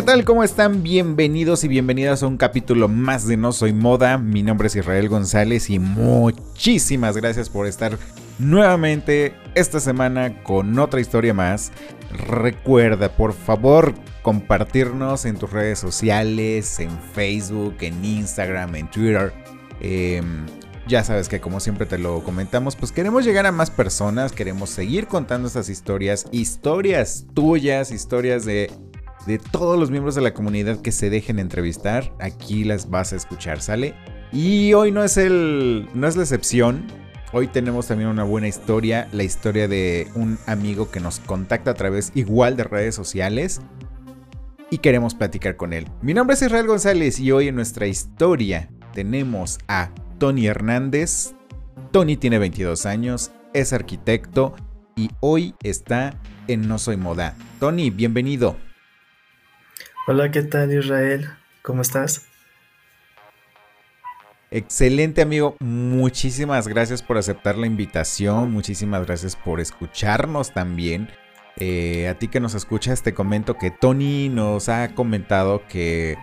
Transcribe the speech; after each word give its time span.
¿Qué 0.00 0.06
tal? 0.06 0.24
¿Cómo 0.24 0.42
están? 0.42 0.82
Bienvenidos 0.82 1.62
y 1.62 1.68
bienvenidas 1.68 2.22
a 2.22 2.26
un 2.26 2.38
capítulo 2.38 2.88
más 2.88 3.26
de 3.26 3.36
No 3.36 3.52
Soy 3.52 3.74
Moda. 3.74 4.16
Mi 4.16 4.42
nombre 4.42 4.68
es 4.68 4.76
Israel 4.76 5.10
González 5.10 5.68
y 5.68 5.78
muchísimas 5.78 7.18
gracias 7.18 7.50
por 7.50 7.66
estar 7.66 7.98
nuevamente 8.38 9.34
esta 9.54 9.78
semana 9.78 10.42
con 10.42 10.78
otra 10.78 11.02
historia 11.02 11.34
más. 11.34 11.70
Recuerda, 12.28 13.14
por 13.14 13.34
favor, 13.34 13.92
compartirnos 14.22 15.26
en 15.26 15.36
tus 15.36 15.52
redes 15.52 15.78
sociales, 15.78 16.80
en 16.80 16.98
Facebook, 17.12 17.76
en 17.80 18.02
Instagram, 18.02 18.76
en 18.76 18.90
Twitter. 18.90 19.34
Em, 19.82 20.46
ya 20.86 21.04
sabes 21.04 21.28
que 21.28 21.40
como 21.40 21.60
siempre 21.60 21.84
te 21.84 21.98
lo 21.98 22.24
comentamos, 22.24 22.74
pues 22.74 22.90
queremos 22.90 23.26
llegar 23.26 23.44
a 23.44 23.52
más 23.52 23.70
personas, 23.70 24.32
queremos 24.32 24.70
seguir 24.70 25.08
contando 25.08 25.46
estas 25.46 25.68
historias, 25.68 26.26
historias 26.32 27.26
tuyas, 27.34 27.90
historias 27.90 28.46
de 28.46 28.70
de 29.26 29.38
todos 29.38 29.78
los 29.78 29.90
miembros 29.90 30.14
de 30.14 30.20
la 30.20 30.34
comunidad 30.34 30.80
que 30.80 30.92
se 30.92 31.10
dejen 31.10 31.38
entrevistar. 31.38 32.12
Aquí 32.20 32.64
las 32.64 32.90
vas 32.90 33.12
a 33.12 33.16
escuchar, 33.16 33.60
¿sale? 33.60 33.94
Y 34.32 34.72
hoy 34.74 34.92
no 34.92 35.02
es 35.04 35.16
el. 35.16 35.88
no 35.94 36.06
es 36.06 36.16
la 36.16 36.22
excepción. 36.22 36.86
Hoy 37.32 37.46
tenemos 37.46 37.86
también 37.86 38.08
una 38.10 38.24
buena 38.24 38.48
historia, 38.48 39.08
la 39.12 39.22
historia 39.22 39.68
de 39.68 40.08
un 40.16 40.38
amigo 40.46 40.90
que 40.90 40.98
nos 40.98 41.20
contacta 41.20 41.70
a 41.70 41.74
través 41.74 42.10
igual 42.14 42.56
de 42.56 42.64
redes 42.64 42.94
sociales 42.96 43.60
y 44.70 44.78
queremos 44.78 45.14
platicar 45.14 45.56
con 45.56 45.72
él. 45.72 45.86
Mi 46.02 46.14
nombre 46.14 46.34
es 46.34 46.42
Israel 46.42 46.66
González 46.66 47.20
y 47.20 47.30
hoy 47.30 47.48
en 47.48 47.54
nuestra 47.54 47.86
historia 47.86 48.68
tenemos 48.92 49.58
a 49.68 49.90
Tony 50.18 50.46
Hernández. 50.46 51.34
Tony 51.92 52.16
tiene 52.16 52.38
22 52.38 52.86
años, 52.86 53.32
es 53.52 53.72
arquitecto 53.72 54.54
y 54.96 55.10
hoy 55.20 55.54
está 55.62 56.20
en 56.48 56.66
No 56.68 56.78
Soy 56.78 56.96
Moda. 56.96 57.36
Tony, 57.58 57.90
bienvenido. 57.90 58.56
Hola, 60.06 60.30
¿qué 60.30 60.42
tal 60.42 60.72
Israel? 60.72 61.28
¿Cómo 61.60 61.82
estás? 61.82 62.26
Excelente 64.50 65.20
amigo, 65.20 65.56
muchísimas 65.60 66.66
gracias 66.66 67.02
por 67.02 67.18
aceptar 67.18 67.58
la 67.58 67.66
invitación, 67.66 68.50
muchísimas 68.50 69.06
gracias 69.06 69.36
por 69.36 69.60
escucharnos 69.60 70.52
también. 70.52 71.08
Eh, 71.58 72.08
a 72.08 72.18
ti 72.18 72.28
que 72.28 72.40
nos 72.40 72.54
escuchas 72.54 73.02
te 73.02 73.12
comento 73.12 73.58
que 73.58 73.70
Tony 73.70 74.30
nos 74.30 74.70
ha 74.70 74.94
comentado 74.94 75.62
que 75.68 76.16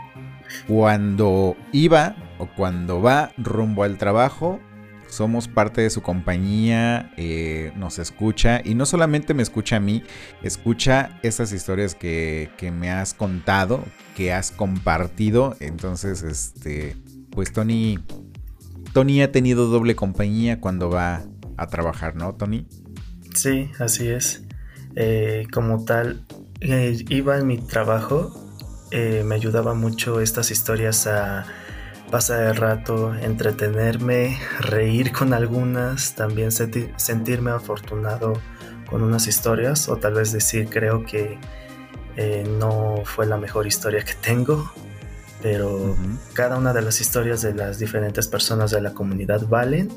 cuando 0.68 1.56
iba 1.72 2.16
o 2.40 2.48
cuando 2.48 3.02
va 3.02 3.32
rumbo 3.38 3.84
al 3.84 4.00
trabajo 4.00 4.60
somos 5.10 5.48
parte 5.48 5.82
de 5.82 5.90
su 5.90 6.02
compañía, 6.02 7.12
eh, 7.18 7.72
nos 7.76 8.00
escucha 8.00 8.62
y 8.64 8.76
no 8.76 8.86
solamente 8.86 9.34
me 9.34 9.44
escucha 9.44 9.78
a 9.78 9.80
mí, 9.80 10.04
escucha 10.44 11.20
esas 11.24 11.52
historias 11.54 11.96
que, 11.96 12.50
me 12.78 12.92
has 12.92 13.14
contado, 13.14 13.84
que 14.16 14.34
has 14.34 14.52
compartido. 14.52 15.56
Entonces, 15.60 16.24
este, 16.24 16.96
pues 17.32 17.52
Tony, 17.52 18.00
Tony 18.94 19.22
ha 19.22 19.32
tenido 19.32 19.68
doble 19.68 19.96
compañía 19.96 20.60
cuando 20.60 20.90
va 20.90 21.24
a 21.58 21.68
trabajar, 21.68 22.16
¿no, 22.16 22.36
Tony? 22.36 22.68
Sí, 23.34 23.70
así 23.80 24.08
es. 24.08 24.44
Eh, 24.96 25.48
como 25.52 25.86
tal, 25.86 26.26
eh, 26.60 27.04
iba 27.10 27.38
en 27.38 27.48
mi 27.48 27.58
trabajo, 27.58 28.44
me 28.92 29.36
ayudaba 29.36 29.74
mucho 29.74 30.22
estas 30.22 30.50
historias 30.50 31.08
a 31.08 31.46
pasar 32.10 32.44
el 32.44 32.56
rato, 32.56 33.14
entretenerme, 33.16 34.38
reír 34.60 35.12
con 35.12 35.34
algunas, 35.34 36.16
también 36.16 36.52
sentirme 36.52 37.52
afortunado 37.52 38.34
con 38.90 39.04
unas 39.04 39.28
historias 39.28 39.90
o 39.90 39.98
tal 39.98 40.14
vez 40.14 40.32
decir 40.32 40.70
creo 40.70 41.04
que 41.04 41.38
eh, 42.16 42.48
no 42.60 43.02
fue 43.04 43.26
la 43.26 43.38
mejor 43.38 43.68
historia 43.68 44.04
que 44.04 44.14
tengo, 44.14 44.72
pero 45.42 45.96
cada 46.34 46.58
una 46.58 46.74
de 46.74 46.82
las 46.82 47.02
historias 47.02 47.42
de 47.42 47.54
las 47.54 47.78
diferentes 47.78 48.28
personas 48.28 48.72
de 48.72 48.82
la 48.82 48.94
comunidad 48.94 49.48
valen 49.48 49.90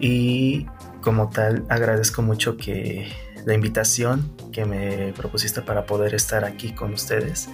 y 0.00 0.66
como 1.00 1.28
tal 1.28 1.64
agradezco 1.68 2.22
mucho 2.22 2.56
que 2.56 3.12
la 3.44 3.54
invitación 3.54 4.32
que 4.52 4.64
me 4.64 5.12
propusiste 5.12 5.60
para 5.60 5.84
poder 5.84 6.14
estar 6.14 6.44
aquí 6.44 6.72
con 6.72 6.94
ustedes. 6.94 7.48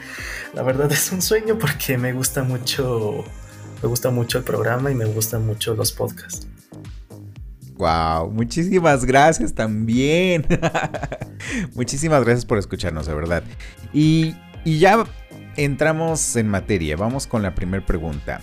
La 0.54 0.62
verdad 0.62 0.90
es 0.92 1.10
un 1.10 1.20
sueño 1.20 1.58
porque 1.58 1.98
me 1.98 2.12
gusta 2.12 2.44
mucho 2.44 3.24
me 3.82 3.88
gusta 3.88 4.10
mucho 4.10 4.38
el 4.38 4.44
programa 4.44 4.90
y 4.90 4.94
me 4.94 5.06
gustan 5.06 5.46
mucho 5.46 5.74
los 5.74 5.92
podcasts. 5.92 6.46
Wow, 7.76 8.30
muchísimas 8.30 9.06
gracias 9.06 9.54
también. 9.54 10.46
muchísimas 11.74 12.22
gracias 12.24 12.44
por 12.44 12.58
escucharnos, 12.58 13.06
de 13.06 13.14
verdad. 13.14 13.42
Y, 13.94 14.34
ya 14.66 15.04
entramos 15.56 16.36
en 16.36 16.48
materia. 16.48 16.96
Vamos 16.96 17.26
con 17.26 17.42
la 17.42 17.54
primera 17.54 17.84
pregunta. 17.84 18.42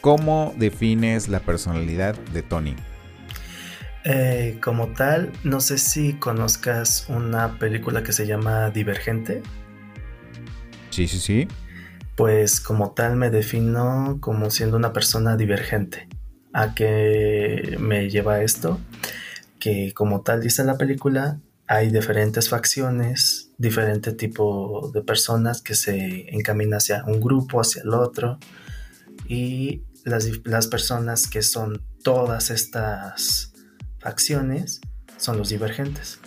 ¿Cómo 0.00 0.54
defines 0.56 1.26
la 1.26 1.40
personalidad 1.40 2.14
de 2.32 2.42
Tony? 2.42 2.76
Eh, 4.04 4.60
como 4.62 4.86
tal, 4.92 5.32
no 5.42 5.58
sé 5.58 5.78
si 5.78 6.12
conozcas 6.12 7.06
una 7.08 7.58
película 7.58 8.04
que 8.04 8.12
se 8.12 8.24
llama 8.24 8.70
Divergente. 8.70 9.42
Sí, 10.90 11.08
sí, 11.08 11.18
sí 11.18 11.48
pues 12.16 12.60
como 12.60 12.92
tal 12.92 13.16
me 13.16 13.30
defino 13.30 14.18
como 14.20 14.50
siendo 14.50 14.76
una 14.76 14.92
persona 14.92 15.36
divergente. 15.36 16.08
¿A 16.52 16.74
qué 16.74 17.76
me 17.78 18.08
lleva 18.08 18.42
esto? 18.42 18.80
Que 19.60 19.92
como 19.92 20.22
tal 20.22 20.40
dice 20.40 20.64
la 20.64 20.78
película, 20.78 21.38
hay 21.66 21.90
diferentes 21.90 22.48
facciones, 22.48 23.50
diferente 23.58 24.12
tipo 24.12 24.90
de 24.94 25.02
personas 25.02 25.60
que 25.60 25.74
se 25.74 26.34
encaminan 26.34 26.78
hacia 26.78 27.04
un 27.04 27.20
grupo, 27.20 27.60
hacia 27.60 27.82
el 27.82 27.92
otro. 27.92 28.38
Y 29.28 29.82
las, 30.04 30.26
las 30.44 30.68
personas 30.68 31.26
que 31.26 31.42
son 31.42 31.82
todas 32.02 32.50
estas 32.50 33.52
facciones 33.98 34.80
son 35.18 35.36
los 35.36 35.50
divergentes. 35.50 36.20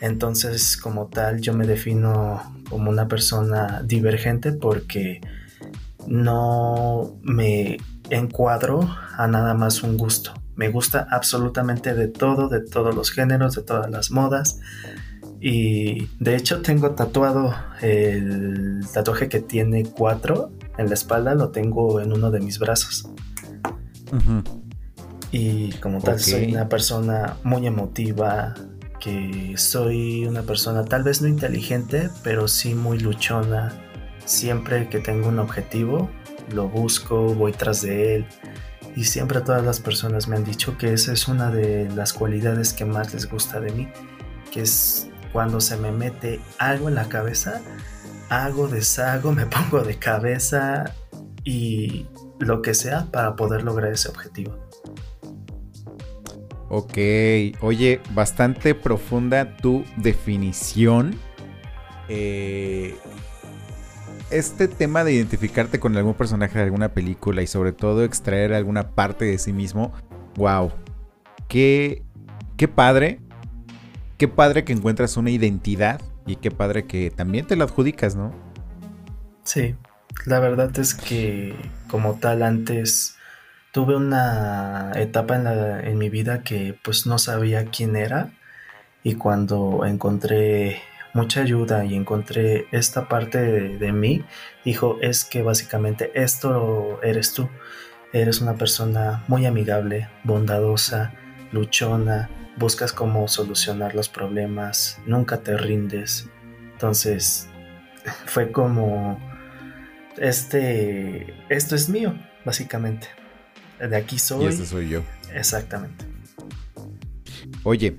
Entonces, 0.00 0.76
como 0.76 1.06
tal, 1.06 1.40
yo 1.40 1.54
me 1.54 1.66
defino 1.66 2.42
como 2.68 2.90
una 2.90 3.08
persona 3.08 3.82
divergente 3.84 4.52
porque 4.52 5.20
no 6.06 7.16
me 7.22 7.78
encuadro 8.10 8.88
a 9.16 9.26
nada 9.26 9.54
más 9.54 9.82
un 9.82 9.96
gusto. 9.96 10.32
Me 10.54 10.68
gusta 10.68 11.06
absolutamente 11.10 11.94
de 11.94 12.08
todo, 12.08 12.48
de 12.48 12.60
todos 12.60 12.94
los 12.94 13.10
géneros, 13.10 13.54
de 13.54 13.62
todas 13.62 13.90
las 13.90 14.10
modas. 14.10 14.60
Y 15.40 16.08
de 16.18 16.36
hecho 16.36 16.62
tengo 16.62 16.90
tatuado 16.92 17.54
el 17.80 18.80
tatuaje 18.92 19.28
que 19.28 19.40
tiene 19.40 19.84
cuatro 19.84 20.50
en 20.76 20.88
la 20.88 20.94
espalda, 20.94 21.34
lo 21.34 21.50
tengo 21.50 22.00
en 22.00 22.12
uno 22.12 22.30
de 22.30 22.40
mis 22.40 22.58
brazos. 22.58 23.08
Y 25.30 25.72
como 25.74 26.00
tal, 26.00 26.18
soy 26.18 26.52
una 26.52 26.68
persona 26.68 27.36
muy 27.44 27.66
emotiva, 27.66 28.54
que 28.98 29.54
soy 29.56 30.26
una 30.26 30.42
persona 30.42 30.84
tal 30.84 31.02
vez 31.02 31.22
no 31.22 31.28
inteligente, 31.28 32.10
pero 32.22 32.48
sí 32.48 32.74
muy 32.74 32.98
luchona. 32.98 33.72
Siempre 34.24 34.88
que 34.88 34.98
tengo 34.98 35.28
un 35.28 35.38
objetivo, 35.38 36.10
lo 36.52 36.68
busco, 36.68 37.34
voy 37.34 37.52
tras 37.52 37.82
de 37.82 38.16
él. 38.16 38.26
Y 38.96 39.04
siempre 39.04 39.40
todas 39.40 39.64
las 39.64 39.80
personas 39.80 40.28
me 40.28 40.36
han 40.36 40.44
dicho 40.44 40.76
que 40.76 40.92
esa 40.92 41.12
es 41.12 41.28
una 41.28 41.50
de 41.50 41.88
las 41.94 42.12
cualidades 42.12 42.72
que 42.72 42.84
más 42.84 43.14
les 43.14 43.30
gusta 43.30 43.60
de 43.60 43.72
mí, 43.72 43.88
que 44.50 44.62
es 44.62 45.08
cuando 45.32 45.60
se 45.60 45.76
me 45.76 45.92
mete 45.92 46.40
algo 46.58 46.88
en 46.88 46.94
la 46.94 47.08
cabeza, 47.08 47.60
hago, 48.28 48.68
deshago, 48.68 49.32
me 49.34 49.46
pongo 49.46 49.80
de 49.80 49.98
cabeza 49.98 50.92
y 51.44 52.06
lo 52.38 52.62
que 52.62 52.74
sea 52.74 53.06
para 53.10 53.36
poder 53.36 53.62
lograr 53.62 53.92
ese 53.92 54.08
objetivo. 54.08 54.67
Ok, 56.70 56.98
oye, 57.60 58.00
bastante 58.12 58.74
profunda 58.74 59.56
tu 59.56 59.84
definición. 59.96 61.14
Eh, 62.08 62.94
este 64.30 64.68
tema 64.68 65.04
de 65.04 65.12
identificarte 65.12 65.80
con 65.80 65.96
algún 65.96 66.14
personaje 66.14 66.58
de 66.58 66.64
alguna 66.64 66.90
película 66.90 67.40
y 67.40 67.46
sobre 67.46 67.72
todo 67.72 68.04
extraer 68.04 68.52
alguna 68.52 68.90
parte 68.90 69.24
de 69.24 69.38
sí 69.38 69.54
mismo, 69.54 69.92
wow, 70.36 70.70
qué, 71.48 72.02
qué 72.58 72.68
padre, 72.68 73.20
qué 74.18 74.28
padre 74.28 74.64
que 74.64 74.74
encuentras 74.74 75.16
una 75.16 75.30
identidad 75.30 76.02
y 76.26 76.36
qué 76.36 76.50
padre 76.50 76.84
que 76.84 77.10
también 77.10 77.46
te 77.46 77.56
la 77.56 77.64
adjudicas, 77.64 78.14
¿no? 78.14 78.34
Sí, 79.44 79.74
la 80.26 80.40
verdad 80.40 80.78
es 80.78 80.94
que 80.94 81.54
como 81.88 82.14
tal 82.16 82.42
antes 82.42 83.16
tuve 83.72 83.96
una 83.96 84.92
etapa 84.96 85.36
en, 85.36 85.98
mi 85.98 86.08
vida 86.08 86.42
que 86.42 86.76
pues 86.82 87.06
no 87.06 87.18
sabía 87.18 87.66
quién 87.66 87.96
era 87.96 88.30
y 89.02 89.14
cuando 89.14 89.84
encontré 89.84 90.80
mucha 91.14 91.40
ayuda 91.40 91.84
y 91.84 91.94
encontré 91.94 92.66
esta 92.72 93.08
parte 93.08 93.38
de, 93.38 93.92
mí, 93.92 94.24
dijo, 94.64 94.98
es 95.00 95.24
que 95.24 95.42
básicamente 95.42 96.10
esto 96.14 97.00
eres 97.02 97.32
tú. 97.32 97.48
Eres 98.12 98.40
una 98.40 98.54
persona 98.54 99.24
muy 99.28 99.44
amigable, 99.44 100.08
bondadosa, 100.24 101.12
luchona, 101.52 102.30
buscas 102.56 102.92
cómo 102.92 103.28
solucionar 103.28 103.94
los 103.94 104.08
problemas, 104.08 104.98
nunca 105.06 105.38
te 105.38 105.56
rindes. 105.56 106.28
Entonces, 106.72 107.48
fue 108.26 108.50
como, 108.50 109.18
este, 110.16 111.34
esto 111.48 111.74
es 111.74 111.88
mío, 111.88 112.14
básicamente. 112.44 113.17
De 113.80 113.96
aquí 113.96 114.18
soy. 114.18 114.44
Y 114.44 114.48
este 114.48 114.66
soy 114.66 114.88
yo. 114.88 115.02
Exactamente. 115.34 116.04
Oye, 117.62 117.98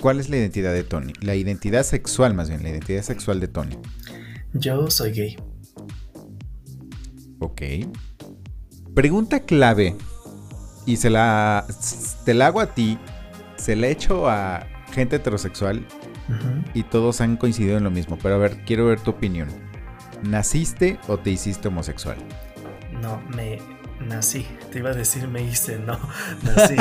¿cuál 0.00 0.20
es 0.20 0.28
la 0.28 0.36
identidad 0.36 0.72
de 0.72 0.84
Tony? 0.84 1.12
La 1.20 1.34
identidad 1.34 1.82
sexual, 1.82 2.34
más 2.34 2.48
bien, 2.48 2.62
la 2.62 2.70
identidad 2.70 3.02
sexual 3.02 3.40
de 3.40 3.48
Tony. 3.48 3.78
Yo 4.52 4.90
soy 4.90 5.12
gay. 5.12 5.36
Ok. 7.38 7.62
Pregunta 8.94 9.40
clave. 9.40 9.94
Y 10.86 10.96
se 10.96 11.10
la. 11.10 11.66
Te 12.24 12.32
la 12.34 12.46
hago 12.46 12.60
a 12.60 12.74
ti. 12.74 12.98
Se 13.56 13.76
la 13.76 13.88
he 13.88 13.90
hecho 13.90 14.28
a 14.28 14.66
gente 14.92 15.16
heterosexual. 15.16 15.86
Y 16.74 16.82
todos 16.84 17.20
han 17.20 17.36
coincidido 17.36 17.76
en 17.76 17.84
lo 17.84 17.90
mismo. 17.90 18.18
Pero 18.22 18.36
a 18.36 18.38
ver, 18.38 18.64
quiero 18.64 18.86
ver 18.86 19.00
tu 19.00 19.10
opinión. 19.10 19.48
¿Naciste 20.22 20.98
o 21.08 21.18
te 21.18 21.30
hiciste 21.30 21.68
homosexual? 21.68 22.16
No, 23.02 23.20
me 23.36 23.58
nací. 24.06 24.46
Te 24.70 24.78
iba 24.78 24.90
a 24.90 24.94
decir 24.94 25.28
me 25.28 25.42
hice, 25.42 25.78
no. 25.78 25.98
Nací. 26.42 26.76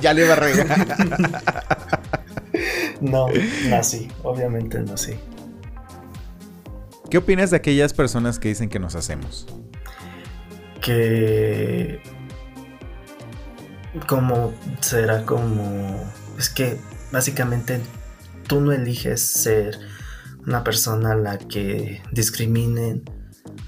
ya 0.00 0.14
le 0.14 0.24
iba 0.24 0.34
a 0.34 0.36
regar. 0.36 1.30
no, 3.00 3.26
nací. 3.68 4.08
Obviamente 4.22 4.80
nací. 4.80 5.14
¿Qué 7.10 7.18
opinas 7.18 7.50
de 7.50 7.58
aquellas 7.58 7.92
personas 7.92 8.38
que 8.38 8.48
dicen 8.48 8.68
que 8.68 8.78
nos 8.78 8.94
hacemos? 8.94 9.46
Que. 10.80 12.00
Como 14.06 14.54
será 14.80 15.24
como. 15.26 16.10
Es 16.38 16.48
que 16.48 16.78
básicamente 17.10 17.80
tú 18.48 18.60
no 18.60 18.72
eliges 18.72 19.20
ser 19.20 19.78
una 20.46 20.64
persona 20.64 21.12
a 21.12 21.16
la 21.16 21.38
que 21.38 22.02
discriminen, 22.10 23.04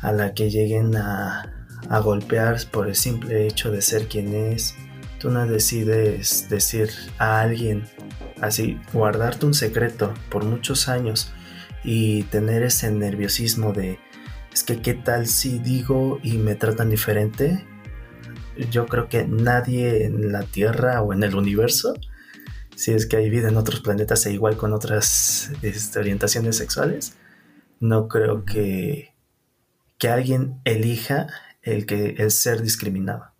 a 0.00 0.12
la 0.12 0.35
que 0.35 0.50
lleguen 0.50 0.96
a 0.96 1.54
a 1.90 2.00
golpear 2.00 2.58
por 2.70 2.88
el 2.88 2.94
simple 2.94 3.46
hecho 3.46 3.70
de 3.70 3.82
ser 3.82 4.08
quien 4.08 4.34
es. 4.34 4.75
Tú 5.19 5.31
no 5.31 5.46
decides 5.46 6.48
decir 6.48 6.90
a 7.19 7.40
alguien 7.40 7.84
así, 8.40 8.78
guardarte 8.92 9.46
un 9.46 9.54
secreto 9.54 10.12
por 10.28 10.44
muchos 10.44 10.88
años 10.88 11.32
y 11.82 12.25
tener 12.25 12.62
ese 12.62 12.90
nerviosismo 12.90 13.72
de, 13.72 13.98
es 14.52 14.64
que 14.64 14.81
qué 14.81 14.94
tal 14.94 15.26
si 15.26 15.58
digo 15.58 16.20
y 16.22 16.38
me 16.38 16.54
tratan 16.54 16.90
diferente. 16.90 17.64
Yo 18.70 18.86
creo 18.86 19.08
que 19.08 19.26
nadie 19.26 20.04
en 20.04 20.32
la 20.32 20.42
Tierra 20.44 21.02
o 21.02 21.12
en 21.12 21.22
el 21.22 21.34
universo, 21.34 21.94
si 22.76 22.92
es 22.92 23.06
que 23.06 23.16
hay 23.16 23.31
vida 23.31 23.48
en 23.48 23.56
otros 23.56 23.81
planetas 23.81 24.25
e 24.26 24.32
igual 24.32 24.56
con 24.56 24.72
otras 24.72 25.50
este, 25.62 25.98
orientaciones 25.98 26.56
sexuales, 26.56 27.16
no 27.81 28.08
creo 28.08 28.44
que, 28.44 29.14
que 29.98 30.08
alguien 30.08 30.60
elija 30.64 31.26
el, 31.64 31.87
que, 31.87 32.14
el 32.19 32.31
ser 32.31 32.62
discriminado. 32.62 33.32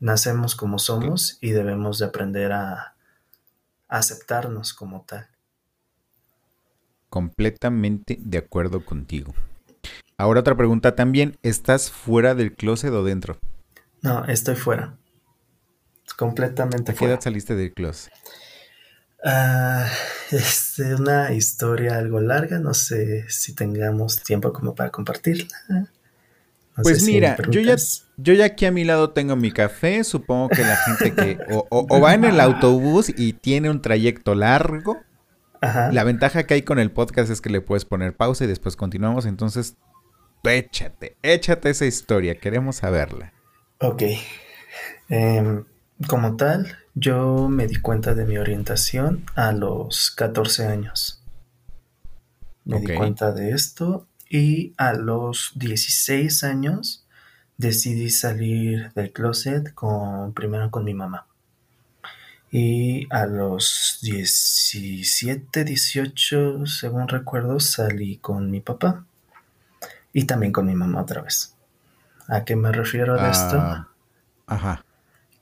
Nacemos 0.00 0.56
como 0.56 0.78
somos 0.78 1.38
y 1.40 1.50
debemos 1.50 1.98
de 1.98 2.06
aprender 2.06 2.52
a, 2.52 2.94
aceptarnos 3.88 4.72
como 4.72 5.02
tal. 5.02 5.28
Completamente 7.10 8.18
de 8.18 8.38
acuerdo 8.38 8.84
contigo. 8.84 9.34
Ahora 10.16 10.40
otra 10.40 10.56
pregunta 10.56 10.96
también, 10.96 11.36
¿estás 11.42 11.90
fuera 11.90 12.34
del 12.34 12.54
closet 12.54 12.90
o 12.90 13.04
dentro? 13.04 13.38
No, 14.00 14.24
estoy 14.24 14.56
fuera. 14.56 14.96
Completamente 16.16 16.92
¿A 16.92 16.94
qué 16.94 17.04
edad 17.04 17.20
saliste 17.20 17.54
del 17.54 17.74
closet? 17.74 18.12
Ah, 19.24 19.86
es 20.30 20.78
una 20.78 21.32
historia 21.32 21.98
algo 21.98 22.18
larga, 22.20 22.58
no 22.58 22.72
sé 22.72 23.28
si 23.28 23.54
tengamos 23.54 24.22
tiempo 24.22 24.52
como 24.54 24.74
para 24.74 24.90
compartirla 24.90 25.48
pues 26.76 27.02
mira, 27.02 27.36
yo 27.50 27.60
ya, 27.60 27.76
yo 28.16 28.32
ya 28.32 28.46
aquí 28.46 28.64
a 28.64 28.72
mi 28.72 28.84
lado 28.84 29.10
tengo 29.10 29.36
mi 29.36 29.52
café. 29.52 30.04
Supongo 30.04 30.48
que 30.48 30.62
la 30.62 30.76
gente 30.76 31.14
que 31.14 31.38
o, 31.48 32.00
va 32.00 32.14
en 32.14 32.24
el 32.24 32.40
autobús 32.40 33.12
y 33.14 33.34
tiene 33.34 33.68
un 33.68 33.82
trayecto 33.82 34.34
largo. 34.34 34.98
La 35.60 36.02
ventaja 36.02 36.44
que 36.44 36.54
hay 36.54 36.62
con 36.62 36.78
el 36.78 36.90
podcast 36.90 37.30
es 37.30 37.40
que 37.40 37.50
le 37.50 37.60
puedes 37.60 37.84
poner 37.84 38.16
pausa 38.16 38.44
y 38.44 38.46
después 38.48 38.74
continuamos. 38.74 39.26
Entonces, 39.26 39.76
échate, 40.42 41.16
échate 41.22 41.70
esa 41.70 41.86
historia. 41.86 42.36
Queremos 42.36 42.76
saberla. 42.76 43.32
Ok. 43.78 44.02
Em, 45.08 45.64
como 46.08 46.36
tal, 46.36 46.78
yo 46.94 47.48
me 47.48 47.66
di 47.66 47.76
cuenta 47.76 48.14
de 48.14 48.24
mi 48.24 48.38
orientación 48.38 49.24
a 49.36 49.52
los 49.52 50.10
14 50.10 50.66
años. 50.66 51.22
Me 52.64 52.80
di 52.80 52.94
cuenta 52.94 53.32
de 53.32 53.50
esto 53.50 54.06
y 54.32 54.72
a 54.78 54.94
los 54.94 55.52
16 55.56 56.42
años 56.44 57.04
decidí 57.58 58.08
salir 58.08 58.90
del 58.94 59.12
closet 59.12 59.74
con, 59.74 60.32
primero 60.32 60.70
con 60.70 60.84
mi 60.84 60.94
mamá. 60.94 61.26
Y 62.50 63.06
a 63.10 63.26
los 63.26 63.98
17, 64.00 65.64
18, 65.64 66.64
según 66.64 67.08
recuerdo, 67.08 67.60
salí 67.60 68.16
con 68.16 68.50
mi 68.50 68.60
papá. 68.60 69.04
Y 70.14 70.24
también 70.24 70.50
con 70.50 70.64
mi 70.64 70.74
mamá 70.74 71.02
otra 71.02 71.20
vez. 71.20 71.54
¿A 72.26 72.46
qué 72.46 72.56
me 72.56 72.72
refiero 72.72 73.20
a 73.20 73.30
esto? 73.30 73.58
Ah, 73.60 73.88
ajá. 74.46 74.82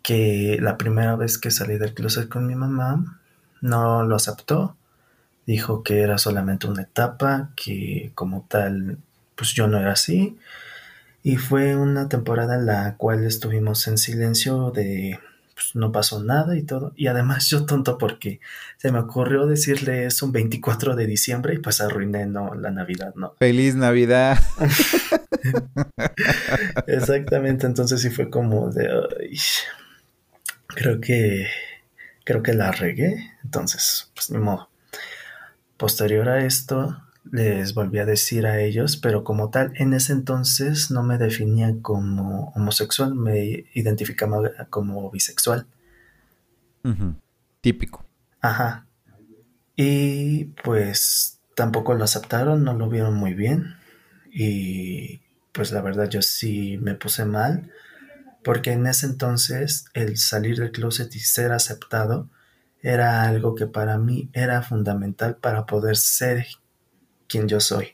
Que 0.02 0.59
la 0.61 0.76
primera 0.76 1.14
vez 1.14 1.38
que 1.38 1.52
salí 1.52 1.78
del 1.78 1.94
closet 1.94 2.28
con 2.28 2.44
mi 2.44 2.56
mamá, 2.56 3.20
no 3.61 4.02
lo 4.02 4.16
aceptó 4.16 4.76
dijo 5.50 5.83
que 5.83 6.02
era 6.02 6.16
solamente 6.16 6.69
una 6.69 6.83
etapa, 6.83 7.50
que 7.57 8.12
como 8.14 8.47
tal, 8.49 8.99
pues 9.35 9.52
yo 9.52 9.66
no 9.66 9.78
era 9.78 9.92
así. 9.92 10.38
Y 11.25 11.38
fue 11.38 11.75
una 11.75 12.09
temporada 12.09 12.54
en 12.54 12.66
la 12.66 12.97
cual 12.97 13.25
estuvimos 13.25 13.88
en 13.88 13.99
silencio 13.99 14.71
de 14.71 15.19
pues, 15.54 15.75
no 15.75 15.90
pasó 15.90 16.23
nada 16.23 16.57
y 16.57 16.62
todo. 16.62 16.92
Y 16.95 17.09
además 17.09 17.47
yo 17.50 17.66
tonto 17.66 17.99
porque 17.99 18.38
se 18.76 18.92
me 18.92 19.00
ocurrió 19.00 19.47
decirle 19.47 20.07
eso 20.07 20.26
un 20.26 20.33
24 20.33 20.95
de 20.95 21.09
diciembre 21.09 21.54
y 21.54 21.59
pues 21.59 21.80
arruiné 21.80 22.26
no, 22.26 22.54
la 22.54 22.71
Navidad, 22.71 23.12
¿no? 23.16 23.35
Feliz 23.40 23.75
Navidad. 23.75 24.38
Exactamente, 26.87 27.66
entonces 27.66 28.00
sí 28.00 28.11
fue 28.11 28.30
como 28.30 28.71
de... 28.71 28.88
creo 30.69 31.00
que... 31.00 31.49
Creo 32.23 32.45
que 32.45 32.52
la 32.52 32.71
regué, 32.71 33.33
entonces, 33.42 34.12
pues 34.14 34.30
ni 34.30 34.38
modo. 34.38 34.69
Posterior 35.80 36.28
a 36.28 36.44
esto, 36.44 37.02
les 37.32 37.72
volví 37.72 38.00
a 38.00 38.04
decir 38.04 38.46
a 38.46 38.60
ellos, 38.60 38.99
pero 38.99 39.25
como 39.25 39.49
tal, 39.49 39.72
en 39.76 39.94
ese 39.94 40.12
entonces 40.12 40.90
no 40.90 41.02
me 41.02 41.16
definía 41.16 41.75
como 41.80 42.50
homosexual, 42.54 43.14
me 43.14 43.64
identificaba 43.72 44.42
como 44.68 45.10
bisexual. 45.10 45.66
Típico. 47.62 48.04
Ajá. 48.42 48.84
Y 49.75 50.52
pues 50.62 51.40
tampoco 51.54 51.94
lo 51.94 52.04
aceptaron, 52.04 52.62
no 52.62 52.75
lo 52.75 52.90
vieron 52.90 53.14
muy 53.14 53.32
bien. 53.32 53.76
Y 54.30 55.22
pues 55.52 55.72
la 55.72 55.80
verdad 55.80 56.10
yo 56.10 56.20
sí 56.20 56.78
me 56.82 56.94
puse 56.94 57.25
mal, 57.25 57.70
porque 58.44 58.72
en 58.72 58.87
ese 58.87 59.06
entonces 59.06 59.87
el 59.94 60.18
salir 60.18 60.58
del 60.58 60.72
closet 60.72 61.16
y 61.16 61.20
ser 61.20 61.52
aceptado 61.52 62.28
era 62.82 63.22
algo 63.22 63.54
que 63.54 63.66
para 63.66 63.99
mí 63.99 64.30
era 64.32 64.62
fundamental 64.62 65.37
para 65.37 65.66
poder 65.66 65.96
ser 65.96 66.46
quien 67.28 67.49
yo 67.49 67.60
soy. 67.60 67.88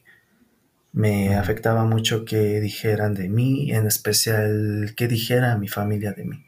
Me 0.93 1.35
afectaba 1.35 1.85
mucho 1.85 2.25
que 2.25 2.61
dijeran 2.61 3.15
de 3.15 3.29
mí, 3.29 3.71
en 3.73 3.87
especial 3.87 4.95
que 4.97 5.09
dijera 5.09 5.59
mi 5.59 5.69
familia 5.69 6.13
de 6.13 6.25
mí. 6.25 6.45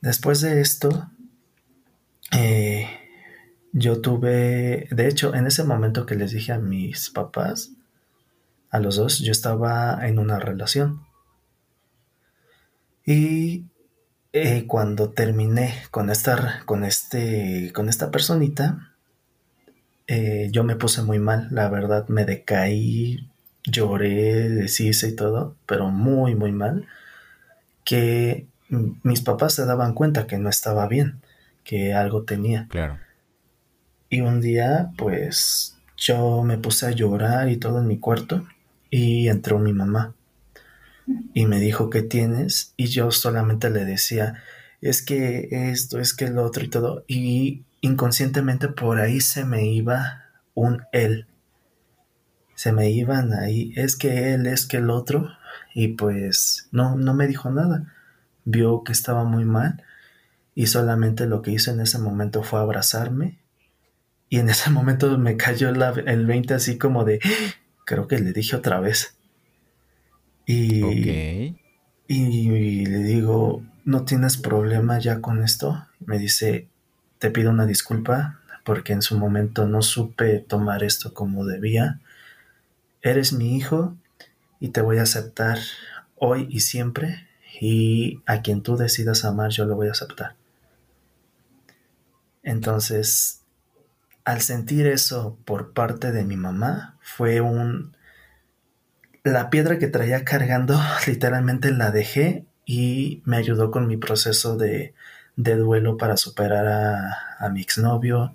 Después 0.00 0.40
de 0.40 0.60
esto, 0.60 1.10
eh, 2.32 2.86
yo 3.72 4.00
tuve, 4.00 4.88
de 4.90 5.08
hecho, 5.08 5.34
en 5.34 5.46
ese 5.46 5.64
momento 5.64 6.06
que 6.06 6.14
les 6.14 6.32
dije 6.32 6.52
a 6.52 6.58
mis 6.58 7.10
papás, 7.10 7.72
a 8.70 8.78
los 8.78 8.96
dos, 8.96 9.18
yo 9.18 9.32
estaba 9.32 10.06
en 10.06 10.18
una 10.18 10.38
relación. 10.38 11.04
Y 13.04 13.66
eh, 14.32 14.66
cuando 14.66 15.10
terminé 15.10 15.74
con 15.90 16.10
esta, 16.10 16.62
con 16.64 16.84
este, 16.84 17.72
con 17.74 17.88
esta 17.88 18.10
personita, 18.10 18.92
eh, 20.06 20.48
yo 20.52 20.64
me 20.64 20.76
puse 20.76 21.02
muy 21.02 21.18
mal, 21.18 21.48
la 21.50 21.68
verdad 21.68 22.06
me 22.08 22.24
decaí, 22.24 23.28
lloré, 23.64 24.48
deshice 24.48 25.08
y 25.08 25.16
todo, 25.16 25.56
pero 25.66 25.88
muy, 25.88 26.34
muy 26.34 26.52
mal, 26.52 26.86
que 27.84 28.46
mis 28.68 29.20
papás 29.20 29.54
se 29.54 29.66
daban 29.66 29.94
cuenta 29.94 30.26
que 30.26 30.38
no 30.38 30.48
estaba 30.48 30.86
bien, 30.86 31.20
que 31.64 31.94
algo 31.94 32.22
tenía. 32.22 32.66
Claro. 32.68 32.98
Y 34.08 34.20
un 34.20 34.40
día, 34.40 34.90
pues, 34.96 35.76
yo 35.96 36.42
me 36.42 36.58
puse 36.58 36.86
a 36.86 36.90
llorar 36.90 37.48
y 37.48 37.56
todo 37.56 37.80
en 37.80 37.86
mi 37.86 37.98
cuarto 37.98 38.46
y 38.90 39.28
entró 39.28 39.58
mi 39.58 39.72
mamá 39.72 40.14
y 41.34 41.46
me 41.46 41.60
dijo, 41.60 41.90
¿qué 41.90 42.02
tienes? 42.02 42.74
Y 42.76 42.86
yo 42.86 43.10
solamente 43.10 43.70
le 43.70 43.84
decía, 43.84 44.42
es 44.80 45.02
que 45.02 45.48
esto, 45.50 45.98
es 45.98 46.14
que 46.14 46.26
el 46.26 46.38
otro 46.38 46.64
y 46.64 46.68
todo. 46.68 47.04
Y 47.06 47.64
inconscientemente 47.80 48.68
por 48.68 48.98
ahí 48.98 49.20
se 49.20 49.44
me 49.44 49.66
iba 49.66 50.24
un 50.54 50.82
él. 50.92 51.26
Se 52.54 52.72
me 52.72 52.90
iban 52.90 53.32
ahí, 53.32 53.72
es 53.76 53.96
que 53.96 54.34
él, 54.34 54.46
es 54.46 54.66
que 54.66 54.78
el 54.78 54.90
otro, 54.90 55.30
y 55.74 55.88
pues 55.88 56.68
no, 56.72 56.96
no 56.96 57.14
me 57.14 57.26
dijo 57.26 57.50
nada. 57.50 57.92
Vio 58.44 58.84
que 58.84 58.92
estaba 58.92 59.24
muy 59.24 59.44
mal 59.44 59.82
y 60.54 60.66
solamente 60.66 61.26
lo 61.26 61.42
que 61.42 61.52
hizo 61.52 61.70
en 61.70 61.80
ese 61.80 61.98
momento 61.98 62.42
fue 62.42 62.60
abrazarme. 62.60 63.38
Y 64.28 64.38
en 64.38 64.48
ese 64.48 64.70
momento 64.70 65.16
me 65.18 65.36
cayó 65.36 65.68
el 65.70 66.26
20 66.26 66.54
así 66.54 66.78
como 66.78 67.04
de, 67.04 67.20
creo 67.86 68.08
que 68.08 68.18
le 68.18 68.32
dije 68.32 68.56
otra 68.56 68.80
vez. 68.80 69.16
Y, 70.50 71.56
y 72.06 72.86
le 72.86 72.98
digo, 72.98 73.62
¿no 73.84 74.04
tienes 74.04 74.36
problema 74.36 74.98
ya 74.98 75.20
con 75.20 75.42
esto? 75.42 75.86
Me 76.00 76.18
dice, 76.18 76.68
te 77.18 77.30
pido 77.30 77.50
una 77.50 77.66
disculpa 77.66 78.40
porque 78.64 78.92
en 78.92 79.02
su 79.02 79.18
momento 79.18 79.66
no 79.66 79.82
supe 79.82 80.38
tomar 80.38 80.82
esto 80.82 81.14
como 81.14 81.44
debía. 81.44 82.00
Eres 83.02 83.32
mi 83.32 83.56
hijo 83.56 83.96
y 84.58 84.68
te 84.68 84.80
voy 84.80 84.98
a 84.98 85.02
aceptar 85.02 85.58
hoy 86.16 86.46
y 86.50 86.60
siempre 86.60 87.26
y 87.60 88.22
a 88.26 88.42
quien 88.42 88.62
tú 88.62 88.76
decidas 88.76 89.24
amar 89.24 89.50
yo 89.50 89.66
lo 89.66 89.76
voy 89.76 89.88
a 89.88 89.92
aceptar. 89.92 90.34
Entonces, 92.42 93.42
al 94.24 94.40
sentir 94.40 94.86
eso 94.86 95.36
por 95.44 95.72
parte 95.72 96.12
de 96.12 96.24
mi 96.24 96.36
mamá, 96.36 96.98
fue 97.02 97.40
un... 97.40 97.96
La 99.22 99.50
piedra 99.50 99.78
que 99.78 99.88
traía 99.88 100.24
cargando, 100.24 100.80
literalmente 101.06 101.70
la 101.70 101.90
dejé 101.90 102.44
y 102.64 103.22
me 103.24 103.36
ayudó 103.36 103.70
con 103.70 103.86
mi 103.86 103.96
proceso 103.96 104.56
de, 104.56 104.94
de 105.36 105.56
duelo 105.56 105.96
para 105.96 106.16
superar 106.16 106.66
a, 107.38 107.48
mi 107.50 107.60
exnovio. 107.60 108.34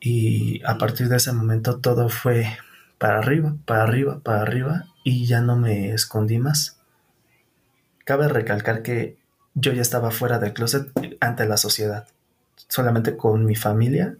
Y 0.00 0.62
a 0.64 0.78
partir 0.78 1.08
de 1.08 1.16
ese 1.16 1.32
momento 1.32 1.78
todo 1.78 2.08
fue 2.08 2.46
para 2.98 3.18
arriba, 3.18 3.56
para 3.64 3.84
arriba, 3.84 4.20
para 4.20 4.42
arriba 4.42 4.86
y 5.04 5.26
ya 5.26 5.40
no 5.40 5.56
me 5.56 5.92
escondí 5.92 6.38
más. 6.38 6.78
Cabe 8.04 8.28
recalcar 8.28 8.82
que 8.82 9.16
yo 9.54 9.72
ya 9.72 9.82
estaba 9.82 10.10
fuera 10.10 10.38
del 10.38 10.52
closet 10.52 10.90
ante 11.20 11.46
la 11.46 11.56
sociedad. 11.56 12.06
Solamente 12.68 13.16
con 13.16 13.44
mi 13.44 13.54
familia 13.54 14.16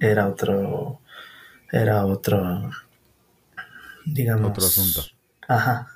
era 0.00 0.28
otro, 0.28 1.00
era 1.70 2.04
otro, 2.04 2.70
digamos. 4.12 4.50
Otro 4.50 4.66
asunto. 4.66 5.02
Ajá. 5.46 5.88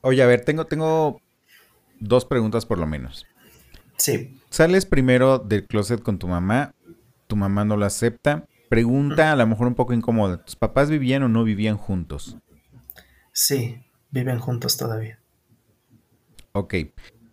Oye, 0.00 0.22
a 0.22 0.26
ver, 0.26 0.44
tengo, 0.44 0.66
tengo 0.66 1.20
dos 2.00 2.24
preguntas 2.24 2.66
por 2.66 2.78
lo 2.78 2.86
menos. 2.86 3.26
Sí. 3.96 4.40
Sales 4.50 4.86
primero 4.86 5.38
del 5.38 5.66
closet 5.66 6.02
con 6.02 6.18
tu 6.18 6.28
mamá, 6.28 6.74
tu 7.26 7.36
mamá 7.36 7.64
no 7.64 7.76
lo 7.76 7.84
acepta. 7.84 8.46
Pregunta 8.68 9.32
a 9.32 9.36
lo 9.36 9.46
mejor 9.46 9.66
un 9.66 9.74
poco 9.74 9.92
incómoda. 9.92 10.44
¿Tus 10.44 10.56
papás 10.56 10.90
vivían 10.90 11.22
o 11.22 11.28
no 11.28 11.42
vivían 11.42 11.76
juntos? 11.76 12.36
Sí, 13.32 13.82
viven 14.10 14.38
juntos 14.38 14.76
todavía. 14.76 15.20
Ok. 16.52 16.74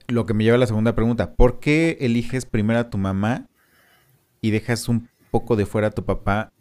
Lo 0.07 0.25
que 0.25 0.33
me 0.33 0.43
lleva 0.43 0.55
a 0.55 0.59
la 0.59 0.67
segunda 0.67 0.95
pregunta. 0.95 1.33
¿Por 1.33 1.59
qué 1.59 1.97
eliges 2.01 2.45
primero 2.45 2.79
a 2.79 2.89
tu 2.89 2.97
mamá 2.97 3.47
y 4.39 4.51
dejas 4.51 4.87
un 4.87 5.09
poco 5.31 5.55
de 5.55 5.65
fuera 5.65 5.87
a 5.87 5.91
tu 5.91 6.05
papá 6.05 6.51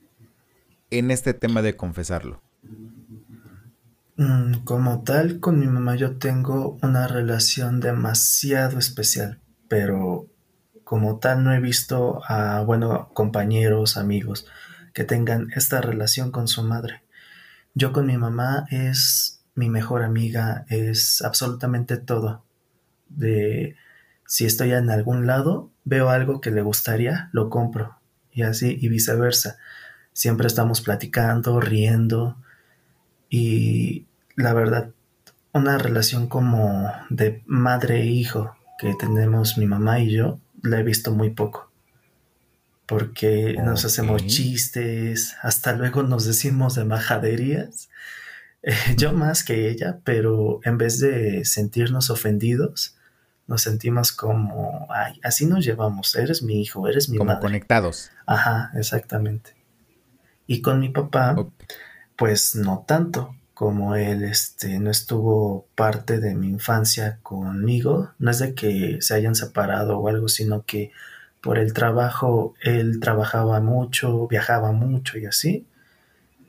en 0.90 1.10
este 1.10 1.34
tema 1.34 1.62
de 1.62 1.76
confesarlo? 1.76 2.43
Mm, 4.16 4.64
como 4.64 5.02
tal, 5.02 5.40
con 5.40 5.58
mi 5.58 5.66
mamá 5.66 5.96
yo 5.96 6.18
tengo 6.18 6.78
una 6.82 7.08
relación 7.08 7.80
demasiado 7.80 8.78
especial 8.78 9.40
pero 9.68 10.28
como 10.84 11.18
tal 11.18 11.42
no 11.42 11.52
he 11.52 11.60
visto 11.60 12.22
a, 12.28 12.60
bueno, 12.60 13.08
compañeros, 13.12 13.96
amigos 13.96 14.46
que 14.92 15.02
tengan 15.02 15.48
esta 15.56 15.80
relación 15.80 16.30
con 16.30 16.46
su 16.46 16.62
madre. 16.62 17.02
Yo 17.74 17.92
con 17.92 18.06
mi 18.06 18.16
mamá 18.16 18.66
es 18.70 19.42
mi 19.56 19.68
mejor 19.68 20.04
amiga, 20.04 20.64
es 20.68 21.22
absolutamente 21.22 21.96
todo. 21.96 22.44
De 23.08 23.74
si 24.26 24.46
estoy 24.46 24.72
en 24.72 24.90
algún 24.90 25.26
lado, 25.26 25.72
veo 25.84 26.10
algo 26.10 26.40
que 26.40 26.52
le 26.52 26.62
gustaría, 26.62 27.30
lo 27.32 27.50
compro. 27.50 27.98
Y 28.30 28.42
así, 28.42 28.78
y 28.80 28.88
viceversa. 28.88 29.56
Siempre 30.12 30.46
estamos 30.46 30.80
platicando, 30.80 31.60
riendo. 31.60 32.38
Y 33.36 34.06
la 34.36 34.54
verdad, 34.54 34.90
una 35.52 35.76
relación 35.76 36.28
como 36.28 36.88
de 37.10 37.42
madre 37.46 38.02
e 38.02 38.06
hijo, 38.06 38.54
que 38.78 38.94
tenemos 38.94 39.58
mi 39.58 39.66
mamá 39.66 39.98
y 39.98 40.12
yo, 40.12 40.38
la 40.62 40.78
he 40.78 40.84
visto 40.84 41.10
muy 41.10 41.30
poco. 41.30 41.68
Porque 42.86 43.56
nos 43.60 43.84
hacemos 43.84 44.24
chistes, 44.28 45.34
hasta 45.42 45.72
luego 45.72 46.04
nos 46.04 46.24
decimos 46.26 46.76
de 46.76 46.84
majaderías. 46.84 47.88
Eh, 48.62 48.72
yo 48.96 49.12
más 49.12 49.42
que 49.42 49.68
ella, 49.68 49.98
pero 50.04 50.60
en 50.62 50.78
vez 50.78 51.00
de 51.00 51.44
sentirnos 51.44 52.10
ofendidos, 52.10 52.94
nos 53.48 53.62
sentimos 53.62 54.12
como, 54.12 54.86
ay, 54.90 55.18
así 55.24 55.46
nos 55.46 55.64
llevamos, 55.64 56.14
eres 56.14 56.44
mi 56.44 56.62
hijo, 56.62 56.86
eres 56.86 57.08
mi 57.08 57.18
como 57.18 57.40
conectados. 57.40 58.12
Ajá, 58.26 58.70
exactamente. 58.76 59.56
Y 60.46 60.62
con 60.62 60.78
mi 60.78 60.90
papá, 60.90 61.34
pues 62.16 62.54
no 62.54 62.84
tanto, 62.86 63.34
como 63.54 63.94
él 63.94 64.24
este, 64.24 64.78
no 64.80 64.90
estuvo 64.90 65.66
parte 65.74 66.18
de 66.18 66.34
mi 66.34 66.48
infancia 66.48 67.18
conmigo, 67.22 68.10
no 68.18 68.30
es 68.30 68.40
de 68.40 68.54
que 68.54 68.98
se 69.00 69.14
hayan 69.14 69.34
separado 69.34 69.98
o 69.98 70.08
algo, 70.08 70.28
sino 70.28 70.64
que 70.64 70.90
por 71.40 71.58
el 71.58 71.72
trabajo 71.72 72.54
él 72.62 72.98
trabajaba 73.00 73.60
mucho, 73.60 74.26
viajaba 74.26 74.72
mucho 74.72 75.18
y 75.18 75.26
así. 75.26 75.66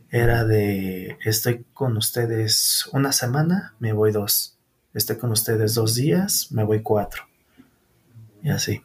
Era 0.10 0.46
de 0.46 1.18
estoy 1.26 1.66
con 1.74 1.98
ustedes 1.98 2.90
una 2.94 3.12
semana, 3.12 3.76
me 3.80 3.94
voy 3.94 4.12
dos. 4.12 4.58
Estoy 4.94 5.18
con 5.18 5.32
ustedes 5.32 5.76
dos 5.76 5.96
días, 5.96 6.52
me 6.52 6.64
voy 6.64 6.82
cuatro. 6.82 7.24
Y 8.42 8.50
así. 8.50 8.82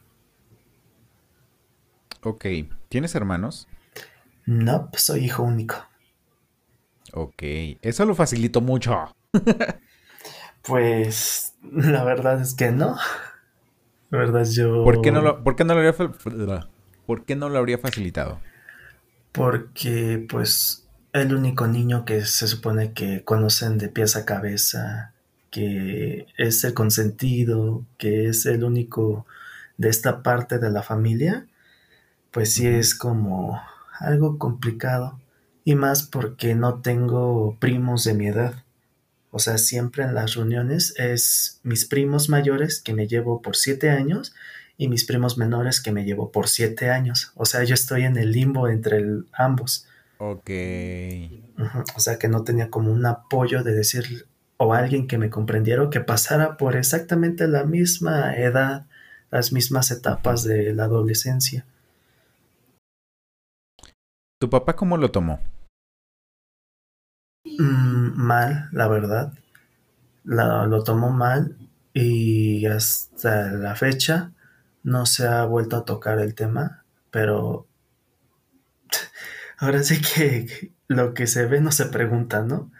Ok. 2.23 2.45
¿Tienes 2.89 3.15
hermanos? 3.15 3.67
No, 4.45 4.89
soy 4.97 5.25
hijo 5.25 5.43
único. 5.43 5.90
Ok, 7.13 7.43
eso 7.81 8.05
lo 8.05 8.15
facilitó 8.15 8.61
mucho. 8.61 9.15
pues 10.63 11.55
la 11.61 12.03
verdad 12.03 12.41
es 12.41 12.53
que 12.53 12.71
no. 12.71 12.97
La 14.09 14.17
verdad 14.17 14.45
yo... 14.49 14.83
¿Por 14.83 15.01
qué 15.01 15.11
no 15.11 15.21
lo, 15.21 15.43
por 15.43 15.55
qué 15.55 15.63
no 15.63 15.75
lo, 15.75 16.69
¿por 17.05 17.25
qué 17.25 17.35
no 17.35 17.49
lo 17.49 17.57
habría 17.57 17.77
facilitado? 17.77 18.39
Porque 19.31 20.25
pues 20.29 20.87
el 21.13 21.33
único 21.33 21.67
niño 21.67 22.05
que 22.05 22.25
se 22.25 22.47
supone 22.47 22.93
que 22.93 23.23
conocen 23.23 23.77
de 23.77 23.89
pies 23.89 24.15
a 24.15 24.25
cabeza, 24.25 25.13
que 25.49 26.27
es 26.37 26.63
el 26.63 26.73
consentido, 26.73 27.85
que 27.97 28.27
es 28.27 28.45
el 28.45 28.63
único 28.63 29.25
de 29.77 29.89
esta 29.89 30.23
parte 30.23 30.59
de 30.59 30.71
la 30.71 30.83
familia, 30.83 31.47
pues 32.31 32.53
sí 32.53 32.67
es 32.67 32.95
como 32.95 33.61
algo 33.99 34.37
complicado. 34.37 35.19
Y 35.63 35.75
más 35.75 36.03
porque 36.03 36.55
no 36.55 36.81
tengo 36.81 37.57
primos 37.59 38.03
de 38.03 38.13
mi 38.13 38.27
edad. 38.27 38.63
O 39.31 39.39
sea, 39.39 39.57
siempre 39.57 40.03
en 40.03 40.13
las 40.13 40.35
reuniones 40.35 40.93
es 40.97 41.59
mis 41.63 41.85
primos 41.85 42.29
mayores 42.29 42.81
que 42.81 42.93
me 42.93 43.07
llevo 43.07 43.41
por 43.41 43.55
siete 43.55 43.89
años 43.89 44.33
y 44.77 44.87
mis 44.87 45.05
primos 45.05 45.37
menores 45.37 45.79
que 45.79 45.91
me 45.91 46.03
llevo 46.03 46.31
por 46.31 46.47
siete 46.47 46.89
años. 46.89 47.31
O 47.35 47.45
sea, 47.45 47.63
yo 47.63 47.73
estoy 47.73 48.03
en 48.03 48.17
el 48.17 48.31
limbo 48.31 48.67
entre 48.67 49.03
ambos. 49.31 49.87
Ok. 50.17 50.49
O 51.95 51.99
sea, 51.99 52.17
que 52.17 52.27
no 52.27 52.43
tenía 52.43 52.69
como 52.69 52.91
un 52.91 53.05
apoyo 53.05 53.63
de 53.63 53.73
decir 53.73 54.25
o 54.57 54.73
alguien 54.73 55.07
que 55.07 55.17
me 55.17 55.29
comprendiera 55.29 55.81
o 55.81 55.89
que 55.89 56.01
pasara 56.01 56.57
por 56.57 56.75
exactamente 56.75 57.47
la 57.47 57.63
misma 57.63 58.35
edad, 58.35 58.85
las 59.31 59.51
mismas 59.51 59.89
etapas 59.89 60.43
de 60.43 60.73
la 60.73 60.83
adolescencia. 60.83 61.65
¿Tu 64.41 64.49
papá 64.49 64.75
cómo 64.75 64.97
lo 64.97 65.11
tomó? 65.11 65.39
Mm, 67.45 68.17
mal, 68.17 68.69
la 68.71 68.87
verdad. 68.87 69.33
lo 70.23 70.83
tomó 70.83 71.11
mal 71.11 71.55
y 71.93 72.65
hasta 72.65 73.51
la 73.51 73.75
fecha 73.75 74.31
no 74.81 75.05
se 75.05 75.27
ha 75.27 75.45
vuelto 75.45 75.77
a 75.77 75.85
tocar 75.85 76.17
el 76.17 76.33
tema, 76.33 76.83
pero 77.11 77.67
ahora 79.59 79.83
sí 79.83 80.01
que 80.01 80.73
lo 80.87 81.13
que 81.13 81.27
se 81.27 81.45
ve 81.45 81.61
no 81.61 81.71
se 81.71 81.85
pregunta, 81.85 82.41
¿no? 82.41 82.71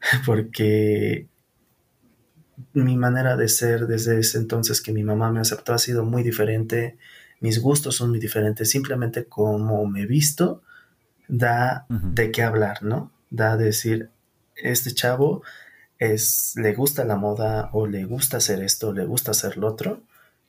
Porque 0.24 1.28
mi 2.72 2.96
manera 2.96 3.36
de 3.36 3.48
ser 3.48 3.86
desde 3.86 4.18
ese 4.18 4.38
entonces 4.38 4.80
que 4.80 4.92
mi 4.92 5.02
mamá 5.04 5.30
me 5.30 5.40
aceptó 5.40 5.74
ha 5.74 5.78
sido 5.78 6.06
muy 6.06 6.22
diferente, 6.22 6.96
mis 7.40 7.60
gustos 7.60 7.96
son 7.96 8.08
muy 8.08 8.18
diferentes, 8.18 8.70
simplemente 8.70 9.26
como 9.26 9.84
me 9.86 10.06
visto 10.06 10.62
da 11.32 11.86
de 11.88 12.30
qué 12.30 12.42
hablar, 12.42 12.82
¿no? 12.82 13.10
Da 13.30 13.56
de 13.56 13.64
decir, 13.64 14.10
este 14.54 14.92
chavo 14.92 15.42
es, 15.98 16.52
le 16.56 16.74
gusta 16.74 17.06
la 17.06 17.16
moda 17.16 17.70
o 17.72 17.86
le 17.86 18.04
gusta 18.04 18.36
hacer 18.36 18.62
esto, 18.62 18.90
o 18.90 18.92
le 18.92 19.06
gusta 19.06 19.30
hacer 19.30 19.56
lo 19.56 19.68
otro, 19.68 20.02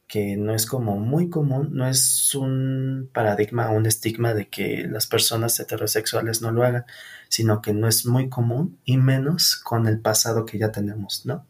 que 0.08 0.36
no 0.36 0.54
es 0.54 0.66
como 0.66 0.98
muy 0.98 1.30
común, 1.30 1.70
no 1.72 1.88
es 1.88 2.36
un 2.36 3.10
paradigma 3.14 3.72
o 3.72 3.78
un 3.78 3.86
estigma 3.86 4.34
de 4.34 4.50
que 4.50 4.86
las 4.90 5.08
personas 5.08 5.58
heterosexuales 5.58 6.42
no 6.42 6.52
lo 6.52 6.66
hagan, 6.66 6.86
sino 7.30 7.62
que 7.62 7.74
no 7.74 7.88
es 7.88 8.06
muy 8.06 8.28
común 8.28 8.78
y 8.84 8.98
menos 8.98 9.56
con 9.56 9.88
el 9.88 10.02
pasado 10.02 10.46
que 10.46 10.60
ya 10.60 10.74
tenemos, 10.74 11.26
¿no? 11.26 11.46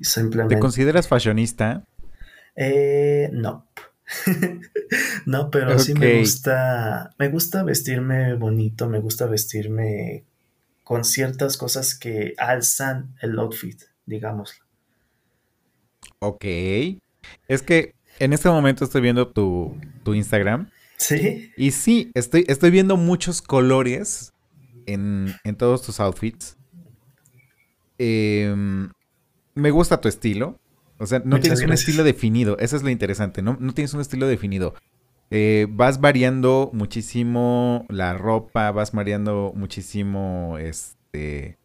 Simplemente... 0.00 0.54
¿Te 0.54 0.60
consideras 0.60 1.08
fashionista? 1.08 1.84
Eh, 2.54 3.28
no. 3.34 3.66
no, 5.26 5.50
pero 5.50 5.78
sí 5.78 5.94
me 5.94 6.20
gusta, 6.20 7.14
me 7.18 7.28
gusta 7.28 7.64
vestirme 7.64 8.34
bonito, 8.34 8.88
me 8.88 9.00
gusta 9.00 9.26
vestirme 9.26 10.24
con 10.84 11.04
ciertas 11.04 11.56
cosas 11.56 11.98
que 11.98 12.34
alzan 12.38 13.16
el 13.20 13.38
outfit, 13.38 13.82
digámoslo. 14.06 14.64
Ok. 16.20 16.44
Es 17.48 17.62
que 17.62 17.94
en 18.18 18.32
este 18.32 18.48
momento 18.48 18.84
estoy 18.84 19.00
viendo 19.00 19.28
tu, 19.28 19.76
Instagram. 20.06 20.70
Sí. 20.96 21.50
Y 21.56 21.72
sí, 21.72 22.10
estoy, 22.14 22.44
estoy 22.48 22.70
viendo 22.70 22.96
muchos 22.96 23.42
colores 23.42 24.32
en, 24.86 25.34
todos 25.58 25.82
tus 25.82 26.00
outfits. 26.00 26.56
Em, 27.98 28.90
me 29.54 29.70
gusta 29.70 30.00
tu 30.00 30.08
estilo. 30.08 30.58
O 30.98 31.06
sea, 31.06 31.20
no 31.24 31.40
tienes 31.40 31.62
un 31.62 31.72
estilo 31.72 32.04
definido. 32.04 32.56
Eso 32.58 32.76
es 32.76 32.82
lo 32.82 32.90
interesante. 32.90 33.42
No, 33.42 33.56
no 33.60 33.74
tienes 33.74 33.92
un 33.94 34.00
estilo 34.00 34.26
definido. 34.26 34.74
Eh, 35.30 35.66
vas 35.70 36.00
variando 36.00 36.70
muchísimo 36.72 37.84
la 37.88 38.14
ropa, 38.14 38.70
vas 38.70 38.92
variando 38.92 39.52
muchísimo, 39.56 40.56
este, 40.58 41.58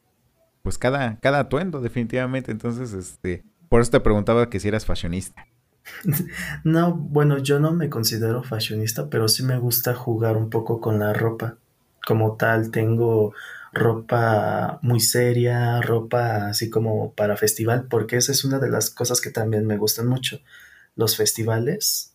pues 0.63 0.77
cada, 0.77 1.17
cada 1.19 1.39
atuendo, 1.39 1.79
definitivamente. 1.79 2.51
Entonces, 2.51 2.93
este, 2.93 3.43
por 3.69 3.81
eso 3.81 3.91
te 3.91 3.99
preguntaba 3.99 4.49
que 4.49 4.59
si 4.59 4.67
eras 4.67 4.85
fashionista. 4.85 5.45
No, 6.63 6.93
bueno, 6.93 7.39
yo 7.39 7.59
no 7.59 7.71
me 7.71 7.89
considero 7.89 8.43
fashionista, 8.43 9.09
pero 9.09 9.27
sí 9.27 9.43
me 9.43 9.57
gusta 9.57 9.95
jugar 9.95 10.37
un 10.37 10.49
poco 10.49 10.79
con 10.79 10.99
la 10.99 11.13
ropa. 11.13 11.57
Como 12.05 12.35
tal, 12.35 12.71
tengo 12.71 13.33
ropa 13.73 14.79
muy 14.81 14.99
seria, 14.99 15.81
ropa 15.81 16.47
así 16.47 16.69
como 16.69 17.13
para 17.13 17.37
festival, 17.37 17.87
porque 17.89 18.17
esa 18.17 18.31
es 18.31 18.43
una 18.43 18.59
de 18.59 18.69
las 18.69 18.89
cosas 18.89 19.21
que 19.21 19.31
también 19.31 19.65
me 19.65 19.77
gustan 19.77 20.07
mucho. 20.07 20.39
Los 20.95 21.15
festivales, 21.15 22.13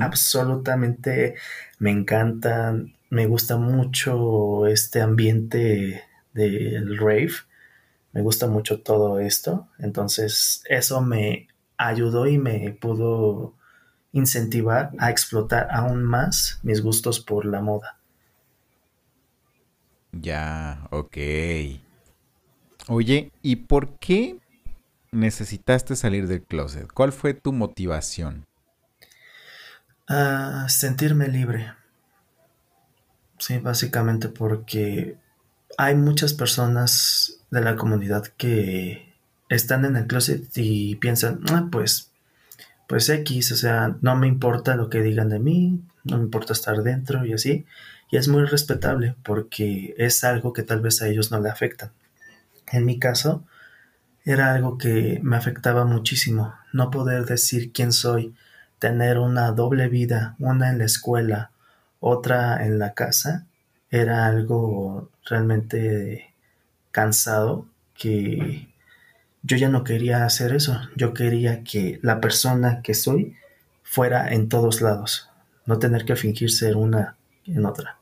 absolutamente 0.00 1.34
me 1.78 1.90
encantan, 1.90 2.94
me 3.10 3.26
gusta 3.26 3.56
mucho 3.56 4.66
este 4.66 5.02
ambiente 5.02 6.02
del 6.32 6.96
rave 6.96 7.32
me 8.16 8.22
gusta 8.22 8.46
mucho 8.46 8.80
todo 8.80 9.20
esto. 9.20 9.68
Entonces 9.78 10.62
eso 10.70 11.02
me 11.02 11.48
ayudó 11.76 12.26
y 12.26 12.38
me 12.38 12.70
pudo 12.80 13.52
incentivar 14.12 14.92
a 14.98 15.10
explotar 15.10 15.68
aún 15.70 16.02
más 16.02 16.58
mis 16.62 16.80
gustos 16.80 17.20
por 17.20 17.44
la 17.44 17.60
moda. 17.60 17.95
Ya, 20.12 20.86
ok. 20.90 21.16
Oye, 22.88 23.32
¿y 23.42 23.56
por 23.56 23.98
qué 23.98 24.38
necesitaste 25.12 25.96
salir 25.96 26.28
del 26.28 26.42
closet? 26.42 26.90
¿Cuál 26.92 27.12
fue 27.12 27.34
tu 27.34 27.52
motivación? 27.52 28.44
Ah, 30.08 30.66
sentirme 30.68 31.28
libre. 31.28 31.72
Sí, 33.38 33.58
básicamente 33.58 34.28
porque 34.28 35.16
hay 35.76 35.94
muchas 35.94 36.32
personas 36.32 37.40
de 37.50 37.60
la 37.60 37.76
comunidad 37.76 38.26
que 38.36 39.14
están 39.48 39.84
en 39.84 39.96
el 39.96 40.06
closet 40.06 40.48
y 40.56 40.96
piensan, 40.96 41.40
ah, 41.50 41.68
pues, 41.70 42.12
pues 42.88 43.08
X, 43.08 43.52
o 43.52 43.56
sea, 43.56 43.96
no 44.00 44.16
me 44.16 44.26
importa 44.28 44.76
lo 44.76 44.88
que 44.88 45.02
digan 45.02 45.28
de 45.28 45.38
mí, 45.38 45.80
no 46.04 46.18
me 46.18 46.24
importa 46.24 46.52
estar 46.52 46.82
dentro 46.82 47.24
y 47.26 47.32
así. 47.32 47.66
Y 48.10 48.16
es 48.16 48.28
muy 48.28 48.44
respetable 48.44 49.14
porque 49.22 49.94
es 49.98 50.22
algo 50.24 50.52
que 50.52 50.62
tal 50.62 50.80
vez 50.80 51.02
a 51.02 51.08
ellos 51.08 51.30
no 51.30 51.40
le 51.40 51.50
afecta. 51.50 51.92
En 52.70 52.84
mi 52.84 52.98
caso, 52.98 53.44
era 54.24 54.54
algo 54.54 54.78
que 54.78 55.20
me 55.22 55.36
afectaba 55.36 55.84
muchísimo, 55.84 56.54
no 56.72 56.90
poder 56.90 57.26
decir 57.26 57.72
quién 57.72 57.92
soy, 57.92 58.34
tener 58.78 59.18
una 59.18 59.52
doble 59.52 59.88
vida, 59.88 60.34
una 60.38 60.70
en 60.70 60.78
la 60.78 60.84
escuela, 60.84 61.50
otra 62.00 62.64
en 62.64 62.78
la 62.78 62.92
casa, 62.94 63.46
era 63.90 64.26
algo 64.26 65.10
realmente 65.24 66.34
cansado 66.90 67.66
que 67.94 68.68
yo 69.42 69.56
ya 69.56 69.68
no 69.68 69.84
quería 69.84 70.24
hacer 70.24 70.52
eso. 70.52 70.80
Yo 70.96 71.14
quería 71.14 71.62
que 71.62 72.00
la 72.02 72.20
persona 72.20 72.82
que 72.82 72.94
soy 72.94 73.36
fuera 73.82 74.32
en 74.32 74.48
todos 74.48 74.80
lados, 74.80 75.30
no 75.66 75.78
tener 75.78 76.04
que 76.04 76.16
fingir 76.16 76.50
ser 76.50 76.76
una 76.76 77.16
en 77.44 77.64
otra. 77.64 77.95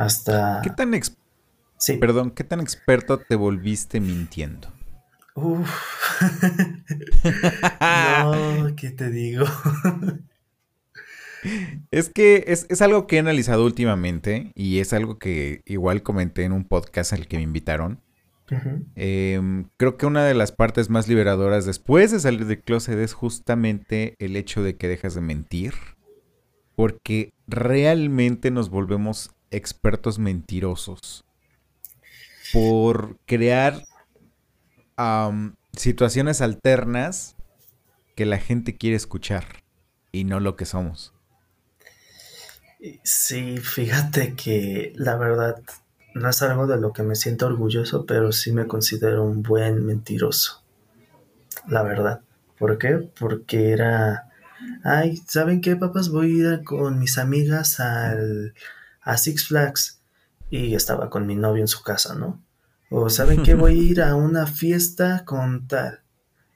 Hasta... 0.00 0.62
¿Qué 0.62 0.70
tan, 0.70 0.98
sí. 1.76 1.98
Perdón, 1.98 2.30
¿qué 2.30 2.42
tan 2.42 2.60
experto 2.60 3.18
te 3.18 3.36
volviste 3.36 4.00
mintiendo? 4.00 4.72
Uf. 5.34 5.70
no, 8.22 8.74
¿qué 8.76 8.92
te 8.92 9.10
digo? 9.10 9.44
Es 11.90 12.10
que 12.10 12.44
es, 12.48 12.82
algo 12.82 13.06
que 13.06 13.16
he 13.16 13.18
analizado 13.18 13.64
últimamente 13.64 14.52
y 14.54 14.80
es 14.80 14.92
algo 14.92 15.18
que 15.18 15.62
igual 15.64 16.02
comenté 16.02 16.44
en 16.44 16.52
un 16.52 16.64
podcast 16.64 17.14
al 17.14 17.28
que 17.28 17.38
me 17.38 17.44
invitaron. 17.44 18.02
Em, 18.94 19.64
creo 19.78 19.96
que 19.96 20.04
una 20.04 20.26
de 20.26 20.34
las 20.34 20.52
partes 20.52 20.90
más 20.90 21.08
liberadoras 21.08 21.64
después 21.64 22.10
de 22.10 22.20
salir 22.20 22.44
del 22.44 22.60
closet 22.60 22.98
es 22.98 23.14
justamente 23.14 24.16
el 24.18 24.36
hecho 24.36 24.62
de 24.62 24.76
que 24.76 24.86
dejas 24.86 25.14
de 25.14 25.22
mentir. 25.22 25.72
Porque 26.76 27.32
realmente 27.46 28.50
nos 28.50 28.68
volvemos 28.68 29.30
expertos 29.50 30.18
mentirosos. 30.18 31.24
Por 32.52 33.18
crear 33.26 33.84
situaciones 35.76 36.40
alternas 36.40 37.36
que 38.16 38.26
la 38.26 38.38
gente 38.38 38.76
quiere 38.76 38.96
escuchar 38.96 39.44
y 40.12 40.24
no 40.24 40.40
lo 40.40 40.56
que 40.56 40.66
somos. 40.66 41.14
Sí, 43.02 43.58
fíjate 43.58 44.34
que 44.34 44.92
la 44.96 45.16
verdad 45.16 45.62
no 46.14 46.28
es 46.28 46.42
algo 46.42 46.66
de 46.66 46.78
lo 46.78 46.92
que 46.92 47.02
me 47.02 47.14
siento 47.14 47.46
orgulloso, 47.46 48.04
pero 48.04 48.32
sí 48.32 48.52
me 48.52 48.66
considero 48.66 49.24
un 49.24 49.42
buen 49.42 49.86
mentiroso. 49.86 50.62
La 51.68 51.82
verdad. 51.82 52.20
¿Por 52.58 52.78
qué? 52.78 53.10
Porque 53.18 53.70
era 53.70 54.30
ay, 54.82 55.16
¿saben 55.26 55.60
qué, 55.60 55.76
papás? 55.76 56.08
Voy 56.08 56.26
a 56.26 56.54
ir 56.54 56.64
con 56.64 56.98
mis 56.98 57.18
amigas 57.18 57.80
al, 57.80 58.54
a 59.10 59.16
Six 59.16 59.48
Flags. 59.48 60.00
Y 60.50 60.74
estaba 60.74 61.10
con 61.10 61.26
mi 61.26 61.36
novio 61.36 61.62
en 61.62 61.68
su 61.68 61.82
casa, 61.82 62.14
¿no? 62.14 62.42
O 62.90 63.10
¿saben 63.10 63.42
qué? 63.42 63.54
Voy 63.54 63.78
a 63.78 63.82
ir 63.82 64.02
a 64.02 64.14
una 64.14 64.46
fiesta 64.46 65.24
con 65.24 65.68
tal. 65.68 66.00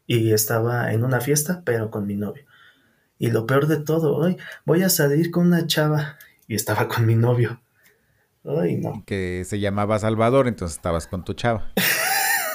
Y 0.06 0.32
estaba 0.32 0.92
en 0.92 1.04
una 1.04 1.20
fiesta, 1.20 1.62
pero 1.64 1.90
con 1.90 2.06
mi 2.06 2.14
novio. 2.14 2.44
Y 3.18 3.30
lo 3.30 3.46
peor 3.46 3.66
de 3.66 3.78
todo, 3.78 4.16
hoy 4.16 4.36
voy 4.64 4.82
a 4.82 4.88
salir 4.88 5.30
con 5.30 5.46
una 5.46 5.66
chava. 5.66 6.16
Y 6.48 6.54
estaba 6.54 6.88
con 6.88 7.06
mi 7.06 7.14
novio. 7.14 7.60
Ay, 8.44 8.76
no. 8.76 9.02
Que 9.06 9.44
se 9.46 9.60
llamaba 9.60 9.98
Salvador, 9.98 10.48
entonces 10.48 10.76
estabas 10.76 11.06
con 11.06 11.24
tu 11.24 11.34
chava. 11.34 11.70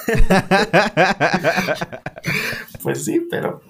pues 2.82 3.04
sí, 3.04 3.26
pero 3.30 3.62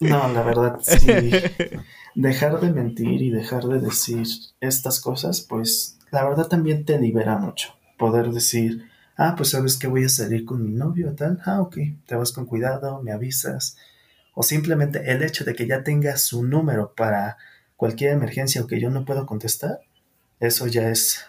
no, 0.00 0.32
la 0.32 0.42
verdad, 0.42 0.78
sí. 0.82 1.06
Dejar 2.14 2.60
de 2.60 2.72
mentir 2.72 3.22
y 3.22 3.30
dejar 3.30 3.64
de 3.64 3.80
decir 3.80 4.26
estas 4.60 5.00
cosas, 5.00 5.40
pues 5.40 5.98
la 6.10 6.24
verdad 6.28 6.48
también 6.48 6.84
te 6.84 6.98
libera 6.98 7.38
mucho. 7.38 7.74
Poder 7.96 8.30
decir, 8.30 8.88
ah, 9.16 9.34
pues 9.36 9.50
sabes 9.50 9.78
que 9.78 9.86
voy 9.86 10.04
a 10.04 10.08
salir 10.08 10.44
con 10.44 10.62
mi 10.62 10.72
novio, 10.72 11.14
tal. 11.14 11.40
Ah, 11.44 11.60
ok, 11.60 11.76
te 12.06 12.14
vas 12.14 12.32
con 12.32 12.46
cuidado, 12.46 13.02
me 13.02 13.12
avisas. 13.12 13.76
O 14.34 14.42
simplemente 14.42 15.10
el 15.10 15.22
hecho 15.22 15.44
de 15.44 15.54
que 15.54 15.66
ya 15.66 15.82
tengas 15.82 16.22
su 16.22 16.44
número 16.44 16.94
para 16.94 17.38
cualquier 17.76 18.12
emergencia 18.12 18.62
o 18.62 18.66
que 18.66 18.80
yo 18.80 18.90
no 18.90 19.04
puedo 19.04 19.26
contestar, 19.26 19.80
eso 20.40 20.66
ya 20.66 20.88
es 20.88 21.24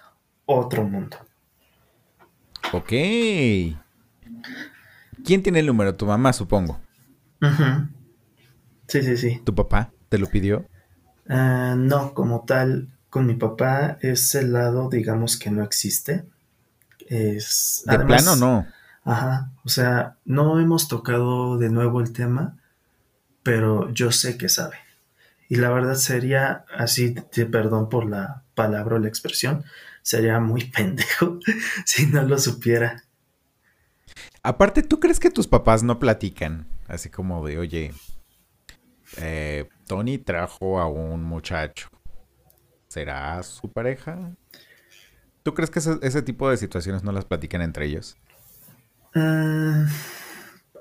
otro 0.45 0.83
mundo. 0.83 1.17
Ok. 2.73 2.89
¿Quién 5.23 5.43
tiene 5.43 5.59
el 5.59 5.67
número? 5.67 5.95
Tu 5.95 6.05
mamá, 6.05 6.33
supongo. 6.33 6.79
Sí, 8.87 9.01
sí, 9.01 9.17
sí. 9.17 9.41
¿Tu 9.45 9.53
papá 9.55 9.93
te 10.09 10.17
lo 10.17 10.27
pidió? 10.27 10.65
Ah, 11.27 11.75
no, 11.77 12.13
como 12.13 12.43
tal, 12.45 12.89
con 13.09 13.25
mi 13.25 13.35
papá 13.35 13.97
ese 14.01 14.43
lado, 14.43 14.89
digamos 14.89 15.37
que 15.37 15.51
no 15.51 15.63
existe. 15.63 16.25
Es, 17.07 17.83
¿De 17.85 17.99
plano 17.99 18.35
no? 18.35 18.67
Ajá, 19.05 19.51
o 19.65 19.69
sea, 19.69 20.17
no 20.25 20.59
hemos 20.59 20.87
tocado 20.87 21.57
de 21.57 21.69
nuevo 21.69 21.99
el 21.99 22.13
tema, 22.13 22.57
pero 23.43 23.89
yo 23.91 24.11
sé 24.11 24.37
que 24.37 24.49
sabe. 24.49 24.77
Y 25.49 25.57
la 25.57 25.69
verdad 25.69 25.95
sería, 25.95 26.65
así, 26.75 27.13
te 27.13 27.45
perdón 27.45 27.89
por 27.89 28.09
la 28.09 28.43
palabra 28.55 28.95
o 28.95 28.99
la 28.99 29.09
expresión, 29.09 29.63
sería 30.01 30.39
muy 30.39 30.65
pendejo 30.71 31.39
si 31.85 32.07
no 32.07 32.23
lo 32.23 32.37
supiera. 32.37 33.03
Aparte, 34.41 34.83
¿tú 34.83 34.99
crees 34.99 35.19
que 35.19 35.29
tus 35.29 35.47
papás 35.47 35.83
no 35.83 35.99
platican? 35.99 36.67
Así 36.87 37.09
como 37.09 37.45
de, 37.45 37.57
oye, 37.57 37.93
eh, 39.17 39.67
Tony 39.87 40.17
trajo 40.17 40.79
a 40.79 40.87
un 40.87 41.23
muchacho. 41.23 41.89
¿Será 42.87 43.41
su 43.43 43.71
pareja? 43.71 44.35
¿Tú 45.43 45.53
crees 45.53 45.69
que 45.69 45.79
ese, 45.79 46.21
tipo 46.21 46.49
de 46.49 46.57
situaciones 46.57 47.03
no 47.03 47.11
las 47.11 47.25
platican 47.25 47.61
entre 47.61 47.85
ellos? 47.85 48.17
Ah, 49.13 49.87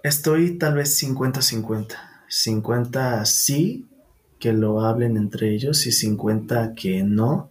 estoy 0.02 0.56
tal 0.58 0.74
vez 0.74 1.02
50-50. 1.02 1.96
50 2.28 3.24
sí, 3.24 3.86
que 4.38 4.52
lo 4.52 4.82
hablen 4.82 5.16
entre 5.16 5.52
ellos, 5.52 5.86
y 5.86 5.92
50 5.92 6.74
que 6.74 7.02
no, 7.02 7.50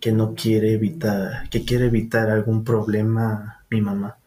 que 0.00 0.12
no 0.12 0.34
quiere 0.34 0.74
evitar, 0.74 1.48
que 1.48 1.64
quiere 1.64 1.86
evitar 1.86 2.30
algún 2.30 2.62
problema 2.62 3.64
mi 3.70 3.80
mamá. 3.80 4.18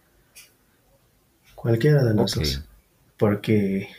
Cualquiera 1.56 2.04
de 2.04 2.14
los 2.14 2.36
dos. 2.36 2.64
Porque, 3.18 3.90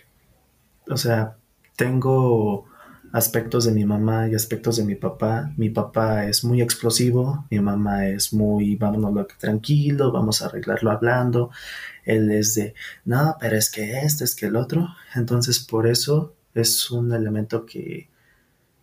o 0.89 0.97
sea, 0.97 1.37
tengo 1.77 2.67
aspectos 3.15 3.65
de 3.65 3.73
mi 3.73 3.85
mamá 3.85 4.29
y 4.29 4.35
aspectos 4.35 4.77
de 4.77 4.85
mi 4.85 4.97
papá. 4.97 5.53
Mi 5.57 5.71
papá 5.71 6.27
es 6.27 6.43
muy 6.43 6.61
explosivo, 6.61 7.47
mi 7.49 7.61
mamá 7.61 8.09
es 8.09 8.33
muy, 8.33 8.75
vámonos 8.75 9.29
tranquilo, 9.39 10.11
vamos 10.11 10.43
a 10.43 10.47
arreglarlo 10.47 10.91
hablando. 10.91 11.51
Él 12.05 12.31
es 12.33 12.57
de, 12.57 12.75
no, 13.05 13.37
pero 13.41 13.57
es 13.57 13.71
que 13.71 14.01
esto, 14.01 14.25
es 14.25 14.35
que 14.35 14.47
el 14.47 14.57
otro. 14.57 14.89
Entonces, 15.15 15.61
por 15.61 15.87
eso 15.87 16.35
es 16.55 16.91
un 16.91 17.13
elemento 17.13 17.67
que 17.67 18.09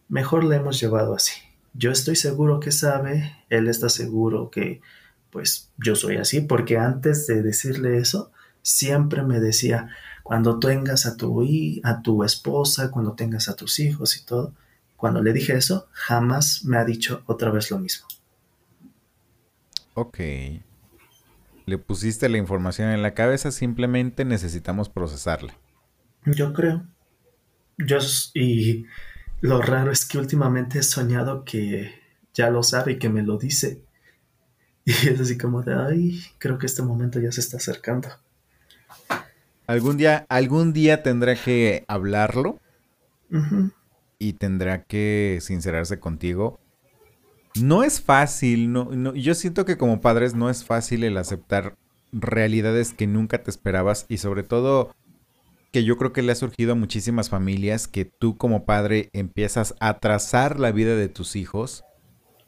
mejor 0.07 0.45
le 0.45 0.55
hemos 0.55 0.79
llevado 0.79 1.13
así. 1.13 1.33
Yo 1.73 1.91
estoy 1.91 2.15
seguro 2.15 2.61
que 2.61 2.71
sabe, 2.71 3.35
él 3.49 3.67
está 3.67 3.89
seguro 3.89 4.49
que, 4.49 4.81
pues, 5.29 5.71
yo 5.77 5.95
soy 5.95 6.17
así, 6.17 6.39
porque 6.41 6.77
antes 6.77 7.27
de 7.27 7.41
decirle 7.41 7.97
eso, 7.97 8.31
siempre 8.61 9.23
me 9.23 9.39
decía, 9.41 9.89
cuando 10.23 10.59
tengas 10.59 11.05
a 11.05 11.17
tu, 11.17 11.45
a 11.83 12.01
tu 12.01 12.23
esposa, 12.23 12.91
cuando 12.91 13.13
tengas 13.13 13.49
a 13.49 13.55
tus 13.55 13.79
hijos 13.79 14.17
y 14.17 14.25
todo, 14.25 14.53
cuando 14.95 15.21
le 15.21 15.33
dije 15.33 15.53
eso, 15.53 15.87
jamás 15.91 16.63
me 16.63 16.77
ha 16.77 16.85
dicho 16.85 17.23
otra 17.25 17.49
vez 17.51 17.71
lo 17.71 17.79
mismo. 17.79 18.07
Ok. 19.93 20.19
Le 21.65 21.77
pusiste 21.77 22.29
la 22.29 22.37
información 22.37 22.89
en 22.89 23.01
la 23.01 23.13
cabeza, 23.13 23.51
simplemente 23.51 24.25
necesitamos 24.25 24.89
procesarla. 24.89 25.55
Yo 26.25 26.53
creo. 26.53 26.85
Yo 27.77 27.97
y 28.33 28.85
lo 29.41 29.61
raro 29.61 29.91
es 29.91 30.05
que 30.05 30.19
últimamente 30.19 30.79
he 30.79 30.83
soñado 30.83 31.43
que 31.45 31.99
ya 32.33 32.49
lo 32.49 32.61
sabe 32.63 32.93
y 32.93 32.99
que 32.99 33.09
me 33.09 33.23
lo 33.23 33.37
dice. 33.37 33.83
Y 34.83 34.91
es 34.91 35.19
así 35.19 35.37
como 35.37 35.61
de, 35.61 35.75
ay, 35.75 36.23
creo 36.39 36.57
que 36.57 36.65
este 36.65 36.81
momento 36.81 37.19
ya 37.19 37.31
se 37.31 37.39
está 37.39 37.57
acercando. 37.57 38.09
Algún 39.71 39.95
día, 39.95 40.25
algún 40.27 40.73
día 40.73 41.01
tendrá 41.01 41.33
que 41.33 41.85
hablarlo 41.87 42.59
y 44.19 44.33
tendrá 44.33 44.83
que 44.83 45.37
sincerarse 45.39 45.97
contigo. 45.97 46.59
No 47.55 47.81
es 47.81 48.01
fácil, 48.01 48.73
no, 48.73 49.15
yo 49.15 49.33
siento 49.33 49.63
que 49.63 49.77
como 49.77 50.01
padres 50.01 50.35
no 50.35 50.49
es 50.49 50.65
fácil 50.65 51.05
el 51.05 51.15
aceptar 51.15 51.77
realidades 52.11 52.91
que 52.91 53.07
nunca 53.07 53.43
te 53.43 53.49
esperabas 53.49 54.05
y 54.09 54.17
sobre 54.17 54.43
todo 54.43 54.93
que 55.71 55.85
yo 55.85 55.97
creo 55.97 56.11
que 56.11 56.21
le 56.21 56.33
ha 56.33 56.35
surgido 56.35 56.73
a 56.73 56.75
muchísimas 56.75 57.29
familias 57.29 57.87
que 57.87 58.03
tú 58.03 58.35
como 58.35 58.65
padre 58.65 59.09
empiezas 59.13 59.73
a 59.79 59.99
trazar 59.99 60.59
la 60.59 60.73
vida 60.73 60.97
de 60.97 61.07
tus 61.07 61.37
hijos 61.37 61.85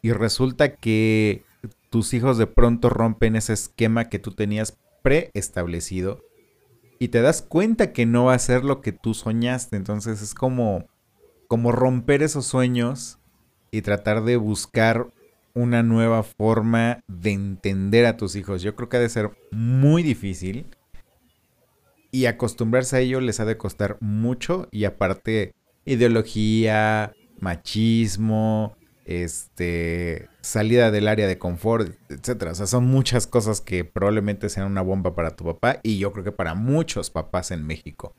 y 0.01 0.11
resulta 0.11 0.75
que 0.75 1.45
tus 1.89 2.13
hijos 2.13 2.37
de 2.37 2.47
pronto 2.47 2.89
rompen 2.89 3.37
ese 3.37 3.53
esquema 3.53 4.09
que 4.09 4.19
tú 4.19 4.31
tenías 4.31 4.77
preestablecido 5.03 6.21
y 6.99 7.09
te 7.09 7.21
das 7.21 7.41
cuenta 7.41 7.91
que 7.91 8.05
no 8.05 8.25
va 8.25 8.33
a 8.33 8.39
ser 8.39 8.63
lo 8.63 8.81
que 8.81 8.91
tú 8.91 9.13
soñaste. 9.13 9.75
Entonces 9.75 10.21
es 10.21 10.33
como, 10.33 10.87
como 11.47 11.71
romper 11.71 12.23
esos 12.23 12.45
sueños 12.45 13.19
y 13.71 13.81
tratar 13.81 14.23
de 14.23 14.37
buscar 14.37 15.07
una 15.53 15.83
nueva 15.83 16.23
forma 16.23 17.03
de 17.07 17.31
entender 17.31 18.05
a 18.05 18.17
tus 18.17 18.35
hijos. 18.35 18.61
Yo 18.61 18.75
creo 18.75 18.89
que 18.89 18.97
ha 18.97 19.01
de 19.01 19.09
ser 19.09 19.31
muy 19.51 20.03
difícil 20.03 20.67
y 22.11 22.25
acostumbrarse 22.25 22.97
a 22.97 22.99
ello 22.99 23.19
les 23.19 23.39
ha 23.39 23.45
de 23.45 23.57
costar 23.57 23.97
mucho 23.99 24.67
y 24.71 24.85
aparte 24.85 25.53
ideología, 25.85 27.13
machismo, 27.39 28.75
este, 29.05 30.29
salida 30.41 30.91
del 30.91 31.07
área 31.07 31.27
de 31.27 31.37
confort, 31.37 31.95
etcétera. 32.09 32.51
O 32.51 32.55
sea, 32.55 32.67
son 32.67 32.85
muchas 32.85 33.27
cosas 33.27 33.61
que 33.61 33.83
probablemente 33.83 34.49
sean 34.49 34.67
una 34.67 34.81
bomba 34.81 35.15
para 35.15 35.35
tu 35.35 35.45
papá 35.45 35.79
y 35.83 35.99
yo 35.99 36.11
creo 36.11 36.23
que 36.23 36.31
para 36.31 36.53
muchos 36.53 37.09
papás 37.09 37.51
en 37.51 37.65
México. 37.65 38.15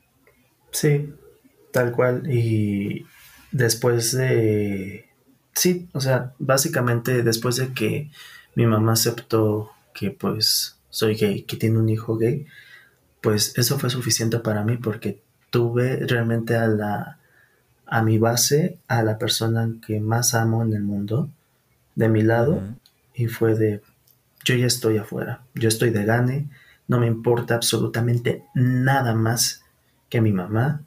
Sí, 0.71 1.13
tal 1.71 1.91
cual. 1.91 2.31
Y 2.31 3.05
después 3.51 4.11
de... 4.15 5.09
Sí, 5.53 5.87
o 5.93 6.01
sea, 6.01 6.33
básicamente 6.37 7.23
después 7.23 7.55
de 7.55 7.73
que 7.73 8.11
mi 8.55 8.65
mamá 8.65 8.93
aceptó 8.93 9.71
que 9.93 10.11
pues 10.11 10.77
soy 10.89 11.15
gay, 11.15 11.43
que 11.43 11.55
tiene 11.55 11.79
un 11.79 11.87
hijo 11.89 12.17
gay, 12.17 12.45
pues 13.21 13.57
eso 13.57 13.79
fue 13.79 13.89
suficiente 13.89 14.39
para 14.39 14.63
mí 14.63 14.77
porque 14.77 15.21
tuve 15.49 16.05
realmente 16.05 16.55
a 16.55 16.67
la 16.67 17.19
a 17.87 18.01
mi 18.01 18.17
base, 18.17 18.77
a 18.87 19.03
la 19.03 19.17
persona 19.17 19.69
que 19.85 19.99
más 19.99 20.33
amo 20.33 20.63
en 20.63 20.73
el 20.73 20.83
mundo, 20.83 21.29
de 21.95 22.09
mi 22.09 22.21
lado, 22.21 22.61
y 23.13 23.27
fue 23.27 23.55
de, 23.55 23.81
yo 24.43 24.55
ya 24.55 24.65
estoy 24.65 24.97
afuera, 24.97 25.41
yo 25.53 25.69
estoy 25.69 25.91
de 25.91 26.05
gane, 26.05 26.49
no 26.87 26.99
me 26.99 27.07
importa 27.07 27.55
absolutamente 27.55 28.43
nada 28.53 29.15
más 29.15 29.63
que 30.09 30.21
mi 30.21 30.31
mamá, 30.31 30.81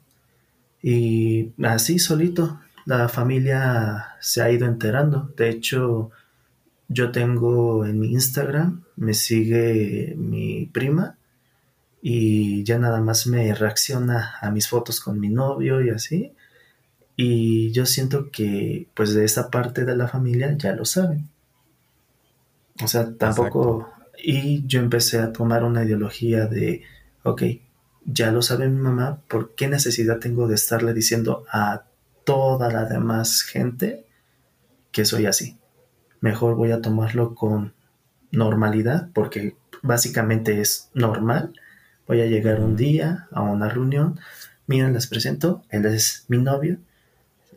y 0.81 1.51
así 1.63 1.99
solito, 1.99 2.59
la 2.85 3.09
familia 3.09 4.15
se 4.19 4.41
ha 4.41 4.51
ido 4.51 4.67
enterando, 4.67 5.31
de 5.35 5.49
hecho, 5.49 6.11
yo 6.87 7.11
tengo 7.11 7.85
en 7.85 7.99
mi 7.99 8.11
Instagram, 8.13 8.83
me 8.95 9.13
sigue 9.13 10.15
mi 10.17 10.65
prima, 10.67 11.17
y 12.01 12.63
ya 12.63 12.79
nada 12.79 13.01
más 13.01 13.27
me 13.27 13.53
reacciona 13.53 14.35
a 14.41 14.51
mis 14.51 14.67
fotos 14.67 15.01
con 15.01 15.19
mi 15.19 15.29
novio 15.29 15.81
y 15.81 15.89
así, 15.89 16.33
y 17.21 17.73
yo 17.73 17.85
siento 17.85 18.31
que 18.31 18.87
pues 18.93 19.13
de 19.13 19.25
esa 19.25 19.51
parte 19.51 19.83
de 19.83 19.93
la 19.93 20.07
familia 20.07 20.55
ya 20.57 20.71
lo 20.71 20.85
saben. 20.85 21.27
O 22.81 22.87
sea, 22.87 23.13
tampoco... 23.13 23.91
Y 24.17 24.65
yo 24.67 24.79
empecé 24.79 25.19
a 25.19 25.33
tomar 25.33 25.65
una 25.65 25.83
ideología 25.83 26.45
de, 26.45 26.83
ok, 27.23 27.43
ya 28.05 28.31
lo 28.31 28.41
sabe 28.41 28.69
mi 28.69 28.79
mamá, 28.79 29.19
¿por 29.27 29.53
qué 29.53 29.67
necesidad 29.67 30.19
tengo 30.19 30.47
de 30.47 30.55
estarle 30.55 30.93
diciendo 30.93 31.43
a 31.51 31.83
toda 32.23 32.71
la 32.71 32.85
demás 32.85 33.41
gente 33.41 34.05
que 34.93 35.03
soy 35.03 35.25
así. 35.25 35.57
Mejor 36.21 36.55
voy 36.55 36.71
a 36.71 36.81
tomarlo 36.81 37.35
con 37.35 37.73
normalidad 38.31 39.09
porque 39.13 39.57
básicamente 39.81 40.61
es 40.61 40.89
normal. 40.93 41.51
Voy 42.07 42.21
a 42.21 42.27
llegar 42.27 42.61
un 42.61 42.77
día 42.77 43.27
a 43.33 43.41
una 43.41 43.67
reunión, 43.67 44.17
miren, 44.67 44.93
les 44.93 45.07
presento, 45.07 45.63
él 45.69 45.85
es 45.85 46.23
mi 46.29 46.37
novio, 46.37 46.79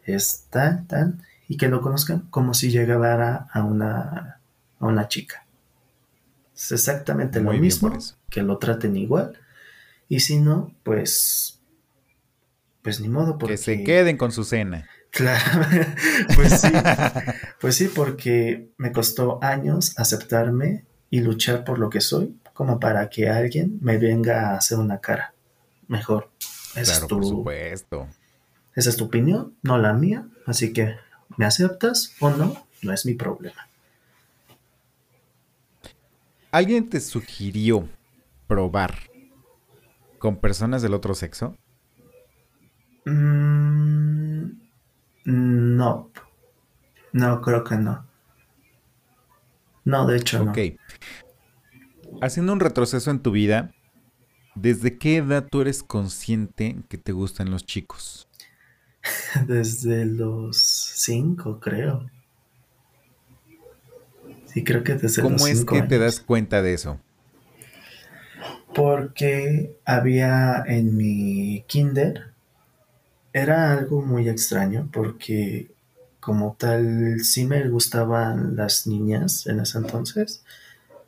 es 0.04 0.46
tan, 0.50 0.86
tan, 0.86 1.22
y 1.48 1.56
que 1.56 1.68
lo 1.68 1.80
conozcan 1.80 2.20
como 2.30 2.54
si 2.54 2.70
llegara 2.70 3.48
a 3.52 3.62
una, 3.62 4.40
a 4.78 4.86
una 4.86 5.08
chica. 5.08 5.46
Es 6.54 6.72
exactamente 6.72 7.40
lo 7.40 7.52
mismo, 7.52 7.96
que 8.30 8.42
lo 8.42 8.58
traten 8.58 8.96
igual, 8.96 9.38
y 10.08 10.20
si 10.20 10.38
no, 10.38 10.74
pues, 10.82 11.60
pues 12.82 13.00
ni 13.00 13.08
modo. 13.08 13.38
Porque... 13.38 13.54
Que 13.54 13.58
se 13.58 13.84
queden 13.84 14.16
con 14.16 14.32
su 14.32 14.44
cena. 14.44 14.86
Claro, 15.10 15.66
pues 16.34 16.60
sí, 16.60 16.72
pues 17.60 17.76
sí, 17.76 17.88
porque 17.88 18.70
me 18.78 18.92
costó 18.92 19.42
años 19.42 19.98
aceptarme 19.98 20.84
y 21.10 21.20
luchar 21.20 21.64
por 21.64 21.78
lo 21.78 21.90
que 21.90 22.00
soy, 22.00 22.34
como 22.54 22.80
para 22.80 23.10
que 23.10 23.28
alguien 23.28 23.78
me 23.82 23.98
venga 23.98 24.50
a 24.50 24.56
hacer 24.56 24.78
una 24.78 24.98
cara 24.98 25.34
mejor. 25.86 26.30
Claro, 26.72 26.90
es 26.90 27.00
tu, 27.00 27.08
por 27.08 27.24
supuesto. 27.26 28.08
Esa 28.74 28.90
es 28.90 28.96
tu 28.96 29.04
opinión, 29.04 29.54
no 29.62 29.78
la 29.78 29.92
mía, 29.92 30.26
así 30.46 30.72
que 30.72 30.96
¿me 31.36 31.44
aceptas 31.44 32.14
o 32.20 32.30
no? 32.30 32.66
No 32.82 32.92
es 32.92 33.06
mi 33.06 33.14
problema. 33.14 33.68
¿Alguien 36.50 36.88
te 36.88 37.00
sugirió 37.00 37.88
probar 38.46 38.94
con 40.18 40.36
personas 40.36 40.82
del 40.82 40.94
otro 40.94 41.14
sexo? 41.14 41.56
Mm, 43.04 44.50
no. 45.24 46.10
No, 47.12 47.40
creo 47.40 47.64
que 47.64 47.76
no. 47.76 48.06
No, 49.84 50.06
de 50.06 50.16
hecho 50.16 50.44
no. 50.44 50.50
Ok. 50.50 50.58
Haciendo 52.20 52.52
un 52.52 52.60
retroceso 52.60 53.10
en 53.10 53.20
tu 53.20 53.30
vida, 53.30 53.72
¿desde 54.54 54.98
qué 54.98 55.16
edad 55.16 55.46
tú 55.50 55.60
eres 55.60 55.82
consciente 55.82 56.76
que 56.88 56.98
te 56.98 57.12
gustan 57.12 57.50
los 57.50 57.64
chicos? 57.64 58.28
Desde 59.46 60.04
los 60.04 60.56
cinco, 60.56 61.58
creo. 61.60 62.08
Sí, 64.46 64.62
creo 64.64 64.84
que 64.84 64.94
desde 64.94 65.22
los 65.22 65.42
cinco. 65.42 65.66
¿Cómo 65.66 65.80
es 65.80 65.82
que 65.82 65.88
te 65.88 65.98
das 65.98 66.20
cuenta 66.20 66.60
de 66.60 66.74
eso? 66.74 67.00
Porque 68.74 69.76
había 69.84 70.62
en 70.66 70.96
mi 70.96 71.64
kinder, 71.66 72.32
era 73.32 73.72
algo 73.72 74.02
muy 74.02 74.28
extraño 74.28 74.88
porque 74.92 75.70
como 76.20 76.54
tal 76.58 77.20
sí 77.20 77.46
me 77.46 77.66
gustaban 77.68 78.56
las 78.56 78.86
niñas 78.86 79.46
en 79.46 79.60
ese 79.60 79.78
entonces, 79.78 80.44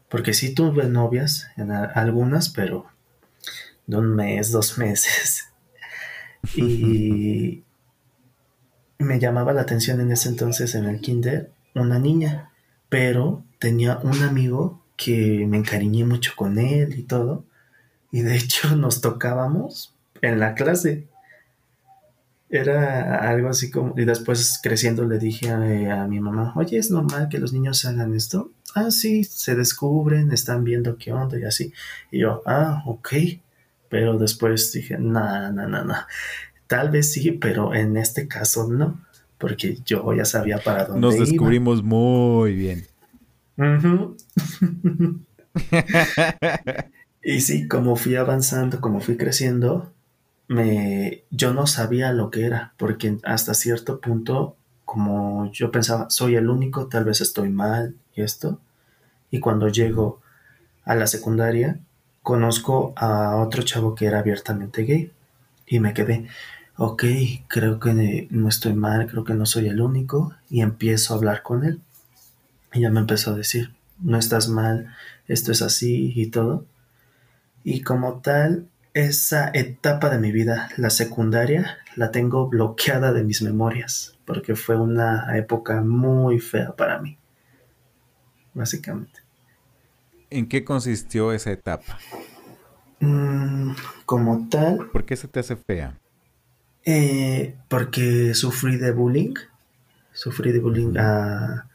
porque 0.08 0.34
sí 0.34 0.54
tuve 0.54 0.88
novias, 0.88 1.48
en 1.56 1.70
algunas, 1.70 2.48
pero 2.48 2.86
de 3.86 3.96
un 3.96 4.14
mes, 4.14 4.50
dos 4.50 4.78
meses. 4.78 5.44
y 6.54 7.63
me 9.04 9.20
llamaba 9.20 9.52
la 9.52 9.62
atención 9.62 10.00
en 10.00 10.10
ese 10.10 10.28
entonces 10.28 10.74
en 10.74 10.86
el 10.86 11.00
kinder 11.00 11.50
una 11.74 11.98
niña, 11.98 12.50
pero 12.88 13.44
tenía 13.58 13.98
un 13.98 14.22
amigo 14.22 14.82
que 14.96 15.46
me 15.48 15.56
encariñé 15.56 16.04
mucho 16.04 16.32
con 16.36 16.58
él 16.58 16.98
y 16.98 17.02
todo, 17.02 17.44
y 18.10 18.22
de 18.22 18.36
hecho 18.36 18.76
nos 18.76 19.00
tocábamos 19.00 19.94
en 20.22 20.38
la 20.40 20.54
clase. 20.54 21.08
Era 22.50 23.28
algo 23.28 23.48
así 23.48 23.70
como, 23.70 23.98
y 23.98 24.04
después 24.04 24.60
creciendo 24.62 25.04
le 25.04 25.18
dije 25.18 25.50
a, 25.50 26.02
a 26.02 26.06
mi 26.06 26.20
mamá, 26.20 26.52
oye, 26.54 26.78
¿es 26.78 26.90
normal 26.90 27.28
que 27.28 27.38
los 27.38 27.52
niños 27.52 27.84
hagan 27.84 28.14
esto? 28.14 28.52
Ah, 28.76 28.90
sí, 28.90 29.24
se 29.24 29.56
descubren, 29.56 30.30
están 30.30 30.62
viendo 30.62 30.96
qué 30.96 31.12
onda 31.12 31.38
y 31.38 31.44
así. 31.44 31.72
Y 32.10 32.20
yo, 32.20 32.42
ah, 32.46 32.82
ok. 32.86 33.08
Pero 33.88 34.18
después 34.18 34.72
dije, 34.72 34.98
no, 34.98 35.52
no, 35.52 35.68
no, 35.68 35.84
no. 35.84 35.94
Tal 36.66 36.90
vez 36.90 37.12
sí, 37.12 37.32
pero 37.32 37.74
en 37.74 37.96
este 37.96 38.28
caso 38.28 38.68
no, 38.68 39.00
porque 39.38 39.78
yo 39.84 40.12
ya 40.14 40.24
sabía 40.24 40.58
para 40.58 40.86
dónde 40.86 41.00
Nos 41.00 41.18
descubrimos 41.18 41.82
muy 41.82 42.54
bien. 42.54 42.86
y 47.22 47.40
sí, 47.40 47.68
como 47.68 47.96
fui 47.96 48.16
avanzando, 48.16 48.80
como 48.80 49.00
fui 49.00 49.16
creciendo, 49.16 49.92
me, 50.48 51.24
yo 51.30 51.54
no 51.54 51.66
sabía 51.66 52.12
lo 52.12 52.30
que 52.30 52.44
era, 52.44 52.74
porque 52.76 53.18
hasta 53.24 53.54
cierto 53.54 54.00
punto, 54.00 54.56
como 54.84 55.50
yo 55.52 55.70
pensaba, 55.70 56.10
soy 56.10 56.36
el 56.36 56.48
único, 56.48 56.86
tal 56.86 57.04
vez 57.04 57.20
estoy 57.20 57.50
mal 57.50 57.94
y 58.14 58.22
esto, 58.22 58.60
y 59.30 59.40
cuando 59.40 59.68
llego 59.68 60.20
a 60.84 60.94
la 60.94 61.06
secundaria, 61.06 61.78
conozco 62.22 62.92
a 62.96 63.36
otro 63.36 63.62
chavo 63.62 63.94
que 63.94 64.06
era 64.06 64.18
abiertamente 64.18 64.82
gay, 64.82 65.12
y 65.66 65.80
me 65.80 65.94
quedé, 65.94 66.28
ok, 66.76 67.04
creo 67.48 67.78
que 67.78 68.28
no 68.30 68.48
estoy 68.48 68.74
mal, 68.74 69.06
creo 69.06 69.24
que 69.24 69.34
no 69.34 69.46
soy 69.46 69.68
el 69.68 69.80
único, 69.80 70.34
y 70.48 70.60
empiezo 70.60 71.14
a 71.14 71.16
hablar 71.16 71.42
con 71.42 71.64
él. 71.64 71.80
Y 72.72 72.80
ya 72.80 72.90
me 72.90 73.00
empezó 73.00 73.32
a 73.32 73.36
decir, 73.36 73.72
no 74.00 74.18
estás 74.18 74.48
mal, 74.48 74.94
esto 75.28 75.52
es 75.52 75.62
así 75.62 76.12
y 76.14 76.26
todo. 76.26 76.66
Y 77.62 77.82
como 77.82 78.20
tal, 78.20 78.66
esa 78.92 79.50
etapa 79.54 80.10
de 80.10 80.18
mi 80.18 80.32
vida, 80.32 80.68
la 80.76 80.90
secundaria, 80.90 81.78
la 81.96 82.10
tengo 82.10 82.48
bloqueada 82.48 83.12
de 83.12 83.24
mis 83.24 83.42
memorias, 83.42 84.18
porque 84.24 84.56
fue 84.56 84.76
una 84.76 85.36
época 85.36 85.80
muy 85.80 86.40
fea 86.40 86.74
para 86.76 86.98
mí, 87.00 87.16
básicamente. 88.52 89.20
¿En 90.30 90.48
qué 90.48 90.64
consistió 90.64 91.32
esa 91.32 91.52
etapa? 91.52 91.98
Mm, 93.04 93.76
como 94.06 94.48
tal. 94.48 94.88
¿Por 94.90 95.04
qué 95.04 95.16
se 95.16 95.28
te 95.28 95.40
hace 95.40 95.56
fea? 95.56 95.98
Eh, 96.84 97.54
porque 97.68 98.34
sufrí 98.34 98.76
de 98.76 98.92
bullying. 98.92 99.34
Sufrí 100.12 100.52
de 100.52 100.60
bullying 100.60 100.94
ah, 100.98 101.66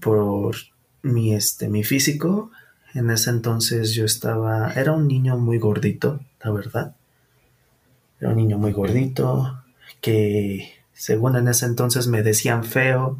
por 0.00 0.56
mi, 1.02 1.34
este, 1.34 1.68
mi 1.68 1.82
físico. 1.82 2.50
En 2.94 3.10
ese 3.10 3.30
entonces 3.30 3.94
yo 3.94 4.04
estaba. 4.04 4.72
Era 4.72 4.92
un 4.92 5.08
niño 5.08 5.38
muy 5.38 5.58
gordito, 5.58 6.20
la 6.42 6.50
verdad. 6.50 6.96
Era 8.20 8.30
un 8.30 8.36
niño 8.36 8.58
muy 8.58 8.72
gordito. 8.72 9.62
Que 10.00 10.72
según 10.92 11.36
en 11.36 11.48
ese 11.48 11.66
entonces 11.66 12.06
me 12.06 12.22
decían 12.22 12.64
feo. 12.64 13.18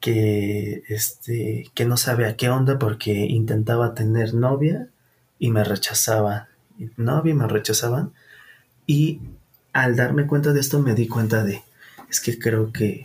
Que 0.00 0.82
este. 0.88 1.70
que 1.74 1.84
no 1.84 1.96
sabía 1.96 2.36
qué 2.36 2.48
onda 2.50 2.78
porque 2.78 3.12
intentaba 3.12 3.94
tener 3.94 4.34
novia 4.34 4.88
y 5.40 5.50
me 5.50 5.64
rechazaba. 5.64 6.46
Novia 6.96 7.32
y 7.32 7.34
me 7.34 7.48
rechazaban 7.48 8.12
y 8.86 9.20
al 9.72 9.96
darme 9.96 10.26
cuenta 10.26 10.52
de 10.52 10.60
esto 10.60 10.80
me 10.80 10.94
di 10.94 11.08
cuenta 11.08 11.44
de, 11.44 11.62
es 12.08 12.20
que 12.20 12.38
creo 12.38 12.72
que 12.72 13.02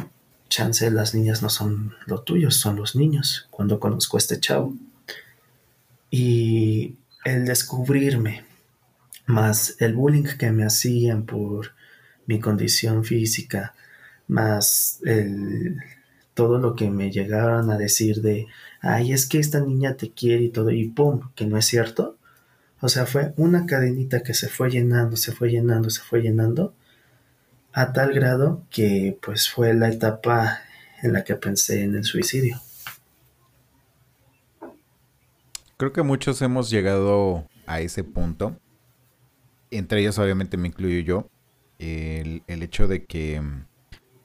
chance 0.49 0.89
las 0.91 1.13
niñas 1.13 1.41
no 1.41 1.49
son 1.49 1.95
lo 2.05 2.21
tuyo, 2.21 2.51
son 2.51 2.75
los 2.75 2.95
niños, 2.95 3.47
cuando 3.51 3.79
conozco 3.79 4.17
a 4.17 4.19
este 4.19 4.39
chavo. 4.39 4.73
Y 6.09 6.95
el 7.23 7.45
descubrirme, 7.45 8.45
más 9.25 9.75
el 9.79 9.93
bullying 9.93 10.23
que 10.37 10.51
me 10.51 10.65
hacían 10.65 11.25
por 11.25 11.73
mi 12.25 12.39
condición 12.39 13.03
física, 13.03 13.73
más 14.27 14.99
el, 15.03 15.77
todo 16.33 16.57
lo 16.57 16.75
que 16.75 16.89
me 16.89 17.11
llegaron 17.11 17.69
a 17.69 17.77
decir 17.77 18.21
de, 18.21 18.47
ay, 18.81 19.13
es 19.13 19.27
que 19.27 19.39
esta 19.39 19.59
niña 19.59 19.95
te 19.95 20.11
quiere 20.11 20.43
y 20.43 20.49
todo, 20.49 20.71
y 20.71 20.87
pum, 20.87 21.29
que 21.35 21.45
no 21.45 21.57
es 21.57 21.65
cierto, 21.65 22.17
o 22.81 22.89
sea, 22.89 23.05
fue 23.05 23.33
una 23.37 23.65
cadenita 23.65 24.21
que 24.21 24.33
se 24.33 24.47
fue 24.47 24.69
llenando, 24.69 25.15
se 25.15 25.31
fue 25.31 25.49
llenando, 25.49 25.89
se 25.89 26.01
fue 26.01 26.21
llenando, 26.21 26.73
a 27.73 27.93
tal 27.93 28.13
grado 28.13 28.63
que 28.69 29.17
pues 29.21 29.49
fue 29.49 29.73
la 29.73 29.89
etapa 29.89 30.59
en 31.01 31.13
la 31.13 31.23
que 31.23 31.35
pensé 31.35 31.83
en 31.83 31.95
el 31.95 32.03
suicidio. 32.03 32.59
Creo 35.77 35.91
que 35.91 36.03
muchos 36.03 36.41
hemos 36.41 36.69
llegado 36.69 37.47
a 37.65 37.81
ese 37.81 38.03
punto. 38.03 38.57
Entre 39.71 39.99
ellos 39.99 40.17
obviamente 40.19 40.55
me 40.55 40.69
incluyo 40.69 40.99
yo. 40.99 41.29
El, 41.79 42.43
el 42.47 42.63
hecho 42.63 42.87
de 42.87 43.05
que 43.05 43.41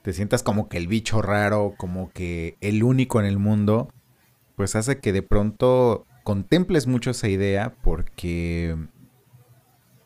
te 0.03 0.13
sientas 0.13 0.45
como 0.45 0.69
que 0.69 0.77
el 0.77 0.87
bicho 0.87 1.21
raro, 1.23 1.75
como 1.77 2.13
que 2.13 2.57
el 2.61 2.85
único 2.85 3.19
en 3.19 3.27
el 3.27 3.39
mundo, 3.39 3.93
pues 4.55 4.77
hace 4.77 5.01
que 5.01 5.13
de 5.13 5.23
pronto 5.23 6.07
contemples 6.31 6.87
mucho 6.87 7.11
esa 7.11 7.27
idea 7.27 7.75
porque 7.83 8.77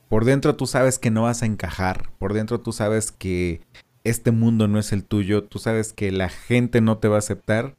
por 0.09 0.25
dentro 0.25 0.57
tú 0.57 0.67
sabes 0.67 0.99
que 0.99 1.11
no 1.11 1.25
vas 1.25 1.43
a 1.43 1.47
encajar, 1.47 2.09
por 2.19 2.33
dentro 2.33 2.61
tú 2.61 2.73
sabes 2.73 3.13
que 3.13 3.61
este 4.05 4.31
mundo 4.31 4.67
no 4.67 4.79
es 4.79 4.95
el 4.95 5.05
tuyo, 5.05 5.45
tú 5.45 5.59
sabes 5.59 5.93
que 5.93 6.11
la 6.13 6.31
gente 6.31 6.81
no 6.81 6.97
te 6.97 7.09
va 7.09 7.17
a 7.17 7.19
aceptar 7.19 7.77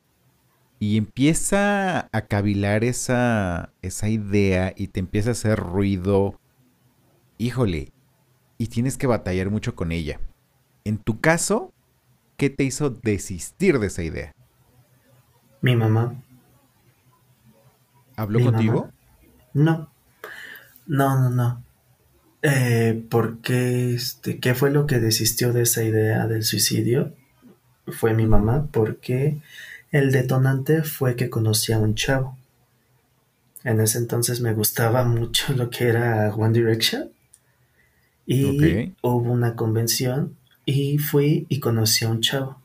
y 0.77 0.97
empieza 0.97 2.07
a 2.11 2.21
cavilar 2.21 2.83
esa, 2.83 3.73
esa 3.81 4.09
idea 4.09 4.73
y 4.77 4.89
te 4.89 4.99
empieza 4.99 5.29
a 5.29 5.31
hacer 5.31 5.57
ruido, 5.57 6.39
híjole, 7.39 7.93
y 8.59 8.67
tienes 8.67 8.95
que 8.95 9.07
batallar 9.07 9.49
mucho 9.49 9.73
con 9.73 9.91
ella. 9.91 10.19
En 10.83 10.99
tu 10.99 11.19
caso, 11.19 11.73
¿qué 12.37 12.51
te 12.51 12.63
hizo 12.63 12.91
desistir 12.91 13.79
de 13.79 13.87
esa 13.87 14.03
idea? 14.03 14.35
Mi 15.61 15.75
mamá. 15.75 16.13
¿Habló 18.15 18.39
¿Mi 18.39 18.45
contigo? 18.45 18.73
mamá? 18.81 18.93
No. 19.53 19.89
No, 20.87 21.19
no, 21.19 21.29
no. 21.29 21.63
Eh, 22.41 23.03
¿Por 23.09 23.39
qué, 23.39 23.95
este, 23.95 24.39
qué 24.39 24.53
fue 24.53 24.69
lo 24.71 24.85
que 24.85 24.99
desistió 24.99 25.51
de 25.51 25.63
esa 25.63 25.83
idea 25.83 26.27
del 26.27 26.43
suicidio? 26.43 27.13
Fue 27.87 28.13
mi 28.13 28.25
mamá, 28.25 28.67
porque 28.71 29.37
el 29.91 30.11
detonante 30.11 30.83
fue 30.83 31.15
que 31.15 31.29
conocí 31.29 31.71
a 31.73 31.79
un 31.79 31.95
chavo. 31.95 32.37
En 33.63 33.81
ese 33.81 33.97
entonces 33.97 34.41
me 34.41 34.53
gustaba 34.53 35.03
mucho 35.05 35.53
lo 35.53 35.69
que 35.69 35.87
era 35.87 36.33
One 36.35 36.53
Direction. 36.53 37.09
Y 38.27 38.93
hubo 39.01 39.31
una 39.31 39.55
convención 39.55 40.35
y 40.65 40.97
fui 40.97 41.45
y 41.49 41.59
conocí 41.59 42.05
a 42.05 42.09
un 42.09 42.21
chavo. 42.21 42.59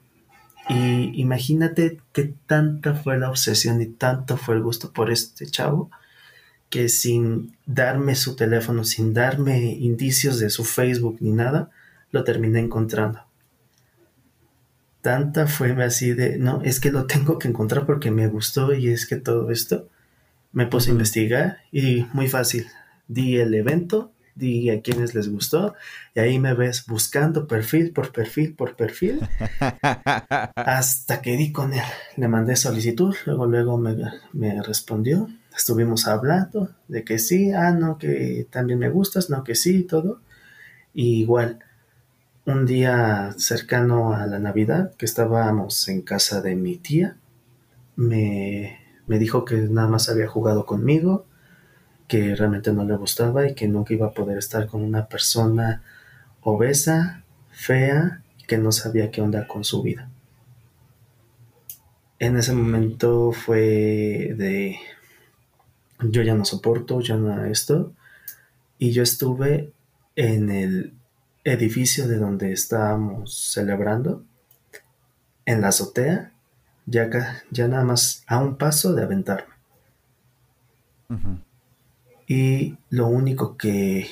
Y 0.70 1.20
imagínate 1.20 2.00
que 2.12 2.32
tanta 2.46 2.94
fue 2.94 3.18
la 3.18 3.28
obsesión 3.28 3.82
y 3.82 3.86
tanto 3.86 4.36
fue 4.36 4.54
el 4.54 4.62
gusto 4.62 4.92
por 4.92 5.10
este 5.10 5.46
chavo 5.46 5.90
que 6.68 6.88
sin 6.88 7.56
darme 7.66 8.14
su 8.14 8.36
teléfono, 8.36 8.84
sin 8.84 9.12
darme 9.12 9.72
indicios 9.72 10.38
de 10.38 10.48
su 10.48 10.62
Facebook 10.62 11.16
ni 11.18 11.32
nada, 11.32 11.70
lo 12.12 12.22
terminé 12.22 12.60
encontrando. 12.60 13.20
Tanta 15.00 15.48
fue 15.48 15.72
así 15.82 16.12
de, 16.12 16.38
no, 16.38 16.62
es 16.62 16.78
que 16.78 16.92
lo 16.92 17.06
tengo 17.06 17.40
que 17.40 17.48
encontrar 17.48 17.84
porque 17.84 18.12
me 18.12 18.28
gustó 18.28 18.72
y 18.72 18.88
es 18.88 19.06
que 19.06 19.16
todo 19.16 19.50
esto 19.50 19.88
me 20.52 20.66
puse 20.66 20.90
a 20.90 20.92
investigar 20.92 21.58
y 21.72 22.06
muy 22.12 22.28
fácil. 22.28 22.68
Di 23.08 23.38
el 23.38 23.52
evento, 23.54 24.12
di 24.34 24.70
a 24.70 24.80
quienes 24.80 25.14
les 25.14 25.28
gustó 25.28 25.74
y 26.14 26.20
ahí 26.20 26.38
me 26.38 26.54
ves 26.54 26.86
buscando 26.86 27.46
perfil 27.46 27.92
por 27.92 28.12
perfil 28.12 28.54
por 28.54 28.76
perfil 28.76 29.20
hasta 30.54 31.20
que 31.20 31.36
di 31.36 31.52
con 31.52 31.72
él. 31.72 31.84
Le 32.16 32.28
mandé 32.28 32.56
solicitud, 32.56 33.14
luego 33.26 33.46
luego 33.46 33.78
me, 33.78 33.96
me 34.32 34.62
respondió. 34.62 35.28
Estuvimos 35.56 36.06
hablando 36.06 36.70
de 36.88 37.04
que 37.04 37.18
sí, 37.18 37.52
ah, 37.52 37.72
no, 37.72 37.98
que 37.98 38.46
también 38.50 38.78
me 38.78 38.88
gustas, 38.88 39.30
no, 39.30 39.44
que 39.44 39.54
sí, 39.54 39.82
todo. 39.82 40.20
Y 40.94 41.20
igual, 41.20 41.58
un 42.46 42.66
día 42.66 43.34
cercano 43.36 44.14
a 44.14 44.26
la 44.26 44.38
Navidad, 44.38 44.94
que 44.96 45.06
estábamos 45.06 45.88
en 45.88 46.02
casa 46.02 46.40
de 46.40 46.54
mi 46.54 46.76
tía, 46.76 47.16
me, 47.96 48.78
me 49.06 49.18
dijo 49.18 49.44
que 49.44 49.56
nada 49.56 49.88
más 49.88 50.08
había 50.08 50.28
jugado 50.28 50.66
conmigo, 50.66 51.26
que 52.10 52.34
realmente 52.34 52.72
no 52.72 52.82
le 52.84 52.96
gustaba 52.96 53.46
y 53.46 53.54
que 53.54 53.68
nunca 53.68 53.94
iba 53.94 54.08
a 54.08 54.12
poder 54.12 54.36
estar 54.36 54.66
con 54.66 54.82
una 54.82 55.06
persona 55.06 55.84
obesa, 56.40 57.22
fea, 57.52 58.24
que 58.48 58.58
no 58.58 58.72
sabía 58.72 59.12
qué 59.12 59.22
onda 59.22 59.46
con 59.46 59.62
su 59.62 59.80
vida. 59.80 60.10
En 62.18 62.36
ese 62.36 62.52
momento 62.52 63.30
fue 63.30 64.34
de 64.36 64.76
yo 66.00 66.22
ya 66.22 66.34
no 66.34 66.44
soporto, 66.44 67.00
ya 67.00 67.14
no 67.14 67.44
esto. 67.44 67.92
Y 68.76 68.90
yo 68.90 69.04
estuve 69.04 69.72
en 70.16 70.50
el 70.50 70.94
edificio 71.44 72.08
de 72.08 72.16
donde 72.18 72.50
estábamos 72.50 73.52
celebrando, 73.52 74.24
en 75.46 75.60
la 75.60 75.68
azotea, 75.68 76.32
ya, 76.86 77.08
ya 77.52 77.68
nada 77.68 77.84
más 77.84 78.24
a 78.26 78.38
un 78.38 78.56
paso 78.56 78.94
de 78.94 79.04
aventarme. 79.04 79.54
Ujú. 81.08 81.49
Y 82.32 82.78
lo 82.90 83.08
único 83.08 83.56
que 83.56 84.06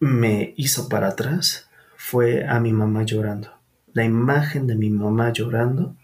me 0.00 0.52
hizo 0.58 0.90
para 0.90 1.08
atrás 1.08 1.70
fue 1.96 2.46
a 2.46 2.60
mi 2.60 2.74
mamá 2.74 3.04
llorando. 3.04 3.48
La 3.94 4.04
imagen 4.04 4.66
de 4.66 4.74
mi 4.74 4.90
mamá 4.90 5.32
llorando 5.32 5.96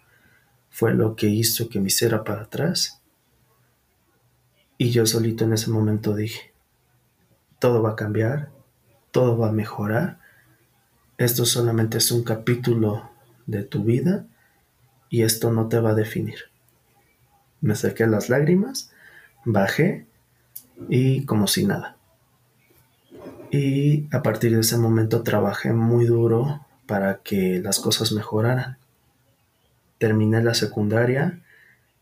fue 0.71 0.95
lo 0.95 1.15
que 1.15 1.27
hizo 1.27 1.69
que 1.69 1.81
me 1.81 1.89
hiciera 1.89 2.25
para 2.25 2.45
atrás. 2.45 3.03
Y 4.79 4.89
yo 4.89 5.05
solito 5.05 5.45
en 5.45 5.53
ese 5.53 5.69
momento 5.69 6.17
dije, 6.17 6.55
todo 7.59 7.83
va 7.83 7.91
a 7.91 7.97
cambiar, 7.97 8.49
todo 9.11 9.37
va 9.37 9.51
a 9.51 9.53
mejorar. 9.53 10.19
Esto 11.19 11.45
solamente 11.45 11.99
es 11.99 12.11
un 12.11 12.25
capítulo 12.25 13.11
de 13.45 13.65
tu 13.65 13.85
vida 13.85 14.25
y 15.11 15.25
esto 15.25 15.53
no 15.53 15.69
te 15.69 15.79
va 15.79 15.91
a 15.91 15.95
definir. 15.95 16.39
Me 17.61 17.77
saqué 17.77 18.07
las 18.07 18.31
lágrimas, 18.31 18.93
bajé 19.45 20.06
y 20.89 21.25
como 21.25 21.47
si 21.47 21.65
nada. 21.67 21.97
Y 23.51 24.07
a 24.15 24.23
partir 24.23 24.53
de 24.55 24.61
ese 24.61 24.77
momento 24.79 25.23
trabajé 25.23 25.73
muy 25.73 26.05
duro 26.07 26.67
para 26.87 27.19
que 27.19 27.61
las 27.63 27.81
cosas 27.81 28.13
mejoraran. 28.13 28.77
Terminé 29.99 30.43
la 30.43 30.55
secundaria, 30.55 31.41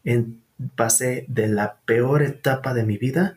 en- 0.05 0.41
pasé 0.77 1.25
de 1.29 1.49
la 1.49 1.77
peor 1.85 2.23
etapa 2.23 2.75
de 2.75 2.85
mi 2.85 2.97
vida 2.99 3.37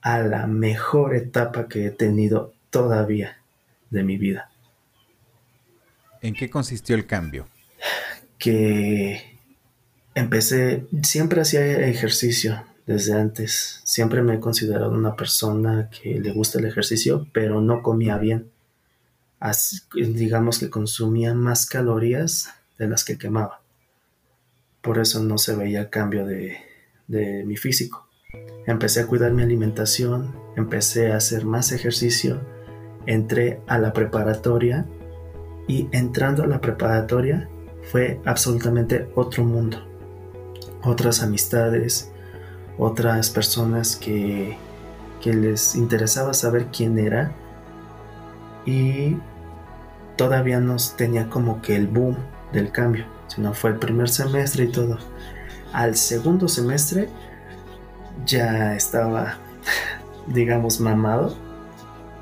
a 0.00 0.18
la 0.20 0.46
mejor 0.46 1.14
etapa 1.14 1.68
que 1.68 1.86
he 1.86 1.90
tenido 1.90 2.54
todavía 2.70 3.38
de 3.90 4.02
mi 4.04 4.16
vida. 4.16 4.50
¿En 6.22 6.34
qué 6.34 6.48
consistió 6.50 6.94
el 6.96 7.06
cambio? 7.06 7.46
que 8.38 9.36
empecé, 10.14 10.86
siempre 11.02 11.40
hacía 11.40 11.60
ejercicio 11.88 12.64
desde 12.88 13.12
antes, 13.12 13.82
siempre 13.84 14.22
me 14.22 14.36
he 14.36 14.40
considerado 14.40 14.92
una 14.92 15.14
persona 15.14 15.90
que 15.90 16.18
le 16.18 16.32
gusta 16.32 16.58
el 16.58 16.64
ejercicio, 16.64 17.28
pero 17.34 17.60
no 17.60 17.82
comía 17.82 18.16
bien. 18.16 18.50
Así, 19.38 19.80
digamos 19.92 20.58
que 20.58 20.70
consumía 20.70 21.34
más 21.34 21.66
calorías 21.66 22.48
de 22.78 22.88
las 22.88 23.04
que 23.04 23.18
quemaba. 23.18 23.60
Por 24.80 24.98
eso 24.98 25.22
no 25.22 25.36
se 25.36 25.54
veía 25.54 25.90
cambio 25.90 26.24
de, 26.24 26.56
de 27.08 27.44
mi 27.44 27.58
físico. 27.58 28.08
Empecé 28.66 29.00
a 29.00 29.06
cuidar 29.06 29.32
mi 29.32 29.42
alimentación, 29.42 30.34
empecé 30.56 31.12
a 31.12 31.18
hacer 31.18 31.44
más 31.44 31.72
ejercicio, 31.72 32.40
entré 33.04 33.60
a 33.66 33.76
la 33.78 33.92
preparatoria 33.92 34.86
y 35.66 35.88
entrando 35.92 36.42
a 36.42 36.46
la 36.46 36.62
preparatoria 36.62 37.50
fue 37.82 38.18
absolutamente 38.24 39.10
otro 39.14 39.44
mundo. 39.44 39.86
Otras 40.82 41.22
amistades, 41.22 42.12
otras 42.78 43.30
personas 43.30 43.96
que, 43.96 44.56
que 45.20 45.34
les 45.34 45.74
interesaba 45.74 46.32
saber 46.32 46.66
quién 46.66 46.98
era 46.98 47.32
y 48.64 49.16
todavía 50.16 50.60
no 50.60 50.76
tenía 50.96 51.28
como 51.28 51.60
que 51.60 51.76
el 51.76 51.88
boom 51.88 52.16
del 52.52 52.70
cambio, 52.70 53.06
sino 53.26 53.52
fue 53.52 53.70
el 53.70 53.76
primer 53.76 54.08
semestre 54.08 54.64
y 54.64 54.68
todo. 54.68 54.98
Al 55.72 55.96
segundo 55.96 56.48
semestre 56.48 57.08
ya 58.24 58.74
estaba, 58.74 59.34
digamos, 60.26 60.80
mamado. 60.80 61.36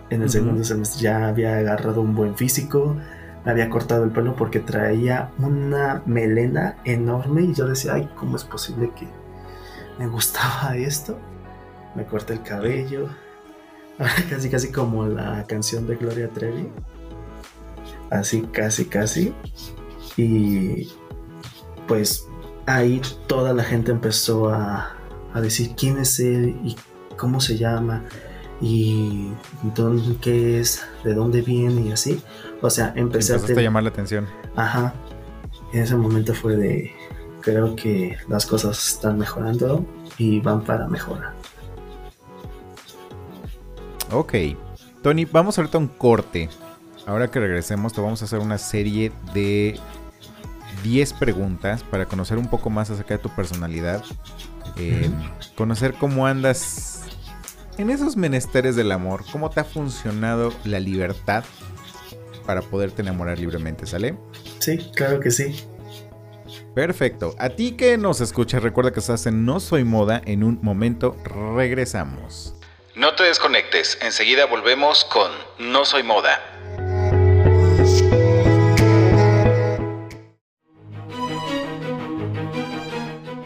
En 0.08 0.22
el 0.22 0.30
segundo 0.30 0.62
semestre 0.64 1.02
ya 1.02 1.28
había 1.28 1.56
agarrado 1.58 2.00
un 2.00 2.14
buen 2.14 2.36
físico, 2.36 2.96
me 3.44 3.50
había 3.50 3.68
cortado 3.68 4.04
el 4.04 4.10
pelo 4.10 4.36
porque 4.36 4.60
traía 4.60 5.30
una 5.38 6.02
melena 6.06 6.76
enorme 6.84 7.42
y 7.42 7.54
yo 7.54 7.66
decía, 7.66 7.94
ay, 7.94 8.08
¿cómo 8.16 8.36
es 8.36 8.44
posible 8.44 8.90
que 8.96 9.08
me 9.98 10.06
gustaba 10.06 10.76
esto? 10.76 11.18
Me 11.94 12.04
corté 12.04 12.34
el 12.34 12.42
cabello, 12.42 13.08
casi 14.28 14.50
casi 14.50 14.70
como 14.70 15.06
la 15.06 15.44
canción 15.46 15.86
de 15.86 15.96
Gloria 15.96 16.28
Trevi, 16.28 16.68
así 18.10 18.42
casi 18.52 18.84
casi, 18.84 19.34
y 20.16 20.92
pues 21.88 22.26
ahí 22.66 23.00
toda 23.26 23.54
la 23.54 23.64
gente 23.64 23.92
empezó 23.92 24.50
a, 24.50 24.94
a 25.32 25.40
decir 25.40 25.74
quién 25.76 25.98
es 25.98 26.20
él 26.20 26.58
y 26.64 26.76
cómo 27.16 27.40
se 27.40 27.56
llama 27.56 28.04
y 28.60 29.32
dónde, 29.74 30.16
qué 30.20 30.60
es, 30.60 30.82
de 31.04 31.14
dónde 31.14 31.42
viene 31.42 31.88
y 31.88 31.92
así. 31.92 32.22
O 32.62 32.70
sea, 32.70 32.92
empecé 32.96 33.34
a 33.34 33.36
a 33.36 33.62
llamar 33.62 33.82
la 33.82 33.90
atención. 33.90 34.26
Ajá. 34.54 34.94
En 35.72 35.82
ese 35.82 35.96
momento 35.96 36.34
fue 36.34 36.56
de. 36.56 36.92
Creo 37.46 37.76
que 37.76 38.16
las 38.26 38.44
cosas 38.44 38.88
están 38.88 39.18
mejorando 39.18 39.86
y 40.18 40.40
van 40.40 40.64
para 40.64 40.88
mejorar. 40.88 41.32
Ok. 44.10 44.34
Tony, 45.00 45.26
vamos 45.26 45.56
ahorita 45.56 45.78
a 45.78 45.80
un 45.80 45.86
corte. 45.86 46.48
Ahora 47.06 47.30
que 47.30 47.38
regresemos, 47.38 47.92
te 47.92 48.00
vamos 48.00 48.20
a 48.20 48.24
hacer 48.24 48.40
una 48.40 48.58
serie 48.58 49.12
de 49.32 49.78
10 50.82 51.12
preguntas 51.12 51.84
para 51.84 52.06
conocer 52.06 52.36
un 52.36 52.50
poco 52.50 52.68
más 52.68 52.90
acerca 52.90 53.14
de 53.16 53.22
tu 53.22 53.28
personalidad. 53.28 54.02
eh, 54.76 55.08
conocer 55.56 55.94
cómo 55.94 56.26
andas 56.26 57.04
en 57.78 57.90
esos 57.90 58.16
menesteres 58.16 58.74
del 58.74 58.90
amor. 58.90 59.22
Cómo 59.30 59.50
te 59.50 59.60
ha 59.60 59.64
funcionado 59.64 60.52
la 60.64 60.80
libertad 60.80 61.44
para 62.44 62.60
poderte 62.60 63.02
enamorar 63.02 63.38
libremente, 63.38 63.86
¿sale? 63.86 64.18
Sí, 64.58 64.78
claro 64.96 65.20
que 65.20 65.30
sí. 65.30 65.54
Perfecto. 66.76 67.34
A 67.38 67.48
ti 67.48 67.72
que 67.72 67.96
nos 67.96 68.20
escuchas, 68.20 68.62
recuerda 68.62 68.92
que 68.92 69.00
estás 69.00 69.24
en 69.24 69.46
No 69.46 69.60
Soy 69.60 69.82
Moda. 69.82 70.20
En 70.26 70.44
un 70.44 70.58
momento 70.60 71.16
regresamos. 71.24 72.54
No 72.94 73.14
te 73.14 73.22
desconectes. 73.22 73.96
Enseguida 74.02 74.44
volvemos 74.44 75.06
con 75.06 75.32
No 75.58 75.86
Soy 75.86 76.02
Moda. 76.02 76.38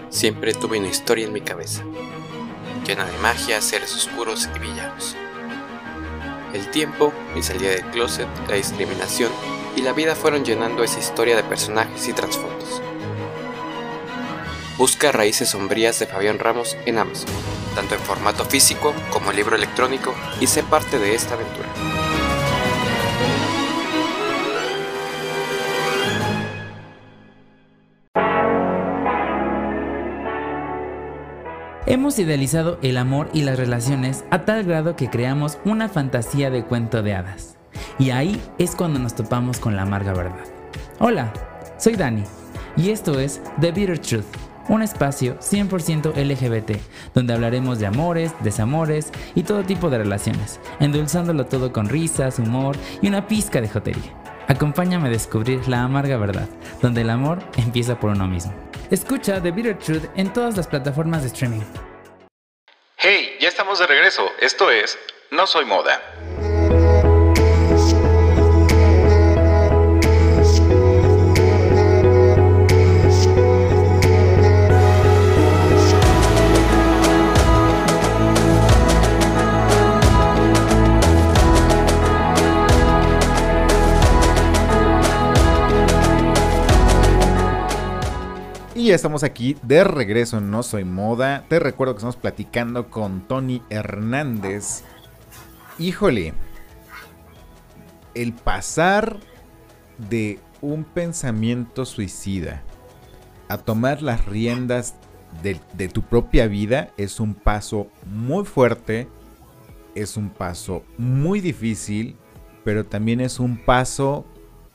Siempre 0.08 0.52
tuve 0.52 0.80
una 0.80 0.88
historia 0.88 1.26
en 1.26 1.32
mi 1.32 1.40
cabeza, 1.40 1.84
llena 2.84 3.04
de 3.04 3.16
magia, 3.18 3.60
seres 3.60 3.94
oscuros 3.94 4.48
y 4.56 4.58
villanos. 4.58 5.14
El 6.52 6.68
tiempo, 6.72 7.12
mi 7.36 7.44
salida 7.44 7.70
del 7.70 7.84
closet, 7.92 8.26
la 8.48 8.56
discriminación 8.56 9.30
y 9.76 9.82
la 9.82 9.92
vida 9.92 10.16
fueron 10.16 10.44
llenando 10.44 10.82
esa 10.82 10.98
historia 10.98 11.36
de 11.36 11.44
personajes 11.44 12.08
y 12.08 12.12
trasfondos. 12.12 12.82
Busca 14.80 15.12
Raíces 15.12 15.50
Sombrías 15.50 15.98
de 15.98 16.06
Fabián 16.06 16.38
Ramos 16.38 16.74
en 16.86 16.96
Amazon, 16.96 17.28
tanto 17.74 17.96
en 17.96 18.00
formato 18.00 18.46
físico 18.46 18.94
como 19.12 19.30
libro 19.30 19.54
electrónico, 19.54 20.14
y 20.40 20.46
sé 20.46 20.62
parte 20.62 20.98
de 20.98 21.14
esta 21.14 21.34
aventura. 21.34 21.68
Hemos 31.84 32.18
idealizado 32.18 32.78
el 32.80 32.96
amor 32.96 33.28
y 33.34 33.42
las 33.42 33.58
relaciones 33.58 34.24
a 34.30 34.46
tal 34.46 34.64
grado 34.64 34.96
que 34.96 35.10
creamos 35.10 35.58
una 35.66 35.90
fantasía 35.90 36.48
de 36.48 36.64
cuento 36.64 37.02
de 37.02 37.16
hadas. 37.16 37.58
Y 37.98 38.12
ahí 38.12 38.40
es 38.56 38.74
cuando 38.74 38.98
nos 38.98 39.14
topamos 39.14 39.58
con 39.58 39.76
la 39.76 39.82
amarga 39.82 40.14
verdad. 40.14 40.46
Hola, 41.00 41.34
soy 41.76 41.96
Dani 41.96 42.24
y 42.78 42.88
esto 42.88 43.20
es 43.20 43.42
The 43.60 43.72
Bitter 43.72 43.98
Truth 43.98 44.49
un 44.68 44.82
espacio 44.82 45.38
100% 45.38 46.14
LGBT, 46.14 46.80
donde 47.14 47.34
hablaremos 47.34 47.78
de 47.78 47.86
amores, 47.86 48.32
desamores 48.40 49.12
y 49.34 49.42
todo 49.42 49.64
tipo 49.64 49.90
de 49.90 49.98
relaciones, 49.98 50.60
endulzándolo 50.80 51.46
todo 51.46 51.72
con 51.72 51.88
risas, 51.88 52.38
humor 52.38 52.76
y 53.02 53.08
una 53.08 53.26
pizca 53.26 53.60
de 53.60 53.68
jotería. 53.68 54.14
Acompáñame 54.48 55.08
a 55.08 55.12
descubrir 55.12 55.68
la 55.68 55.82
amarga 55.82 56.16
verdad, 56.16 56.48
donde 56.82 57.02
el 57.02 57.10
amor 57.10 57.38
empieza 57.56 58.00
por 58.00 58.10
uno 58.10 58.26
mismo. 58.26 58.52
Escucha 58.90 59.40
The 59.40 59.52
Bitter 59.52 59.78
Truth 59.78 60.04
en 60.16 60.32
todas 60.32 60.56
las 60.56 60.66
plataformas 60.66 61.22
de 61.22 61.28
streaming. 61.28 61.60
Hey, 62.96 63.36
ya 63.40 63.48
estamos 63.48 63.78
de 63.78 63.86
regreso. 63.86 64.28
Esto 64.40 64.70
es 64.70 64.98
No 65.30 65.46
Soy 65.46 65.64
Moda. 65.64 66.00
Y 88.80 88.86
ya 88.86 88.94
estamos 88.94 89.24
aquí 89.24 89.58
de 89.62 89.84
regreso 89.84 90.38
en 90.38 90.50
No 90.50 90.62
Soy 90.62 90.84
Moda. 90.84 91.44
Te 91.50 91.58
recuerdo 91.58 91.92
que 91.92 91.98
estamos 91.98 92.16
platicando 92.16 92.88
con 92.88 93.28
Tony 93.28 93.60
Hernández. 93.68 94.84
Híjole, 95.78 96.32
el 98.14 98.32
pasar 98.32 99.20
de 100.08 100.38
un 100.62 100.84
pensamiento 100.84 101.84
suicida 101.84 102.62
a 103.50 103.58
tomar 103.58 104.00
las 104.00 104.24
riendas 104.24 104.94
de, 105.42 105.60
de, 105.74 105.88
tu 105.88 106.00
propia 106.00 106.46
vida 106.46 106.88
es 106.96 107.20
un 107.20 107.34
paso 107.34 107.88
muy 108.06 108.46
fuerte, 108.46 109.08
es 109.94 110.16
un 110.16 110.30
paso 110.30 110.84
muy 110.96 111.42
difícil, 111.42 112.16
pero 112.64 112.86
también 112.86 113.20
es 113.20 113.40
un 113.40 113.58
paso 113.58 114.24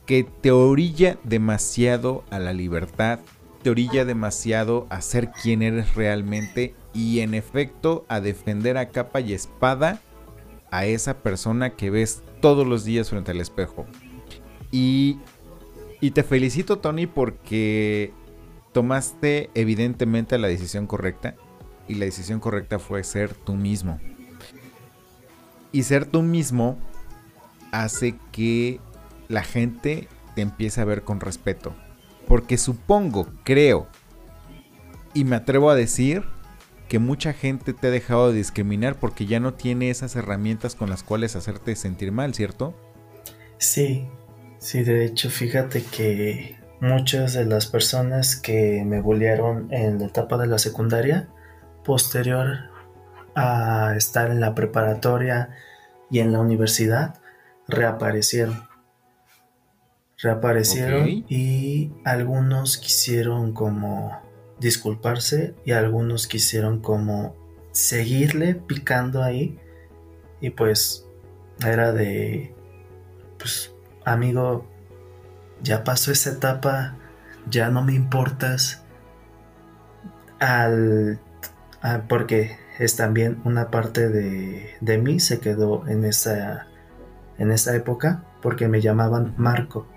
que 0.06 0.24
te 0.24 0.52
orilla 0.52 1.18
demasiado 1.24 2.24
a 2.30 2.38
la 2.38 2.54
libertad 2.54 3.18
te 3.66 3.72
orilla 3.72 4.06
demasiado 4.06 4.86
a 4.92 5.02
ser 5.02 5.32
quien 5.32 5.64
eres 5.64 5.96
realmente 5.96 6.76
y 6.94 7.22
en 7.22 7.34
efecto 7.34 8.06
a 8.10 8.22
defender 8.22 8.78
a 8.78 8.90
capa 8.90 9.22
y 9.22 9.34
espada 9.34 10.02
a 10.70 10.86
esa 10.86 11.18
persona 11.24 11.72
que 11.72 11.90
ves 11.90 12.22
todos 12.42 12.68
los 12.68 12.86
días 12.86 13.10
frente 13.10 13.32
al 13.32 13.42
espejo. 13.42 13.88
Y, 14.72 15.18
y 16.00 16.12
te 16.12 16.22
felicito 16.22 16.78
Tony 16.78 17.08
porque 17.08 18.14
tomaste 18.72 19.50
evidentemente 19.56 20.38
la 20.38 20.48
decisión 20.48 20.86
correcta 20.86 21.34
y 21.88 21.96
la 21.96 22.06
decisión 22.06 22.40
correcta 22.40 22.78
fue 22.78 23.04
ser 23.04 23.34
tú 23.34 23.56
mismo. 23.56 24.00
Y 25.72 25.82
ser 25.82 26.06
tú 26.06 26.22
mismo 26.22 26.78
hace 27.72 28.14
que 28.32 28.80
la 29.28 29.42
gente 29.44 30.08
te 30.36 30.44
empiece 30.44 30.82
a 30.82 30.86
ver 30.86 31.02
con 31.02 31.20
respeto 31.20 31.74
porque 32.28 32.58
supongo, 32.58 33.28
creo, 33.44 33.88
y 35.14 35.24
me 35.24 35.36
atrevo 35.36 35.70
a 35.70 35.76
decir 35.76 36.24
que 36.88 37.00
mucha 37.00 37.34
gente 37.34 37.74
te 37.74 37.88
ha 37.88 37.92
dejado 37.92 38.32
de 38.32 38.38
discriminar 38.38 38.96
porque 38.96 39.26
ya 39.26 39.40
no 39.40 39.54
tiene 39.54 39.90
esas 39.90 40.16
herramientas 40.16 40.76
con 40.76 40.90
las 40.90 41.04
cuales 41.04 41.36
hacerte 41.36 41.76
sentir 41.76 42.12
mal, 42.12 42.34
¿cierto? 42.34 42.76
Sí, 43.58 44.08
sí, 44.60 44.84
de 44.84 45.06
hecho, 45.06 45.30
fíjate 45.30 45.84
que 45.84 46.58
muchas 46.80 47.34
de 47.34 47.46
las 47.46 47.66
personas 47.66 48.36
que 48.36 48.84
me 48.86 49.02
bullearon 49.02 49.74
en 49.74 50.00
la 50.00 50.06
etapa 50.06 50.38
de 50.38 50.48
la 50.48 50.60
secundaria, 50.60 51.30
posterior 51.84 52.70
a 53.34 53.94
estar 53.96 54.30
en 54.30 54.40
la 54.40 54.54
preparatoria 54.54 55.50
y 56.12 56.20
en 56.20 56.32
la 56.34 56.40
universidad, 56.40 57.20
reaparecieron 57.68 58.65
reaparecieron 60.26 61.24
y 61.30 61.92
algunos 62.04 62.78
quisieron 62.78 63.54
como 63.54 64.20
disculparse 64.60 65.54
y 65.64 65.72
algunos 65.72 66.26
quisieron 66.28 66.82
como 66.82 67.36
seguirle 67.72 68.56
picando 68.56 69.22
ahí. 69.22 69.60
Y 70.42 70.50
pues 70.50 71.06
era 71.66 71.92
de 71.92 72.54
pues 73.38 73.72
amigo 74.04 74.66
ya 75.62 75.84
pasó 75.84 76.12
esa 76.12 76.32
etapa 76.32 76.98
ya 77.50 77.70
no 77.70 77.84
me 77.84 77.94
importas. 77.94 78.82
Al, 80.40 81.20
porque 82.10 82.58
es 82.80 82.96
también 82.96 83.42
una 83.46 83.70
parte 83.70 84.10
de, 84.10 84.72
de 84.82 84.98
mí 84.98 85.20
se 85.20 85.40
quedó 85.40 85.88
en 85.88 86.04
esa 86.04 86.68
en 87.38 87.52
esa 87.52 87.76
época 87.76 88.24
porque 88.42 88.68
me 88.68 88.82
llamaban 88.82 89.36
Marco 89.38 89.88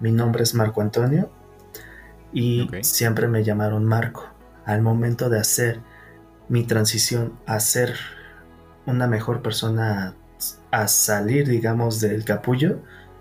mi 0.00 0.12
nombre 0.12 0.42
es 0.42 0.54
Marco 0.54 0.80
Antonio 0.80 1.30
y 2.32 2.68
siempre 2.82 3.28
me 3.28 3.44
llamaron 3.44 3.84
Marco. 3.84 4.26
Al 4.64 4.82
momento 4.82 5.28
de 5.28 5.38
hacer 5.38 5.80
mi 6.48 6.64
transición 6.64 7.38
a 7.46 7.60
ser 7.60 7.94
una 8.84 9.06
mejor 9.06 9.42
persona, 9.42 10.14
a 10.70 10.88
salir, 10.88 11.48
digamos, 11.48 12.00
del 12.00 12.24
capullo, 12.24 12.80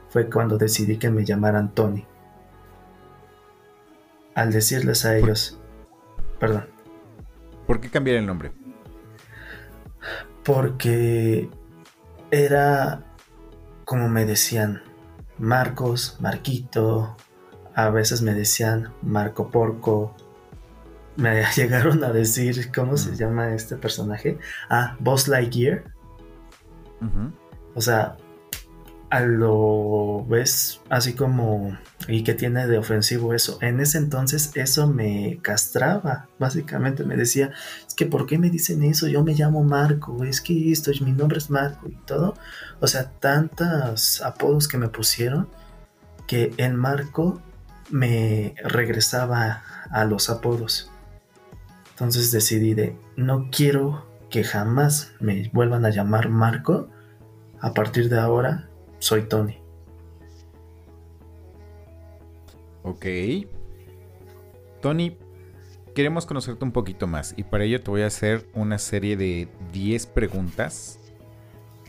fue 0.10 0.30
cuando 0.30 0.58
decidí 0.58 0.98
que 0.98 1.10
me 1.10 1.26
llamaran 1.26 1.74
Tony. 1.74 2.06
Al 4.34 4.52
decirles 4.52 5.06
a 5.06 5.18
ellos, 5.18 5.60
perdón. 6.40 6.68
¿Por 7.68 7.80
qué 7.80 7.90
cambiar 7.90 8.18
el 8.18 8.26
nombre? 8.26 8.52
Porque 10.44 11.50
era 12.32 13.06
como 13.86 14.10
me 14.10 14.26
decían, 14.26 14.82
Marcos, 15.38 16.18
Marquito, 16.20 17.16
a 17.76 17.90
veces 17.90 18.22
me 18.22 18.34
decían 18.34 18.94
Marco 19.02 19.50
Porco, 19.50 20.16
me 21.18 21.44
llegaron 21.56 22.04
a 22.04 22.12
decir, 22.12 22.72
¿cómo 22.74 22.98
se 22.98 23.16
llama 23.16 23.54
este 23.54 23.76
personaje? 23.76 24.38
Ah, 24.70 24.96
Boss 25.00 25.28
Lightyear. 25.28 25.84
O 27.76 27.82
sea, 27.82 28.18
a 29.10 29.20
lo 29.22 30.26
ves 30.26 30.82
así 30.90 31.14
como 31.14 31.78
y 32.08 32.24
que 32.24 32.34
tiene 32.34 32.68
de 32.68 32.78
ofensivo 32.78 33.34
eso. 33.34 33.58
En 33.62 33.80
ese 33.80 33.98
entonces 33.98 34.52
eso 34.56 34.88
me 34.88 35.40
castraba, 35.42 36.28
básicamente 36.40 37.04
me 37.04 37.18
decía, 37.18 37.52
es 37.88 37.96
que 37.96 38.06
¿por 38.06 38.28
qué 38.28 38.38
me 38.38 38.50
dicen 38.50 38.84
eso? 38.84 39.08
Yo 39.08 39.24
me 39.24 39.34
llamo 39.34 39.64
Marco, 39.64 40.24
es 40.24 40.42
que 40.42 40.72
esto, 40.72 40.92
mi 41.02 41.12
nombre 41.12 41.38
es 41.38 41.50
Marco 41.50 41.88
y 41.90 41.96
todo. 42.06 42.36
O 42.80 42.88
sea, 42.88 43.12
tantos 43.12 44.22
apodos 44.22 44.68
que 44.68 44.78
me 44.78 44.90
pusieron 44.90 45.50
que 46.28 46.54
el 46.58 46.74
Marco 46.74 47.42
me 47.90 48.56
regresaba 48.64 49.64
a 49.90 50.06
los 50.06 50.30
apodos. 50.30 50.92
Entonces 51.92 52.32
decidí 52.32 52.74
de, 52.74 52.98
no 53.16 53.50
quiero 53.52 54.06
que 54.30 54.44
jamás 54.44 55.14
me 55.20 55.50
vuelvan 55.54 55.86
a 55.86 55.92
llamar 55.92 56.30
Marco. 56.30 56.90
A 57.62 57.74
partir 57.74 58.10
de 58.10 58.20
ahora, 58.20 58.70
soy 59.00 59.24
Tony. 59.24 59.65
Ok. 62.86 63.06
Tony, 64.80 65.18
queremos 65.96 66.28
conocerte 66.28 66.64
un 66.64 66.72
poquito 66.72 67.08
más 67.08 67.34
y 67.36 67.44
para 67.44 67.64
ello 67.64 67.82
te 67.82 67.90
voy 67.90 68.04
a 68.04 68.08
hacer 68.08 68.48
una 68.54 68.78
serie 68.78 69.18
de 69.18 69.48
10 69.74 70.06
preguntas. 70.06 71.00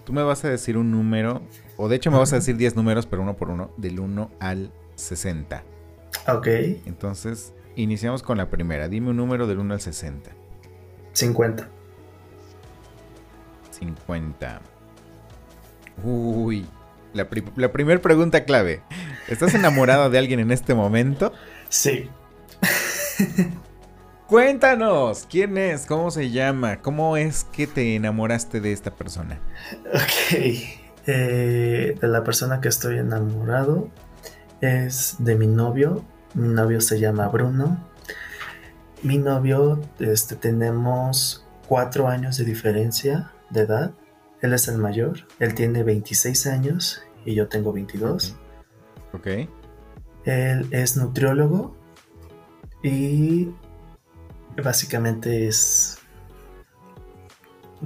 Tú 0.05 0.15
me 0.15 0.23
vas 0.23 0.43
a 0.47 0.49
decir 0.49 0.79
un 0.79 0.91
número, 0.91 1.43
o 1.77 1.89
de 1.89 1.97
hecho 1.97 2.11
me 2.11 2.17
vas 2.17 2.33
a 2.33 2.37
decir 2.37 2.57
10 2.57 2.77
números, 2.77 3.05
pero 3.07 3.21
uno 3.21 3.37
por 3.37 3.51
uno, 3.51 3.73
del 3.77 4.01
1 4.01 4.31
al 4.41 4.73
60. 4.95 5.65
Ok. 6.29 6.47
Entonces, 6.87 7.53
iniciamos 7.75 8.23
con 8.23 8.39
la 8.39 8.49
primera. 8.49 8.89
Dime 8.89 9.11
un 9.11 9.17
número 9.17 9.47
del 9.47 9.59
1 9.59 9.75
al 9.75 9.81
60. 9.81 10.31
50. 11.13 11.69
50. 13.71 14.63
Uy, 16.03 16.67
la, 17.17 17.29
pri- 17.29 17.45
la 17.57 17.73
primera 17.73 18.01
pregunta 18.01 18.45
clave. 18.45 18.83
¿Estás 19.29 19.55
enamorado 19.55 20.09
de 20.11 20.19
alguien 20.19 20.39
en 20.41 20.53
este 20.53 20.75
momento? 20.75 21.33
Sí. 21.69 22.09
Cuéntanos, 24.27 25.27
¿quién 25.31 25.57
es? 25.57 25.87
¿Cómo 25.87 26.11
se 26.11 26.31
llama? 26.31 26.81
¿Cómo 26.83 27.17
es 27.17 27.45
que 27.45 27.67
te 27.69 27.95
enamoraste 27.95 28.61
de 28.61 28.73
esta 28.73 28.91
persona? 28.91 29.39
Ok. 29.93 30.37
Eh, 31.09 31.97
de 32.01 32.09
la 32.09 32.25
persona 32.25 32.61
que 32.61 32.69
estoy 32.69 32.99
enamorado 32.99 33.89
es 34.61 35.17
de 35.21 35.37
mi 35.37 35.47
novio. 35.47 36.05
Mi 36.35 36.49
novio 36.49 36.81
se 36.81 36.99
llama 36.99 37.29
Bruno. 37.29 37.79
Mi 39.03 39.19
novio, 39.19 39.81
este, 40.01 40.35
tenemos 40.35 41.47
cuatro 41.69 42.09
años 42.09 42.37
de 42.39 42.45
diferencia 42.45 43.31
de 43.51 43.61
edad. 43.61 43.93
Él 44.43 44.53
es 44.53 44.67
el 44.67 44.79
mayor. 44.79 45.21
Él 45.39 45.55
tiene 45.55 45.85
26 45.85 46.47
años 46.49 47.01
y 47.27 47.35
yo 47.35 47.49
tengo 47.49 47.73
22. 47.73 48.35
Ok. 49.13 49.27
Él 50.25 50.67
es 50.71 50.97
nutriólogo 50.97 51.77
y 52.83 53.51
básicamente 54.63 55.47
es 55.47 55.99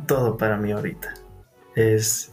todo 0.07 0.36
para 0.36 0.57
mí 0.57 0.70
ahorita. 0.70 1.14
Es... 1.74 2.32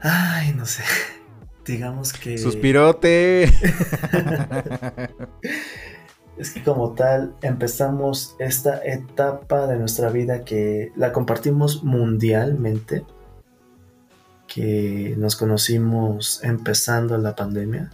Ay, 0.00 0.52
no 0.54 0.66
sé. 0.66 0.82
Digamos 1.64 2.12
que... 2.12 2.36
Suspirote. 2.38 3.50
Es 6.38 6.52
que 6.52 6.62
como 6.62 6.92
tal 6.92 7.34
empezamos 7.42 8.36
esta 8.38 8.80
etapa 8.84 9.66
de 9.66 9.76
nuestra 9.76 10.08
vida 10.08 10.44
que 10.44 10.92
la 10.94 11.12
compartimos 11.12 11.82
mundialmente, 11.82 13.04
que 14.48 15.14
nos 15.16 15.36
conocimos 15.36 16.42
empezando 16.42 17.16
la 17.18 17.36
pandemia 17.36 17.90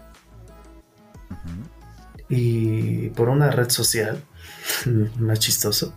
y 2.28 3.10
por 3.10 3.28
una 3.28 3.50
red 3.50 3.68
social, 3.68 4.22
más 5.18 5.38
chistoso. 5.38 5.94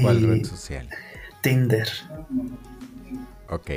¿Cuál 0.00 0.22
Y 0.22 0.26
red 0.26 0.44
social? 0.44 0.88
Tinder. 1.40 1.88
Ok. 3.50 3.70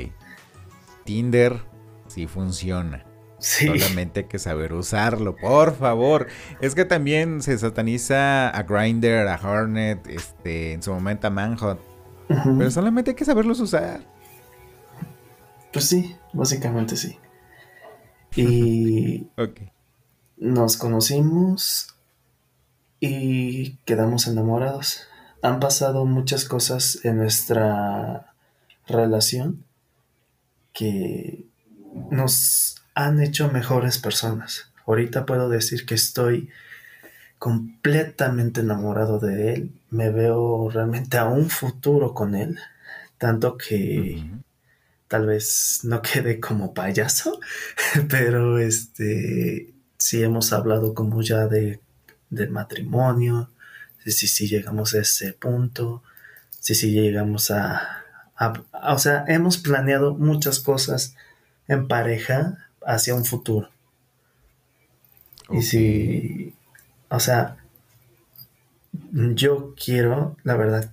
Tinder 1.04 1.62
sí 2.08 2.28
funciona. 2.28 3.06
Sí. 3.40 3.68
Solamente 3.68 4.22
hay 4.22 4.26
que 4.28 4.40
saber 4.40 4.74
usarlo, 4.74 5.36
por 5.36 5.76
favor. 5.76 6.28
Es 6.60 6.74
que 6.74 6.86
también 6.86 7.44
se 7.44 7.56
sataniza 7.58 8.50
a 8.50 8.64
Grindr, 8.64 9.28
a 9.28 9.36
Hornet, 9.36 10.08
este, 10.08 10.74
en 10.74 10.82
su 10.82 10.92
momento 10.92 11.28
a 11.28 11.30
Manhunt. 11.30 11.80
Pero 12.28 12.72
solamente 12.72 13.12
hay 13.12 13.16
que 13.16 13.26
saberlos 13.26 13.60
usar. 13.60 14.02
Pues 15.74 15.86
sí, 15.86 16.16
básicamente 16.34 16.96
sí. 16.96 17.18
Y 18.36 19.28
Ok. 19.38 19.62
nos 20.38 20.78
conocimos 20.78 21.96
y 23.00 23.78
quedamos 23.86 24.28
enamorados. 24.28 25.02
Han 25.42 25.60
pasado 25.60 26.06
muchas 26.06 26.46
cosas 26.46 27.04
en 27.06 27.18
nuestra 27.18 28.34
relación 28.88 29.66
que 30.74 31.46
nos 32.12 32.84
han 32.96 33.22
hecho 33.22 33.50
mejores 33.52 34.00
personas. 34.00 34.72
Ahorita 34.86 35.26
puedo 35.26 35.50
decir 35.50 35.86
que 35.86 35.96
estoy 35.96 36.50
completamente 37.40 38.62
enamorado 38.62 39.20
de 39.20 39.54
él. 39.54 39.82
Me 39.90 40.10
veo 40.10 40.70
realmente 40.70 41.18
a 41.18 41.26
un 41.26 41.50
futuro 41.50 42.14
con 42.14 42.36
él. 42.36 42.58
Tanto 43.18 43.58
que. 43.58 44.24
Tal 45.08 45.28
vez 45.28 45.82
no 45.84 46.02
quede 46.02 46.40
como 46.40 46.74
payaso, 46.74 47.40
pero 48.10 48.60
este 48.60 49.74
sí 49.98 50.24
hemos 50.24 50.54
hablado 50.54 50.94
como 50.94 51.22
ya 51.22 51.48
de 51.48 51.80
matrimonio, 52.50 53.50
si 54.12 54.28
sí, 54.28 54.28
sí, 54.28 54.48
llegamos 54.48 54.94
a 54.94 55.00
ese 55.02 55.34
punto, 55.34 56.02
si 56.60 56.76
sí, 56.76 56.92
llegamos 56.92 57.52
a, 57.52 58.06
o 58.72 59.00
sea, 59.00 59.26
hemos 59.28 59.58
planeado 59.58 60.16
muchas 60.16 60.60
cosas 60.60 61.16
en 61.68 61.88
pareja 61.88 62.70
hacia 62.86 63.16
un 63.16 63.26
futuro. 63.26 63.70
Y 65.50 65.62
si, 65.62 66.54
o 67.10 67.20
sea, 67.20 67.58
yo 69.12 69.74
quiero, 69.76 70.38
la 70.44 70.56
verdad, 70.56 70.92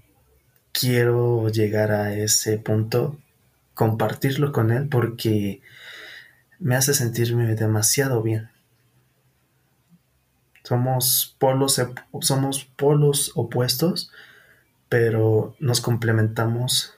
quiero 0.73 1.49
llegar 1.49 1.93
a 1.93 2.15
ese 2.15 2.59
punto, 2.59 3.19
compartirlo 3.75 4.53
con 4.53 4.71
él 4.71 4.89
porque 4.89 5.61
me 6.59 6.77
hace 6.77 6.95
sentirme 6.95 7.55
demasiado 7.55 8.23
bien. 8.23 8.51
Somos 10.63 11.37
polos, 11.39 11.81
somos 12.21 12.65
polos 12.65 13.33
opuestos, 13.35 14.11
pero 14.89 15.55
nos 15.61 15.81
complementamos 15.81 16.95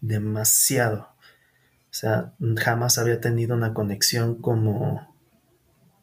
demasiado. 0.00 1.08
O 1.90 1.96
sea, 1.96 2.32
jamás 2.56 2.98
había 2.98 3.20
tenido 3.20 3.54
una 3.54 3.74
conexión 3.74 4.36
como 4.36 5.14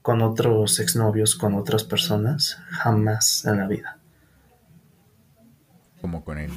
con 0.01 0.21
otros 0.21 0.79
exnovios, 0.79 1.35
con 1.35 1.55
otras 1.55 1.83
personas, 1.83 2.57
jamás 2.69 3.45
en 3.45 3.57
la 3.57 3.67
vida. 3.67 3.97
Como 5.99 6.23
con 6.23 6.37
él. 6.37 6.51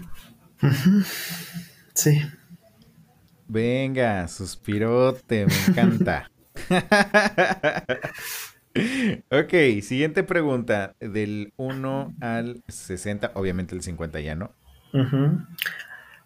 Sí, 1.95 2.21
Venga, 3.49 4.29
suspirote, 4.29 5.47
me 5.47 5.55
encanta. 5.69 6.31
ok, 9.31 9.83
siguiente 9.83 10.23
pregunta. 10.23 10.95
Del 11.01 11.53
1 11.57 12.15
al 12.21 12.63
60, 12.69 13.33
obviamente 13.35 13.75
el 13.75 13.83
50 13.83 14.21
ya 14.21 14.35
no. 14.35 14.51
Ujú. 14.93 15.41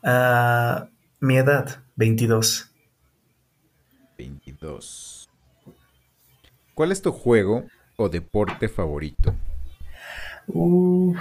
Ah, 0.03 0.89
mi 1.21 1.37
edad, 1.37 1.83
22. 1.97 2.71
22. 4.17 5.29
¿Cuál 6.75 6.93
es 6.93 7.03
tu 7.03 7.13
juego 7.13 7.65
o 7.97 8.09
deporte 8.09 8.69
favorito? 8.69 9.35
Uh, 10.47 11.15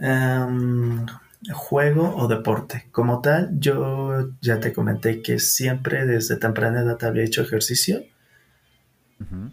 em, 0.00 1.06
juego 1.52 2.14
o 2.16 2.28
deporte. 2.28 2.86
Como 2.92 3.20
tal, 3.20 3.50
yo 3.58 4.30
ya 4.40 4.60
te 4.60 4.72
comenté 4.72 5.22
que 5.22 5.38
siempre 5.38 6.06
desde 6.06 6.36
temprana 6.36 6.80
edad 6.82 7.02
había 7.04 7.24
hecho 7.24 7.42
ejercicio. 7.42 8.02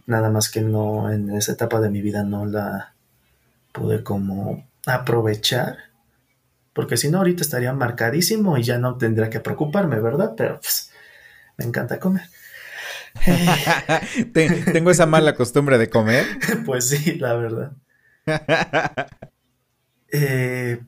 Nada 0.06 0.30
más 0.30 0.50
que 0.50 0.62
no 0.62 1.12
en 1.12 1.30
esa 1.36 1.52
etapa 1.52 1.82
de 1.82 1.90
mi 1.90 2.02
vida 2.02 2.24
no 2.24 2.46
la 2.46 2.94
pude 3.74 4.04
como 4.04 4.66
aprovechar. 4.86 5.78
Porque 6.74 6.96
si 6.98 7.10
no, 7.10 7.18
ahorita 7.20 7.42
estaría 7.42 7.74
marcadísimo 7.74 8.58
y 8.58 8.64
ya 8.64 8.78
no 8.78 8.98
tendría 8.98 9.30
que 9.30 9.40
preocuparme, 9.40 10.00
¿verdad? 10.00 10.34
Pero 10.38 10.60
pues 10.62 10.92
me 11.58 11.66
encanta 11.66 12.00
comer. 12.00 12.24
Te- 14.34 14.50
Tengo 14.72 14.92
esa 14.92 15.06
mala 15.06 15.36
costumbre 15.36 15.78
de 15.78 15.90
comer. 15.90 16.26
Pues 16.66 16.88
sí, 16.90 17.16
la 17.16 17.34
verdad. 17.34 17.72
Eh, 20.10 20.80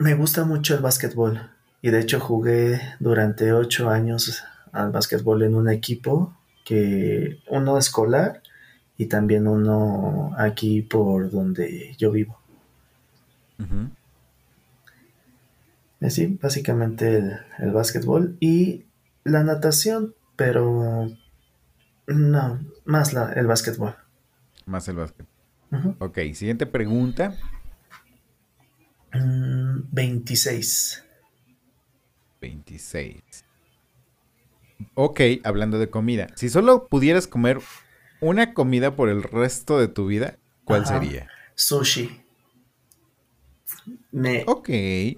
me 0.00 0.14
gusta 0.14 0.44
mucho 0.44 0.74
el 0.74 0.80
básquetbol 0.80 1.50
y 1.82 1.90
de 1.90 2.00
hecho 2.00 2.20
jugué 2.20 2.80
durante 3.00 3.52
ocho 3.52 3.90
años 3.90 4.42
al 4.72 4.90
básquetbol 4.92 5.42
en 5.42 5.54
un 5.54 5.68
equipo 5.68 6.34
que 6.64 7.38
uno 7.48 7.76
escolar 7.76 8.42
y 8.96 9.06
también 9.06 9.46
uno 9.46 10.32
aquí 10.38 10.80
por 10.80 11.30
donde 11.30 11.94
yo 11.98 12.10
vivo. 12.12 12.40
Ujú. 13.58 13.90
Eh, 16.00 16.10
Sí, 16.10 16.38
básicamente 16.40 17.18
el, 17.18 17.36
el 17.58 17.70
básquetbol 17.72 18.38
y 18.40 18.86
la 19.24 19.44
natación, 19.44 20.14
pero 20.34 21.10
no, 22.06 22.60
más 22.86 23.12
la, 23.12 23.34
el 23.34 23.46
básquetbol. 23.46 23.94
Más 24.64 24.88
el 24.88 24.96
básquet. 24.96 25.26
Ujú. 25.72 25.94
Ok, 25.98 26.18
siguiente 26.32 26.64
pregunta. 26.64 27.36
Mm, 29.12 29.82
26. 29.92 31.04
26. 32.40 33.44
Ok, 34.94 35.20
hablando 35.44 35.78
de 35.78 35.90
comida. 35.90 36.28
Si 36.36 36.48
solo 36.48 36.86
pudieras 36.88 37.26
comer 37.26 37.58
una 38.20 38.54
comida 38.54 38.96
por 38.96 39.08
el 39.08 39.22
resto 39.22 39.78
de 39.78 39.88
tu 39.88 40.06
vida, 40.06 40.38
¿cuál 40.64 40.82
Ajá. 40.82 40.94
sería? 41.00 41.28
Sushi. 41.54 42.22
Me 44.12 44.44
Ok. 44.46 44.68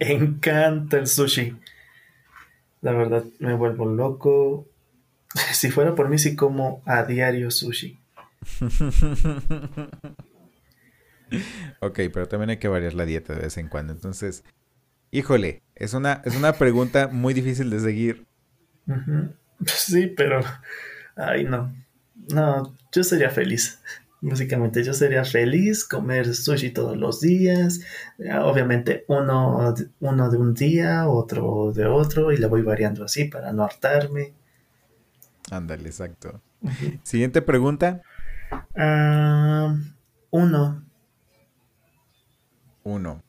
encanta 0.00 0.98
el 0.98 1.06
sushi. 1.06 1.56
La 2.80 2.92
verdad, 2.92 3.24
me 3.38 3.54
vuelvo 3.54 3.86
loco. 3.86 4.66
Si 5.52 5.70
fuera 5.70 5.94
por 5.94 6.08
mí, 6.08 6.18
sí 6.18 6.36
como 6.36 6.82
a 6.84 7.04
diario 7.04 7.50
sushi. 7.50 7.98
ok, 11.80 12.00
pero 12.12 12.28
también 12.28 12.50
hay 12.50 12.56
que 12.58 12.68
variar 12.68 12.94
la 12.94 13.04
dieta 13.04 13.34
de 13.34 13.40
vez 13.42 13.56
en 13.56 13.68
cuando. 13.68 13.92
Entonces, 13.92 14.44
híjole, 15.10 15.62
es 15.74 15.94
una, 15.94 16.22
es 16.24 16.36
una 16.36 16.54
pregunta 16.54 17.08
muy 17.08 17.34
difícil 17.34 17.70
de 17.70 17.80
seguir. 17.80 18.26
Sí, 19.64 20.08
pero... 20.08 20.40
Ay, 21.14 21.44
no. 21.44 21.72
No, 22.34 22.74
yo 22.90 23.04
sería 23.04 23.30
feliz. 23.30 23.80
Básicamente 24.20 24.84
yo 24.84 24.94
sería 24.94 25.24
feliz 25.24 25.84
comer 25.84 26.32
sushi 26.32 26.70
todos 26.70 26.96
los 26.96 27.20
días. 27.20 27.80
Obviamente 28.42 29.04
uno, 29.08 29.74
uno 30.00 30.30
de 30.30 30.36
un 30.36 30.54
día, 30.54 31.08
otro 31.08 31.72
de 31.72 31.86
otro 31.86 32.30
y 32.30 32.36
le 32.36 32.46
voy 32.46 32.62
variando 32.62 33.04
así 33.04 33.24
para 33.24 33.52
no 33.52 33.64
hartarme. 33.64 34.32
Ándale, 35.50 35.88
exacto. 35.88 36.40
Siguiente 37.02 37.42
pregunta. 37.42 38.02
Ah, 38.76 39.76
uno. 40.30 40.84
Uno. 42.84 43.22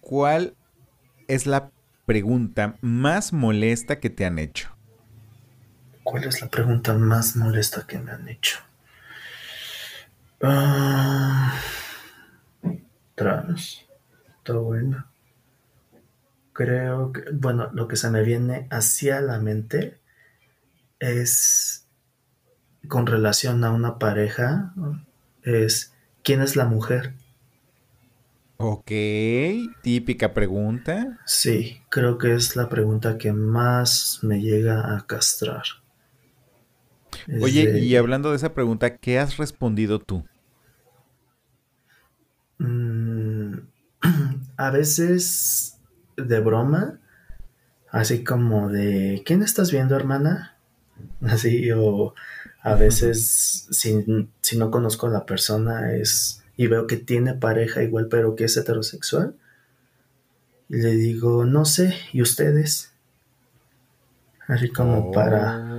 ¿Cuál 0.00 0.54
es 1.28 1.46
la 1.46 1.70
pregunta 2.06 2.76
más 2.80 3.32
molesta 3.32 4.00
que 4.00 4.10
te 4.10 4.24
han 4.24 4.38
hecho? 4.38 4.70
¿Cuál 6.02 6.24
es 6.24 6.40
la 6.40 6.48
pregunta 6.48 6.94
más 6.94 7.36
molesta 7.36 7.86
que 7.86 7.98
me 7.98 8.10
han 8.10 8.28
hecho? 8.28 8.58
Ah, 10.42 11.54
trans. 13.14 13.84
Está. 14.40 15.06
Creo 16.52 17.12
que, 17.12 17.22
bueno, 17.32 17.70
lo 17.72 17.86
que 17.88 17.96
se 17.96 18.10
me 18.10 18.22
viene 18.22 18.66
hacia 18.70 19.20
la 19.20 19.38
mente 19.38 19.98
es 20.98 21.86
con 22.88 23.06
relación 23.06 23.62
a 23.64 23.70
una 23.70 23.98
pareja, 23.98 24.72
es 25.42 25.94
¿quién 26.24 26.40
es 26.40 26.56
la 26.56 26.64
mujer? 26.64 27.14
Ok, 28.62 28.90
típica 29.80 30.34
pregunta. 30.34 31.18
Sí, 31.24 31.80
creo 31.88 32.18
que 32.18 32.34
es 32.34 32.56
la 32.56 32.68
pregunta 32.68 33.16
que 33.16 33.32
más 33.32 34.18
me 34.20 34.42
llega 34.42 34.94
a 34.94 35.06
castrar. 35.06 35.62
Oye, 37.40 37.78
y 37.78 37.96
hablando 37.96 38.28
de 38.30 38.36
esa 38.36 38.52
pregunta, 38.52 38.98
¿qué 38.98 39.18
has 39.18 39.38
respondido 39.38 39.98
tú? 39.98 40.24
Mm, 42.58 43.60
a 44.58 44.70
veces 44.70 45.78
de 46.18 46.40
broma, 46.40 47.00
así 47.90 48.22
como 48.24 48.68
de, 48.68 49.22
¿quién 49.24 49.42
estás 49.42 49.72
viendo, 49.72 49.96
hermana? 49.96 50.58
Así, 51.22 51.70
o 51.72 52.14
a 52.60 52.74
veces 52.74 53.68
si, 53.70 54.04
no 54.58 54.70
conozco 54.70 55.06
a 55.06 55.10
la 55.10 55.24
persona 55.24 55.94
es 55.94 56.39
y 56.60 56.66
veo 56.66 56.86
que 56.86 56.98
tiene 56.98 57.32
pareja 57.32 57.82
igual, 57.82 58.08
pero 58.08 58.36
que 58.36 58.44
es 58.44 58.54
heterosexual, 58.54 59.34
y 60.68 60.76
le 60.76 60.90
digo, 60.90 61.46
no 61.46 61.64
sé, 61.64 61.94
¿y 62.12 62.20
ustedes? 62.20 62.92
Así 64.46 64.68
como 64.68 65.10
para 65.10 65.70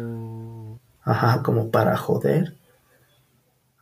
Ajá, 1.03 1.43
como 1.43 1.69
para 1.69 1.97
joder. 1.97 2.55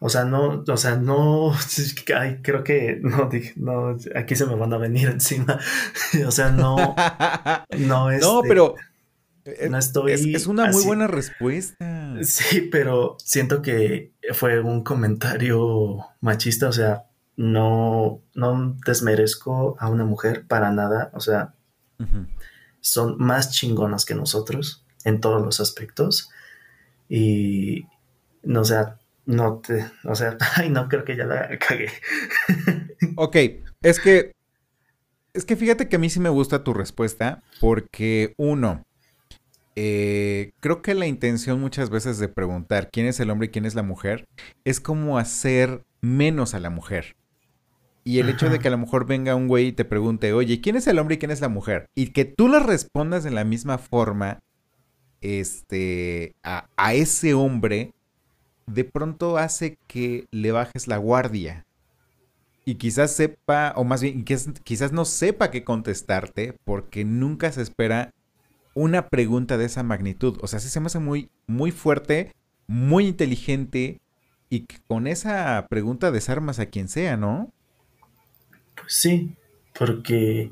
O 0.02 0.10
sea, 0.10 0.26
no, 0.26 0.66
o 0.68 0.78
sea, 0.78 0.97
no, 0.97 1.54
ay, 2.18 2.39
creo 2.41 2.66
que, 2.66 3.00
no, 3.02 3.30
no, 3.56 3.97
aquí 4.14 4.36
se 4.36 4.45
me 4.45 4.56
van 4.56 4.74
a 4.74 4.78
venir 4.78 5.08
encima. 5.08 5.58
o 6.28 6.32
sea, 6.32 6.52
no, 6.52 6.76
no 7.78 8.12
es. 8.12 8.22
No, 8.26 8.41
pero. 8.41 8.76
No 9.70 9.78
estoy. 9.78 10.14
Es, 10.14 10.47
una 10.47 10.68
muy 10.68 10.84
buena 10.84 11.08
respuesta. 11.08 12.16
Sí, 12.24 12.62
pero 12.72 13.18
siento 13.24 13.62
que 13.62 14.14
fue 14.34 14.60
un 14.60 14.84
comentario 14.84 16.06
machista. 16.22 16.68
O 16.68 16.74
sea, 16.74 17.06
no, 17.36 18.22
no 18.34 18.78
desmerezco 18.86 19.78
a 19.80 19.89
una 19.89 20.06
mujer 20.06 20.45
para 20.47 20.72
nada. 20.72 21.12
O 21.14 21.20
sea, 21.20 21.54
son 22.82 23.18
más 23.18 23.52
chingonas 23.52 24.06
que 24.06 24.16
nosotros 24.16 24.86
en 25.04 25.22
todos 25.22 25.41
los 25.41 25.60
aspectos. 25.60 26.30
Y 27.08 27.86
no 28.43 28.66
sea, 28.66 29.00
no 29.26 29.60
te, 29.60 29.86
o 30.04 30.16
sea, 30.16 30.38
ay, 30.56 30.70
no 30.70 30.89
creo 30.89 31.06
que 31.06 31.16
ya 31.16 31.26
la 31.26 31.58
cagué. 31.60 31.89
ok, 33.16 33.36
es 33.82 34.00
que, 34.00 34.32
es 35.34 35.45
que 35.45 35.56
fíjate 35.56 35.88
que 35.88 35.95
a 35.95 36.00
mí 36.00 36.10
sí 36.10 36.20
me 36.20 36.30
gusta 36.30 36.64
tu 36.64 36.74
respuesta 36.74 37.43
porque 37.60 38.34
uno, 38.38 38.86
eh, 39.82 40.52
creo 40.60 40.82
que 40.82 40.94
la 40.94 41.08
intención 41.08 41.62
muchas 41.62 41.90
veces 41.90 42.20
de 42.20 42.28
preguntar 42.28 42.90
quién 42.92 43.06
es 43.06 43.22
el 43.22 43.30
hombre 43.30 43.48
y 43.48 43.50
quién 43.50 43.66
es 43.66 43.76
la 43.76 43.82
mujer 43.82 44.28
es 44.66 44.82
como 44.82 45.18
hacer 45.18 45.86
menos 46.02 46.54
a 46.54 46.60
la 46.60 46.70
mujer. 46.70 47.16
Y 48.04 48.20
el 48.20 48.28
hecho 48.28 48.50
de 48.50 48.60
que 48.60 48.68
a 48.68 48.72
lo 48.72 48.78
mejor 48.78 49.06
venga 49.06 49.36
un 49.36 49.48
güey 49.48 49.68
y 49.68 49.72
te 49.72 49.86
pregunte, 49.86 50.34
oye, 50.34 50.60
¿quién 50.60 50.76
es 50.76 50.86
el 50.88 51.00
hombre 51.00 51.16
y 51.16 51.18
quién 51.18 51.32
es 51.32 51.40
la 51.40 51.48
mujer? 51.48 51.86
Y 51.96 52.08
que 52.08 52.26
tú 52.26 52.50
le 52.50 52.60
respondas 52.60 53.24
de 53.24 53.32
la 53.32 53.46
misma 53.46 53.78
forma, 53.78 54.42
este, 55.22 56.36
a, 56.44 56.68
ese 56.94 57.34
hombre, 57.34 57.94
de 58.68 58.84
pronto 58.84 59.38
hace 59.38 59.78
que 59.88 60.26
le 60.32 60.52
bajes 60.52 60.90
la 60.90 60.98
guardia. 60.98 61.66
Y 62.66 62.76
quizás 62.76 63.16
sepa, 63.16 63.72
o 63.78 63.86
más 63.86 64.02
bien, 64.02 64.26
quizás, 64.26 64.92
no 64.92 65.06
sepa 65.06 65.52
qué 65.52 65.64
contestarte, 65.64 66.58
porque 66.66 67.06
nunca 67.06 67.50
se 67.54 67.62
espera 67.62 68.12
una 68.80 69.10
pregunta 69.10 69.58
de 69.58 69.66
esa 69.66 69.84
magnitud. 69.84 70.38
O 70.42 70.48
sea, 70.48 70.60
sí 70.60 70.70
se 70.70 70.80
me 70.80 70.88
hace 70.88 71.00
muy, 71.00 71.30
muy 71.48 71.72
fuerte, 71.72 72.34
muy 72.66 73.08
inteligente, 73.08 74.00
y 74.50 74.62
que 74.62 74.78
con 74.88 75.06
esa 75.06 75.68
pregunta 75.70 76.12
desarmas 76.12 76.60
a 76.60 76.68
quien 76.68 76.88
sea, 76.88 77.18
¿no? 77.18 77.52
Pues 78.76 78.94
sí, 78.94 79.36
porque, 79.78 80.52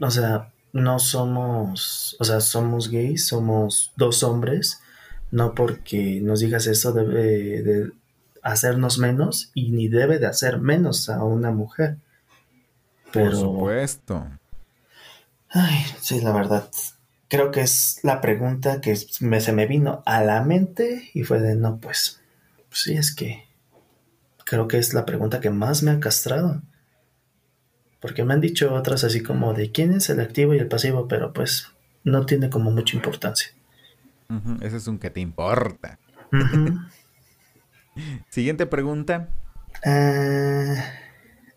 o 0.00 0.10
sea, 0.10 0.52
no 0.72 0.98
somos, 0.98 2.16
o 2.18 2.24
sea, 2.24 2.40
somos 2.40 2.90
gays, 2.90 3.26
somos 3.26 3.92
dos 3.96 4.24
hombres, 4.24 4.80
no 5.30 5.54
porque 5.54 6.20
nos 6.20 6.40
digas 6.40 6.66
eso 6.66 6.92
debe 6.92 7.62
de 7.62 7.92
hacernos 8.42 8.98
menos 8.98 9.50
y 9.54 9.70
ni 9.70 9.88
debe 9.88 10.18
de 10.18 10.26
hacer 10.26 10.58
menos 10.58 11.08
a 11.08 11.22
una 11.22 11.52
mujer. 11.52 11.98
Por 13.12 13.34
supuesto. 13.34 14.26
Ay, 15.48 15.86
sí, 16.00 16.20
la 16.20 16.32
verdad. 16.32 16.68
Creo 17.28 17.50
que 17.50 17.60
es 17.60 18.00
la 18.02 18.20
pregunta 18.20 18.80
que 18.80 18.96
me, 19.20 19.40
se 19.40 19.52
me 19.52 19.66
vino 19.66 20.02
a 20.06 20.22
la 20.22 20.42
mente 20.42 21.10
y 21.12 21.24
fue 21.24 21.40
de 21.40 21.56
no, 21.56 21.78
pues, 21.78 22.20
pues 22.68 22.82
sí, 22.82 22.94
es 22.94 23.14
que 23.14 23.46
creo 24.44 24.68
que 24.68 24.78
es 24.78 24.94
la 24.94 25.04
pregunta 25.04 25.40
que 25.40 25.50
más 25.50 25.82
me 25.82 25.90
ha 25.90 26.00
castrado. 26.00 26.62
Porque 28.00 28.24
me 28.24 28.34
han 28.34 28.40
dicho 28.40 28.72
otras 28.72 29.02
así 29.04 29.22
como 29.22 29.54
de 29.54 29.72
quién 29.72 29.92
es 29.92 30.08
el 30.08 30.20
activo 30.20 30.54
y 30.54 30.58
el 30.58 30.68
pasivo, 30.68 31.08
pero 31.08 31.32
pues 31.32 31.72
no 32.04 32.24
tiene 32.26 32.48
como 32.48 32.70
mucha 32.70 32.96
importancia. 32.96 33.48
Ese 34.60 34.76
es 34.76 34.86
un 34.86 34.98
que 34.98 35.10
te 35.10 35.20
importa. 35.20 35.98
Siguiente 38.30 38.66
pregunta. 38.66 39.28
30. 39.82 39.84
Eh, 39.84 40.76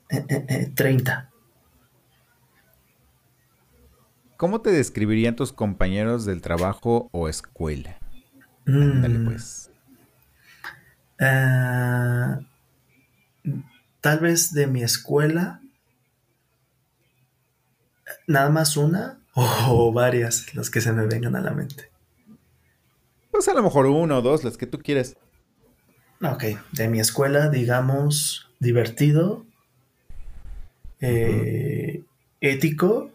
eh, 0.09 0.25
eh, 0.29 0.71
¿Cómo 4.39 4.61
te 4.61 4.71
describirían 4.71 5.35
tus 5.35 5.51
compañeros 5.51 6.23
del 6.23 6.41
trabajo 6.41 7.09
o 7.11 7.27
escuela? 7.27 7.99
Dale 8.65 9.19
mm. 9.19 9.25
pues. 9.25 9.69
tal 13.99 14.19
vez 14.21 14.53
de 14.53 14.67
mi 14.67 14.81
escuela 14.81 15.59
nada 18.27 18.49
más 18.49 18.77
una 18.77 19.19
o 19.33 19.91
varias 19.91 20.55
las 20.55 20.69
que 20.69 20.79
se 20.79 20.93
me 20.93 21.05
vengan 21.05 21.35
a 21.35 21.41
la 21.41 21.51
mente. 21.51 21.91
Pues 23.31 23.45
a 23.49 23.53
lo 23.53 23.61
mejor 23.61 23.87
uno 23.87 24.19
o 24.19 24.21
dos, 24.21 24.45
las 24.45 24.55
que 24.55 24.67
tú 24.67 24.79
quieres. 24.79 25.17
Ok, 26.21 26.45
de 26.71 26.87
mi 26.87 27.01
escuela, 27.01 27.49
digamos, 27.49 28.49
divertido, 28.61 29.45
eh, 31.01 32.05
ético 32.39 33.11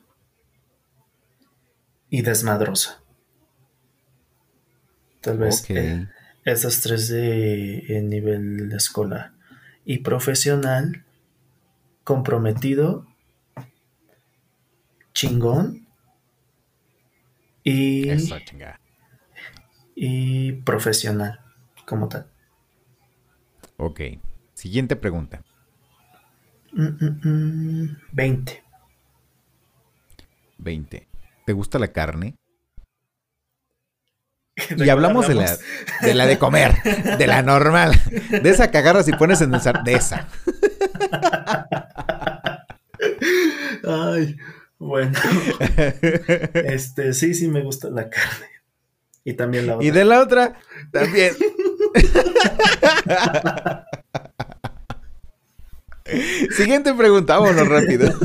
y 2.14 2.22
desmadroso. 2.22 3.02
Tal 5.20 5.36
vez 5.36 5.68
eh, 5.68 6.06
esas 6.44 6.80
tres 6.80 7.08
de 7.08 8.02
nivel 8.04 8.70
escolar. 8.70 9.32
Y 9.84 9.98
profesional, 9.98 11.04
comprometido 12.04 13.04
chingón 15.12 15.88
y, 17.64 18.12
y 19.96 20.52
profesional 20.52 21.40
como 21.84 22.08
tal. 22.08 22.28
Ok. 23.76 24.00
Siguiente 24.54 24.94
pregunta. 24.94 25.42
20. 28.12 28.62
20. 30.58 31.13
¿Te 31.46 31.52
gusta 31.52 31.78
la 31.78 31.92
carne? 31.92 32.36
y 34.76 34.88
hablamos 34.88 35.26
de 35.28 35.34
la, 35.34 35.56
de 36.00 36.14
la 36.14 36.26
de 36.26 36.38
comer, 36.38 36.74
de 37.18 37.26
la 37.26 37.42
normal, 37.42 38.00
de 38.30 38.48
esa 38.50 38.70
que 38.70 38.78
agarras 38.78 39.08
y 39.08 39.12
pones 39.12 39.40
en 39.40 39.52
el 39.52 39.60
sar- 39.60 39.82
de 39.82 39.94
esa. 39.94 40.28
Ay, 43.86 44.36
bueno. 44.78 45.18
Este, 46.54 47.12
sí, 47.14 47.34
sí 47.34 47.48
me 47.48 47.62
gusta 47.62 47.90
la 47.90 48.08
carne. 48.08 48.46
Y 49.24 49.34
también 49.34 49.66
la 49.66 49.74
otra. 49.76 49.86
Y 49.86 49.90
de 49.90 50.04
la 50.04 50.20
otra, 50.20 50.54
también. 50.92 51.34
Siguiente 56.56 56.92
pregunta, 56.94 57.38
vámonos 57.38 57.68
rápido. 57.68 58.08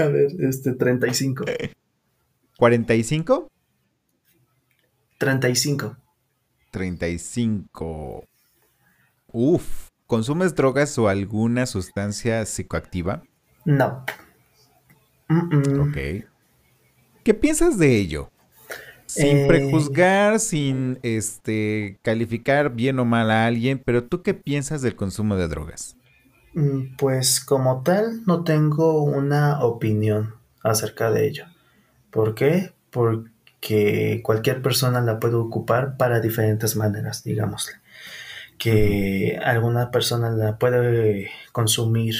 A 0.00 0.06
ver, 0.06 0.30
este, 0.40 0.72
35. 0.72 1.44
45, 2.56 3.48
35. 5.18 5.96
35. 6.70 8.24
Uf, 9.32 9.88
¿consumes 10.06 10.54
drogas 10.54 10.96
o 10.98 11.08
alguna 11.08 11.66
sustancia 11.66 12.44
psicoactiva? 12.46 13.22
No. 13.64 14.04
Mm-mm. 15.28 15.88
Ok. 15.88 16.26
¿Qué 17.24 17.34
piensas 17.34 17.78
de 17.78 17.96
ello? 17.96 18.30
Sin 19.08 19.38
Eh. 19.38 19.46
prejuzgar, 19.46 20.38
sin 20.40 20.98
este 21.02 21.98
calificar 22.02 22.74
bien 22.74 22.98
o 23.00 23.04
mal 23.04 23.30
a 23.30 23.46
alguien, 23.46 23.82
pero 23.84 24.06
¿tú 24.06 24.22
qué 24.22 24.34
piensas 24.34 24.82
del 24.82 24.96
consumo 24.96 25.36
de 25.36 25.48
drogas? 25.48 25.96
Mm, 26.54 26.96
Pues 26.96 27.40
como 27.44 27.82
tal, 27.82 28.24
no 28.26 28.44
tengo 28.44 29.02
una 29.04 29.62
opinión 29.64 30.34
acerca 30.62 31.10
de 31.10 31.26
ello. 31.28 31.44
¿Por 32.10 32.34
qué? 32.34 32.72
Porque 32.90 34.20
cualquier 34.24 34.62
persona 34.62 35.00
la 35.00 35.20
puede 35.20 35.36
ocupar 35.36 35.96
para 35.96 36.20
diferentes 36.20 36.76
maneras, 36.76 37.24
digámosle. 37.24 37.74
Que 38.58 39.40
alguna 39.44 39.90
persona 39.92 40.30
la 40.30 40.58
puede 40.58 41.30
consumir 41.52 42.16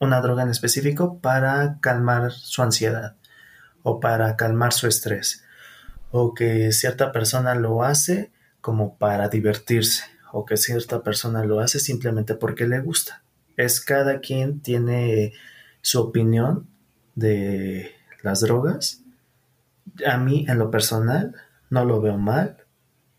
una 0.00 0.20
droga 0.20 0.42
en 0.44 0.50
específico 0.50 1.18
para 1.20 1.78
calmar 1.80 2.32
su 2.32 2.62
ansiedad 2.62 3.16
o 3.82 4.00
para 4.00 4.36
calmar 4.36 4.72
su 4.72 4.86
estrés. 4.88 5.44
O 6.10 6.34
que 6.34 6.72
cierta 6.72 7.12
persona 7.12 7.54
lo 7.54 7.82
hace 7.82 8.30
como 8.60 8.96
para 8.98 9.28
divertirse. 9.28 10.04
O 10.32 10.44
que 10.44 10.56
cierta 10.56 11.02
persona 11.02 11.44
lo 11.44 11.60
hace 11.60 11.78
simplemente 11.80 12.34
porque 12.34 12.66
le 12.66 12.80
gusta 12.80 13.22
es 13.56 13.80
cada 13.82 14.20
quien 14.20 14.60
tiene 14.60 15.34
su 15.82 16.00
opinión 16.00 16.66
de 17.14 17.92
las 18.22 18.40
drogas. 18.40 19.02
A 20.06 20.16
mí, 20.18 20.44
en 20.48 20.58
lo 20.58 20.70
personal, 20.70 21.34
no 21.70 21.84
lo 21.84 22.00
veo 22.00 22.18
mal. 22.18 22.56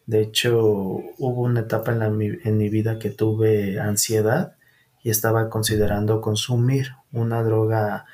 De 0.08 0.22
hecho, 0.22 0.60
hubo 0.62 1.44
una 1.44 1.62
etapa 1.62 1.92
en, 1.94 2.00
la- 2.00 2.08
en 2.08 2.58
mi 2.58 2.70
vida 2.70 3.00
que 3.00 3.12
tuve 3.12 3.80
ansiedad 3.80 4.56
y 5.04 5.10
estaba 5.12 5.50
considerando 5.50 6.22
consumir 6.22 6.90
una 7.12 7.44
droga 7.44 8.06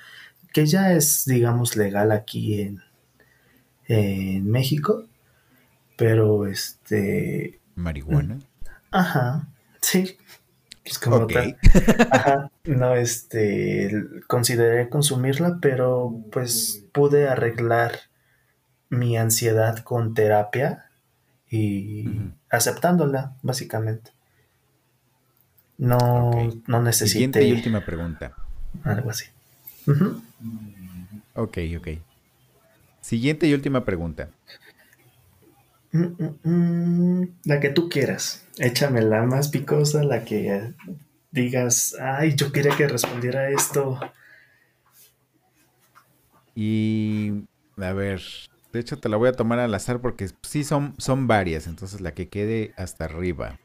que 0.53 0.65
ya 0.67 0.93
es, 0.93 1.25
digamos, 1.25 1.78
legal 1.78 2.11
aquí 2.11 2.61
en, 2.61 2.82
en 3.88 4.49
México. 4.49 5.05
Pero, 5.95 6.45
este, 6.47 7.59
¿Marihuana? 7.75 8.39
ajá, 8.91 9.47
sí, 9.81 10.17
pues 10.83 10.99
como 10.99 11.25
tal. 11.27 11.57
Ajá, 12.11 12.51
no, 12.65 12.95
este, 12.95 13.91
consideré 14.27 14.89
consumirla, 14.89 15.57
pero 15.61 16.21
pues 16.31 16.83
pude 16.91 17.27
arreglar 17.27 17.99
mi 18.89 19.17
ansiedad 19.17 19.79
con 19.79 20.13
terapia 20.13 20.85
y 21.49 22.07
aceptándola, 22.49 23.35
básicamente. 23.41 24.11
No, 25.77 26.31
no 26.67 26.91
Siguiente 26.91 27.43
y 27.43 27.49
necesité 27.49 27.53
última 27.53 27.81
pregunta. 27.81 28.33
algo 28.83 29.09
así. 29.09 29.25
Ujú. 29.85 30.21
Ok, 31.35 31.57
ok. 31.77 31.88
Siguiente 33.08 33.47
y 33.47 33.53
última 33.53 33.86
pregunta. 33.86 34.32
Mm, 35.93 36.03
mm, 36.03 36.39
mm, 36.43 37.38
La 37.45 37.62
que 37.62 37.70
tú 37.70 37.88
quieras. 37.88 38.45
Échame 38.58 39.01
la 39.01 39.24
más 39.24 39.47
picosa, 39.47 40.03
la 40.03 40.26
que 40.26 40.74
digas, 41.32 41.95
ay, 42.01 42.36
yo 42.36 42.51
quería 42.51 42.76
que 42.76 42.86
respondiera 42.86 43.49
esto. 43.49 43.97
Y 46.53 47.45
a 47.78 47.93
ver, 47.93 48.22
de 48.74 48.80
hecho 48.82 48.99
te 48.99 49.08
la 49.08 49.16
voy 49.16 49.30
a 49.30 49.38
tomar 49.38 49.60
al 49.60 49.74
azar 49.74 50.01
porque 50.01 50.28
sí 50.43 50.66
son, 50.66 50.93
son 50.97 51.28
varias, 51.28 51.68
entonces 51.68 52.01
la 52.01 52.14
que 52.14 52.28
quede 52.28 52.74
hasta 52.76 53.05
arriba. 53.05 53.58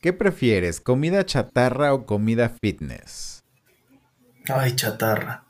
¿Qué 0.00 0.12
prefieres, 0.12 0.80
comida 0.80 1.24
chatarra 1.24 1.94
o 1.94 2.04
comida 2.04 2.48
fitness? 2.48 3.44
Ay, 4.48 4.74
chatarra. 4.74 5.43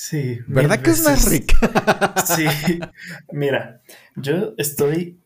Sí. 0.00 0.38
¿Verdad 0.46 0.80
que 0.80 0.90
es 0.90 1.02
más 1.02 1.28
rica? 1.28 2.14
Sí. 2.24 2.46
Mira, 3.32 3.82
yo 4.14 4.54
estoy 4.56 5.18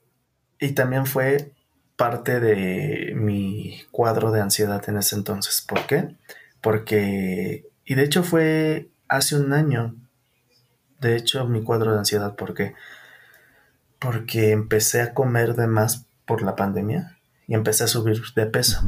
y 0.59 0.73
también 0.73 1.05
fue 1.05 1.53
parte 1.97 2.41
de 2.41 3.12
mi 3.14 3.83
cuadro 3.91 4.33
de 4.33 4.41
ansiedad 4.41 4.83
en 4.89 4.97
ese 4.97 5.16
entonces. 5.16 5.61
¿Por 5.61 5.87
qué? 5.87 6.16
Porque, 6.62 7.66
y 7.85 7.97
de 7.97 8.03
hecho 8.03 8.23
fue 8.23 8.89
hace 9.09 9.37
un 9.37 9.53
año, 9.53 9.95
de 11.01 11.16
hecho 11.16 11.47
mi 11.47 11.62
cuadro 11.62 11.93
de 11.93 11.99
ansiedad, 11.99 12.35
¿por 12.35 12.55
qué? 12.55 12.75
Porque 13.99 14.53
empecé 14.53 15.03
a 15.03 15.12
comer 15.12 15.55
de 15.55 15.66
más 15.66 16.07
por 16.25 16.41
la 16.41 16.57
pandemia 16.57 17.18
y 17.47 17.53
empecé 17.53 17.85
a 17.85 17.89
subir 17.89 18.23
de 18.35 18.47
peso. 18.47 18.81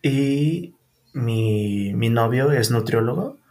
Y 0.00 0.74
mi, 1.12 1.92
mi 1.92 2.08
novio 2.08 2.50
es 2.50 2.70
nutriólogo. 2.70 3.41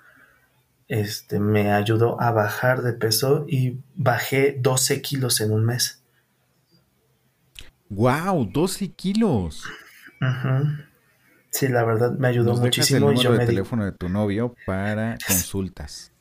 Este 0.92 1.40
me 1.40 1.72
ayudó 1.72 2.20
a 2.20 2.34
bajar 2.34 2.82
de 2.82 2.92
peso 2.92 3.46
y 3.48 3.80
bajé 3.96 4.58
12 4.60 5.02
kilos 5.02 5.40
en 5.40 5.54
un 5.54 5.64
mes. 5.64 6.04
¡Wow! 7.88 8.50
12 8.52 8.90
kilos. 8.90 9.64
Sí, 11.50 11.70
la 11.70 11.86
verdad 11.86 12.12
me 12.12 12.28
ayudó 12.28 12.50
Nos 12.50 12.62
dejas 12.62 12.92
el 12.92 13.00
muchísimo 13.00 13.12
y 13.12 13.16
número 13.16 13.22
yo 13.22 13.32
de 13.32 13.38
me 13.38 13.46
teléfono 13.46 13.86
de 13.86 13.94
tu 13.94 14.10
novio 14.10 14.54
para 14.66 15.18
consultas. 15.26 16.12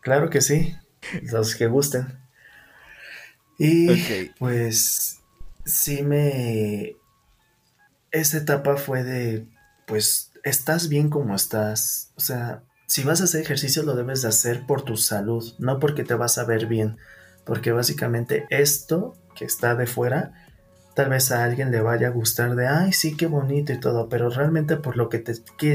Claro 0.00 0.30
que 0.30 0.40
sí, 0.40 0.74
los 1.30 1.54
que 1.54 1.66
gusten. 1.66 2.18
Y 3.58 4.30
pues 4.38 5.20
sí 5.66 6.02
me... 6.02 6.96
Esa 8.12 8.38
etapa 8.38 8.78
fue 8.78 9.04
de, 9.04 9.46
pues, 9.86 10.32
estás 10.42 10.88
bien 10.88 11.10
como 11.10 11.34
estás. 11.34 12.12
O 12.16 12.20
sea, 12.20 12.62
si 12.86 13.02
vas 13.02 13.20
a 13.20 13.24
hacer 13.24 13.42
ejercicio 13.42 13.82
lo 13.82 13.94
debes 13.94 14.22
de 14.22 14.28
hacer 14.28 14.64
por 14.66 14.82
tu 14.82 14.96
salud, 14.96 15.54
no 15.58 15.78
porque 15.78 16.04
te 16.04 16.14
vas 16.14 16.38
a 16.38 16.44
ver 16.44 16.66
bien. 16.66 16.96
Porque 17.44 17.72
básicamente 17.72 18.46
esto 18.50 19.14
que 19.34 19.44
está 19.44 19.74
de 19.74 19.86
fuera, 19.86 20.32
tal 20.94 21.10
vez 21.10 21.30
a 21.30 21.44
alguien 21.44 21.70
le 21.70 21.80
vaya 21.80 22.08
a 22.08 22.10
gustar 22.10 22.56
de, 22.56 22.66
ay, 22.66 22.92
sí, 22.92 23.16
qué 23.16 23.26
bonito 23.26 23.72
y 23.72 23.78
todo, 23.78 24.08
pero 24.08 24.30
realmente 24.30 24.76
por 24.76 24.96
lo 24.96 25.08
que 25.08 25.18
te 25.18 25.34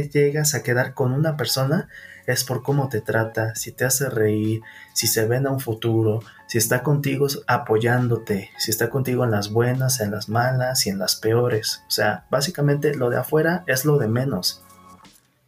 llegas 0.09 0.55
a 0.55 0.63
quedar 0.63 0.93
con 0.93 1.13
una 1.13 1.37
persona 1.37 1.89
es 2.25 2.43
por 2.43 2.63
cómo 2.63 2.89
te 2.89 3.01
trata, 3.01 3.55
si 3.55 3.71
te 3.71 3.85
hace 3.85 4.09
reír, 4.09 4.61
si 4.93 5.07
se 5.07 5.27
ven 5.27 5.47
a 5.47 5.51
un 5.51 5.59
futuro, 5.59 6.21
si 6.47 6.57
está 6.57 6.83
contigo 6.83 7.27
apoyándote, 7.47 8.49
si 8.57 8.71
está 8.71 8.89
contigo 8.89 9.23
en 9.23 9.31
las 9.31 9.51
buenas, 9.51 9.99
en 10.01 10.11
las 10.11 10.29
malas 10.29 10.85
y 10.85 10.89
en 10.89 10.99
las 10.99 11.15
peores. 11.15 11.83
O 11.87 11.91
sea, 11.91 12.25
básicamente 12.29 12.95
lo 12.95 13.09
de 13.09 13.17
afuera 13.17 13.63
es 13.67 13.85
lo 13.85 13.97
de 13.97 14.07
menos. 14.07 14.63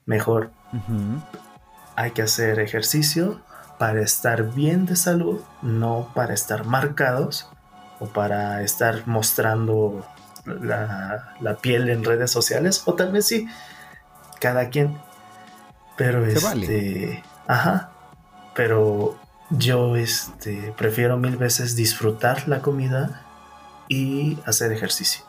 Mejor. 0.05 0.51
Hay 1.95 2.11
que 2.11 2.21
hacer 2.21 2.59
ejercicio 2.59 3.41
para 3.77 4.01
estar 4.01 4.53
bien 4.53 4.85
de 4.85 4.95
salud, 4.95 5.41
no 5.61 6.09
para 6.13 6.33
estar 6.33 6.65
marcados 6.65 7.49
o 7.99 8.07
para 8.07 8.61
estar 8.61 9.07
mostrando 9.07 10.05
la, 10.45 11.35
la 11.39 11.55
piel 11.57 11.89
en 11.89 12.03
redes 12.03 12.31
sociales, 12.31 12.83
o 12.85 12.93
tal 12.93 13.11
vez 13.11 13.27
sí, 13.27 13.47
cada 14.39 14.69
quien. 14.69 14.97
Pero 15.97 16.25
Se 16.25 16.33
este, 16.33 16.45
vale. 16.47 17.23
ajá, 17.47 17.91
pero 18.55 19.17
yo 19.49 19.95
este 19.95 20.73
prefiero 20.77 21.17
mil 21.17 21.37
veces 21.37 21.75
disfrutar 21.75 22.47
la 22.47 22.61
comida 22.61 23.21
y 23.87 24.39
hacer 24.45 24.71
ejercicio. 24.71 25.23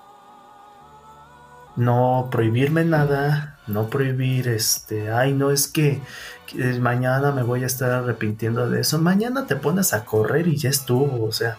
No 1.76 2.28
prohibirme 2.30 2.84
nada, 2.84 3.58
no 3.66 3.88
prohibir 3.88 4.48
este, 4.48 5.10
ay, 5.10 5.32
no 5.32 5.50
es 5.50 5.66
que, 5.66 6.00
que 6.46 6.78
mañana 6.78 7.32
me 7.32 7.42
voy 7.42 7.64
a 7.64 7.66
estar 7.66 7.90
arrepintiendo 7.90 8.68
de 8.70 8.80
eso. 8.80 8.98
Mañana 8.98 9.46
te 9.46 9.56
pones 9.56 9.92
a 9.92 10.04
correr 10.04 10.46
y 10.46 10.56
ya 10.56 10.70
estuvo, 10.70 11.24
o 11.24 11.32
sea, 11.32 11.58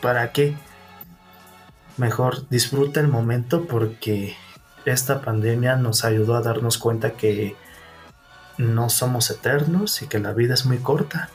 ¿para 0.00 0.32
qué? 0.32 0.56
Mejor 1.98 2.48
disfruta 2.48 3.00
el 3.00 3.08
momento 3.08 3.66
porque 3.66 4.34
esta 4.84 5.20
pandemia 5.20 5.76
nos 5.76 6.04
ayudó 6.04 6.34
a 6.36 6.42
darnos 6.42 6.78
cuenta 6.78 7.12
que 7.12 7.56
no 8.58 8.88
somos 8.88 9.30
eternos 9.30 10.02
y 10.02 10.06
que 10.06 10.18
la 10.18 10.32
vida 10.32 10.54
es 10.54 10.66
muy 10.66 10.78
corta. 10.78 11.28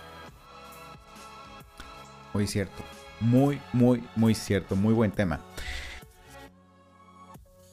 muy 2.33 2.47
cierto. 2.47 2.83
Muy, 3.19 3.59
muy, 3.73 4.03
muy 4.15 4.35
cierto. 4.35 4.75
Muy 4.75 4.93
buen 4.93 5.11
tema. 5.11 5.39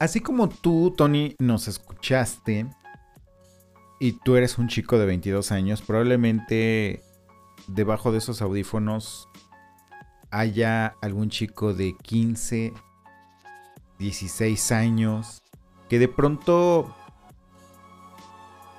Así 0.05 0.19
como 0.19 0.49
tú, 0.49 0.93
Tony, 0.95 1.35
nos 1.39 1.67
escuchaste 1.67 2.67
y 3.99 4.11
tú 4.11 4.35
eres 4.35 4.59
un 4.59 4.67
chico 4.67 4.99
de 4.99 5.07
22 5.07 5.51
años, 5.51 5.81
probablemente 5.81 7.01
debajo 7.65 8.11
de 8.11 8.19
esos 8.19 8.43
audífonos 8.43 9.27
haya 10.29 10.95
algún 11.01 11.31
chico 11.31 11.73
de 11.73 11.95
15, 12.03 12.71
16 13.97 14.71
años 14.73 15.41
que 15.89 15.97
de 15.97 16.07
pronto 16.07 16.95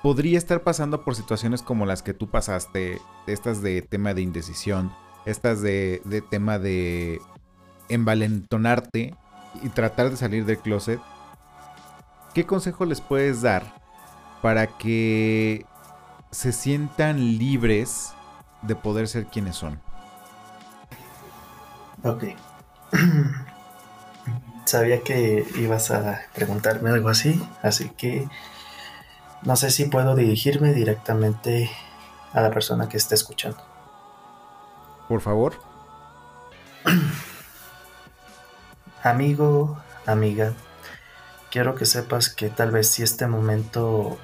podría 0.03 0.37
estar 0.37 0.63
pasando 0.63 1.03
por 1.03 1.15
situaciones 1.15 1.61
como 1.61 1.85
las 1.85 2.03
que 2.03 2.13
tú 2.13 2.29
pasaste, 2.29 3.01
estas 3.27 3.61
de 3.61 3.81
tema 3.81 4.13
de 4.13 4.21
indecisión, 4.21 4.93
estas 5.25 5.61
de, 5.61 6.01
tema 6.29 6.57
de 6.57 7.19
envalentonarte 7.89 9.13
y 9.61 9.67
tratar 9.67 10.09
de 10.09 10.15
salir 10.15 10.45
del 10.45 10.59
closet. 10.59 11.01
¿Qué 12.37 12.45
consejo 12.45 12.85
les 12.85 13.01
puedes 13.01 13.41
dar 13.41 13.63
para 14.43 14.67
que 14.67 15.65
se 16.29 16.51
sientan 16.51 17.39
libres 17.39 18.13
de 18.61 18.75
poder 18.75 19.07
ser 19.07 19.25
quienes 19.25 19.55
son? 19.55 19.81
Ok. 22.03 22.25
Sabía 24.65 25.01
que 25.01 25.47
ibas 25.55 25.89
a 25.89 26.21
preguntarme 26.35 26.91
algo 26.91 27.09
así, 27.09 27.43
así 27.63 27.89
que 27.89 28.29
no 29.41 29.55
sé 29.55 29.71
si 29.71 29.85
puedo 29.85 30.15
dirigirme 30.15 30.73
directamente 30.73 31.71
a 32.33 32.41
la 32.41 32.51
persona 32.51 32.87
que 32.87 32.97
está 32.97 33.15
escuchando. 33.15 33.63
Por 35.07 35.21
favor. 35.21 35.55
Amigo, 39.01 39.81
amiga, 40.05 40.53
quiero 41.51 41.75
que 41.75 41.85
sepas 41.85 42.29
que 42.29 42.49
tal 42.49 42.71
vez 42.71 42.89
si 42.89 43.03
este 43.03 43.27
momento 43.27 44.17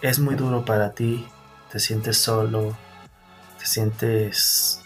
es 0.00 0.18
muy 0.18 0.34
duro 0.34 0.64
para 0.64 0.92
ti, 0.92 1.26
te 1.70 1.78
sientes 1.78 2.18
solo, 2.18 2.76
te 3.58 3.66
sientes 3.66 4.80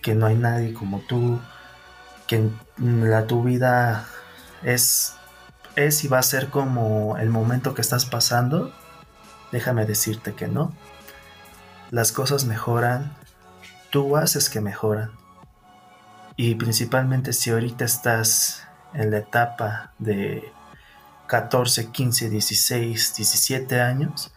que 0.00 0.14
no 0.14 0.26
hay 0.26 0.34
nadie 0.34 0.74
como 0.74 1.00
tú, 1.00 1.40
que 2.26 2.50
la 2.78 3.26
tu 3.26 3.42
vida 3.42 4.06
es 4.62 5.14
es 5.76 6.04
y 6.04 6.08
va 6.08 6.18
a 6.18 6.22
ser 6.22 6.48
como 6.48 7.16
el 7.18 7.30
momento 7.30 7.74
que 7.74 7.80
estás 7.80 8.04
pasando, 8.04 8.72
déjame 9.52 9.86
decirte 9.86 10.34
que 10.34 10.48
no. 10.48 10.74
Las 11.90 12.12
cosas 12.12 12.44
mejoran, 12.44 13.14
tú 13.90 14.16
haces 14.16 14.48
que 14.48 14.60
mejoran. 14.60 15.12
Y 16.36 16.54
principalmente 16.54 17.32
si 17.32 17.50
ahorita 17.50 17.84
estás 17.84 18.66
en 18.94 19.10
la 19.10 19.18
etapa 19.18 19.92
de 19.98 20.52
14, 21.32 21.92
15, 21.92 22.28
16, 22.28 23.14
17 23.16 23.80
años, 23.80 24.34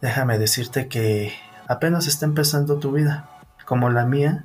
déjame 0.00 0.38
decirte 0.38 0.86
que 0.86 1.32
apenas 1.66 2.06
está 2.06 2.26
empezando 2.26 2.78
tu 2.78 2.92
vida, 2.92 3.28
como 3.64 3.90
la 3.90 4.06
mía, 4.06 4.44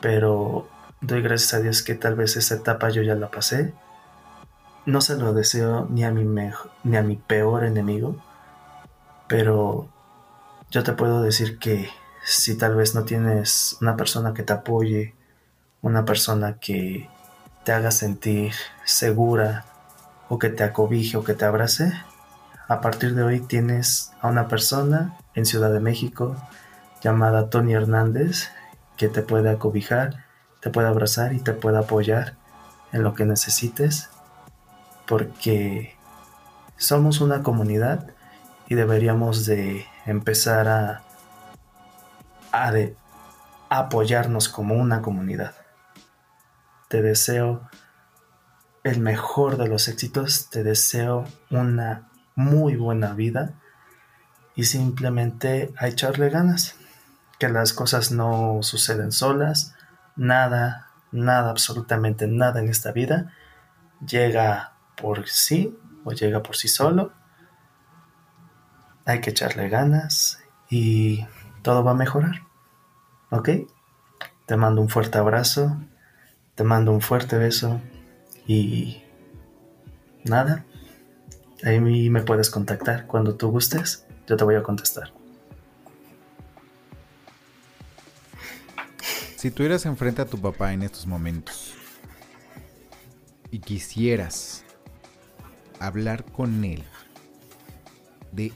pero 0.00 0.66
doy 1.02 1.20
gracias 1.20 1.52
a 1.52 1.60
Dios 1.60 1.82
que 1.82 1.94
tal 1.94 2.14
vez 2.14 2.38
esa 2.38 2.54
etapa 2.54 2.88
yo 2.88 3.02
ya 3.02 3.14
la 3.16 3.30
pasé. 3.30 3.74
No 4.86 5.02
se 5.02 5.18
lo 5.18 5.34
deseo 5.34 5.86
ni 5.90 6.04
a 6.04 6.10
mi, 6.10 6.24
ni 6.24 6.96
a 6.96 7.02
mi 7.02 7.16
peor 7.16 7.64
enemigo, 7.64 8.24
pero 9.28 9.90
yo 10.70 10.84
te 10.84 10.94
puedo 10.94 11.20
decir 11.20 11.58
que 11.58 11.90
si 12.24 12.56
tal 12.56 12.76
vez 12.76 12.94
no 12.94 13.04
tienes 13.04 13.76
una 13.82 13.94
persona 13.98 14.32
que 14.32 14.42
te 14.42 14.54
apoye, 14.54 15.14
una 15.82 16.06
persona 16.06 16.58
que 16.58 17.10
te 17.64 17.72
haga 17.72 17.90
sentir 17.90 18.54
segura 18.86 19.66
o 20.28 20.38
que 20.38 20.50
te 20.50 20.64
acobije 20.64 21.16
o 21.16 21.24
que 21.24 21.34
te 21.34 21.44
abrace, 21.44 21.92
a 22.68 22.80
partir 22.80 23.14
de 23.14 23.22
hoy 23.22 23.40
tienes 23.40 24.12
a 24.20 24.28
una 24.28 24.48
persona 24.48 25.16
en 25.34 25.46
Ciudad 25.46 25.72
de 25.72 25.80
México 25.80 26.36
llamada 27.02 27.48
Tony 27.48 27.74
Hernández 27.74 28.50
que 28.96 29.08
te 29.08 29.22
puede 29.22 29.50
acobijar, 29.50 30.24
te 30.60 30.70
puede 30.70 30.88
abrazar 30.88 31.32
y 31.32 31.40
te 31.40 31.52
puede 31.52 31.78
apoyar 31.78 32.34
en 32.92 33.02
lo 33.02 33.14
que 33.14 33.24
necesites 33.24 34.10
porque 35.06 35.96
somos 36.76 37.20
una 37.20 37.42
comunidad 37.42 38.08
y 38.68 38.74
deberíamos 38.74 39.46
de 39.46 39.86
empezar 40.04 40.68
a, 40.68 41.02
a, 42.52 42.72
apoyarnos 43.70 44.48
como 44.48 44.74
una 44.74 45.00
comunidad. 45.00 45.54
Te 46.88 47.00
deseo 47.00 47.62
el 48.84 49.00
mejor 49.00 49.56
de 49.56 49.68
los 49.68 49.88
éxitos, 49.88 50.50
te 50.50 50.62
deseo 50.62 51.24
una 51.50 52.08
muy 52.34 52.76
buena 52.76 53.12
vida 53.14 53.54
y 54.54 54.64
simplemente 54.64 55.72
a 55.76 55.88
echarle 55.88 56.30
ganas, 56.30 56.76
que 57.38 57.48
las 57.48 57.72
cosas 57.72 58.10
no 58.10 58.58
suceden 58.62 59.12
solas, 59.12 59.74
nada, 60.16 60.88
nada, 61.12 61.50
absolutamente 61.50 62.26
nada 62.26 62.60
en 62.60 62.68
esta 62.68 62.92
vida 62.92 63.32
llega 64.06 64.74
por 64.96 65.28
sí 65.28 65.78
o 66.04 66.12
llega 66.12 66.42
por 66.42 66.56
sí 66.56 66.68
solo 66.68 67.12
hay 69.08 69.22
que 69.22 69.30
echarle 69.30 69.70
ganas 69.70 70.38
y 70.68 71.26
todo 71.62 71.82
va 71.82 71.92
a 71.92 71.94
mejorar. 71.94 72.42
¿Ok? 73.30 73.48
Te 74.44 74.56
mando 74.56 74.82
un 74.82 74.90
fuerte 74.90 75.16
abrazo, 75.16 75.78
te 76.54 76.62
mando 76.62 76.92
un 76.92 77.00
fuerte 77.00 77.38
beso 77.38 77.80
y 78.48 79.02
nada, 80.24 80.64
ahí 81.62 81.80
me 81.80 82.22
puedes 82.22 82.50
contactar 82.50 83.06
cuando 83.06 83.36
tú 83.36 83.50
gustes, 83.50 84.06
yo 84.26 84.36
te 84.36 84.42
voy 84.42 84.56
a 84.56 84.62
contestar. 84.62 85.12
Si 89.36 89.50
tuvieras 89.50 89.86
enfrente 89.86 90.22
a 90.22 90.26
tu 90.26 90.40
papá 90.40 90.72
en 90.72 90.82
estos 90.82 91.06
momentos 91.06 91.74
y 93.50 93.60
quisieras 93.60 94.64
hablar 95.78 96.24
con 96.24 96.64
él 96.64 96.82
de 98.32 98.52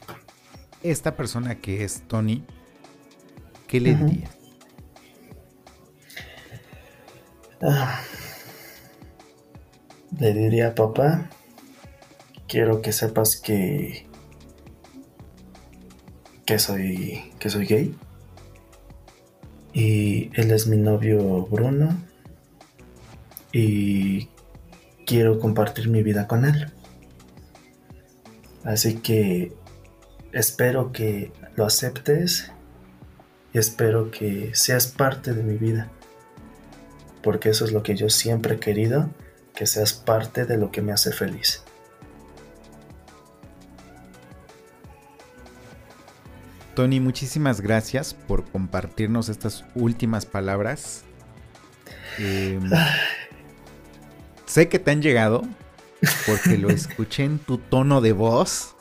esta 0.81 1.15
persona 1.15 1.55
que 1.55 1.83
es 1.83 2.01
Tony, 2.07 2.43
¿qué 3.67 3.79
le 3.79 3.95
diría? 3.95 4.29
Ah. 7.61 8.01
Le 10.19 10.33
diría, 10.33 10.75
papá, 10.75 11.29
quiero 12.47 12.81
que 12.81 12.91
sepas 12.91 13.37
que 13.37 14.05
que 16.45 16.59
soy 16.59 17.31
que 17.39 17.49
soy 17.49 17.65
gay 17.65 17.95
y 19.73 20.29
él 20.33 20.51
es 20.51 20.67
mi 20.67 20.77
novio 20.77 21.45
Bruno 21.45 21.97
y 23.51 24.29
quiero 25.05 25.39
compartir 25.39 25.89
mi 25.89 26.03
vida 26.03 26.27
con 26.27 26.45
él. 26.45 26.71
Así 28.63 28.95
que 28.95 29.53
espero 30.31 30.91
que 30.91 31.31
lo 31.55 31.65
aceptes 31.65 32.51
y 33.53 33.59
espero 33.59 34.11
que 34.11 34.51
seas 34.53 34.87
parte 34.87 35.33
de 35.33 35.43
mi 35.43 35.57
vida. 35.57 35.89
Porque 37.21 37.49
eso 37.49 37.65
es 37.65 37.71
lo 37.71 37.83
que 37.83 37.95
yo 37.95 38.09
siempre 38.09 38.55
he 38.55 38.59
querido, 38.59 39.09
que 39.55 39.65
seas 39.65 39.93
parte 39.93 40.45
de 40.45 40.57
lo 40.57 40.71
que 40.71 40.81
me 40.81 40.91
hace 40.91 41.11
feliz. 41.11 41.63
Tony, 46.75 46.99
muchísimas 46.99 47.61
gracias 47.61 48.15
por 48.15 48.45
compartirnos 48.45 49.29
estas 49.29 49.63
últimas 49.75 50.25
palabras. 50.25 51.03
Em, 52.17 52.69
sé 54.45 54.69
que 54.69 54.79
te 54.79 54.91
han 54.91 55.01
llegado 55.01 55.43
porque 56.25 56.57
lo 56.57 56.69
escuché 56.71 57.25
en 57.25 57.37
tu 57.37 57.59
tono 57.59 58.01
de 58.01 58.13
voz. 58.13 58.75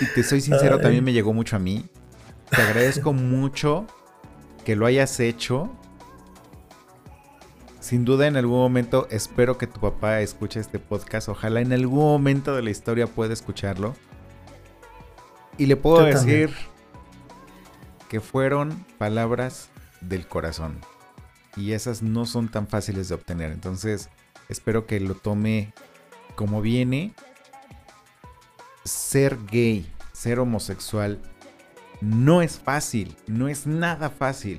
Y 0.00 0.06
te 0.14 0.22
soy 0.22 0.42
sincero, 0.42 0.78
también 0.78 1.04
me 1.04 1.14
llegó 1.14 1.32
mucho 1.32 1.56
a 1.56 1.58
mí. 1.58 1.86
Te 2.50 2.60
agradezco 2.60 3.14
mucho 3.14 3.86
que 4.64 4.76
lo 4.76 4.84
hayas 4.84 5.18
hecho. 5.20 5.74
Sin 7.86 8.04
duda 8.04 8.26
en 8.26 8.36
algún 8.36 8.58
momento 8.58 9.06
espero 9.12 9.58
que 9.58 9.68
tu 9.68 9.78
papá 9.78 10.20
escuche 10.20 10.58
este 10.58 10.80
podcast. 10.80 11.28
Ojalá 11.28 11.60
en 11.60 11.72
algún 11.72 12.00
momento 12.00 12.56
de 12.56 12.62
la 12.62 12.70
historia 12.70 13.06
pueda 13.06 13.32
escucharlo. 13.32 13.94
Y 15.56 15.66
le 15.66 15.76
puedo 15.76 16.04
decir 16.04 16.52
que 18.08 18.20
fueron 18.20 18.84
palabras 18.98 19.68
del 20.00 20.26
corazón. 20.26 20.80
Y 21.56 21.74
esas 21.74 22.02
no 22.02 22.26
son 22.26 22.48
tan 22.48 22.66
fáciles 22.66 23.08
de 23.08 23.14
obtener. 23.14 23.52
Entonces 23.52 24.08
espero 24.48 24.86
que 24.86 24.98
lo 24.98 25.14
tome 25.14 25.72
como 26.34 26.62
viene 26.62 27.14
ser 28.82 29.38
gay, 29.46 29.88
ser 30.10 30.40
homosexual, 30.40 31.20
no 32.00 32.42
es 32.42 32.58
fácil, 32.58 33.14
no 33.28 33.46
es 33.46 33.64
nada 33.64 34.10
fácil. 34.10 34.58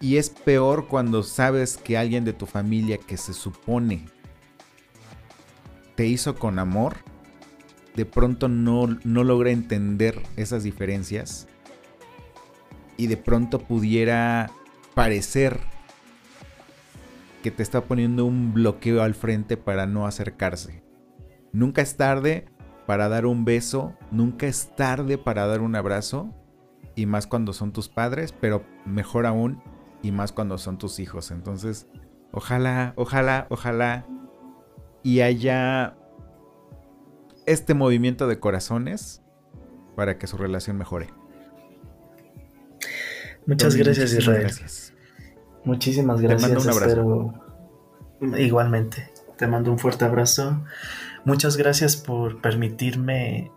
Y 0.00 0.16
es 0.16 0.30
peor 0.30 0.88
cuando 0.88 1.22
sabes 1.22 1.76
que 1.76 1.96
alguien 1.96 2.24
de 2.24 2.32
tu 2.32 2.46
familia 2.46 2.98
que 2.98 3.16
se 3.16 3.32
supone 3.32 4.06
te 5.94 6.06
hizo 6.06 6.34
con 6.36 6.58
amor, 6.58 6.96
de 7.94 8.04
pronto 8.04 8.48
no, 8.48 8.86
no 9.04 9.24
logra 9.24 9.50
entender 9.50 10.22
esas 10.36 10.62
diferencias 10.62 11.48
y 12.98 13.06
de 13.06 13.16
pronto 13.16 13.60
pudiera 13.60 14.50
parecer 14.94 15.60
que 17.42 17.50
te 17.50 17.62
está 17.62 17.84
poniendo 17.84 18.24
un 18.24 18.52
bloqueo 18.52 19.02
al 19.02 19.14
frente 19.14 19.56
para 19.56 19.86
no 19.86 20.06
acercarse. 20.06 20.82
Nunca 21.52 21.80
es 21.80 21.96
tarde 21.96 22.46
para 22.86 23.08
dar 23.08 23.26
un 23.26 23.44
beso, 23.44 23.94
nunca 24.10 24.46
es 24.46 24.74
tarde 24.76 25.18
para 25.18 25.46
dar 25.46 25.60
un 25.60 25.76
abrazo, 25.76 26.34
y 26.94 27.06
más 27.06 27.26
cuando 27.26 27.52
son 27.52 27.72
tus 27.72 27.88
padres, 27.88 28.32
pero 28.32 28.64
mejor 28.84 29.26
aún, 29.26 29.62
y 30.02 30.12
más 30.12 30.32
cuando 30.32 30.58
son 30.58 30.78
tus 30.78 30.98
hijos. 30.98 31.30
Entonces, 31.30 31.86
ojalá, 32.32 32.92
ojalá, 32.96 33.46
ojalá, 33.50 34.06
y 35.02 35.20
haya 35.20 35.96
este 37.46 37.74
movimiento 37.74 38.26
de 38.26 38.40
corazones 38.40 39.22
para 39.94 40.18
que 40.18 40.26
su 40.26 40.36
relación 40.36 40.76
mejore. 40.76 41.08
Muchas 43.46 43.76
gracias, 43.76 44.12
Israel. 44.12 44.52
Muchísimas 45.64 46.20
gracias. 46.20 46.42
Te 46.42 46.54
mando 46.54 46.62
un 46.62 46.70
abrazo. 46.70 47.34
Igualmente. 48.38 49.12
Te 49.36 49.46
mando 49.46 49.70
un 49.70 49.78
fuerte 49.78 50.04
abrazo. 50.04 50.64
Muchas 51.24 51.56
gracias 51.56 51.96
por 51.96 52.40
permitirme 52.40 53.50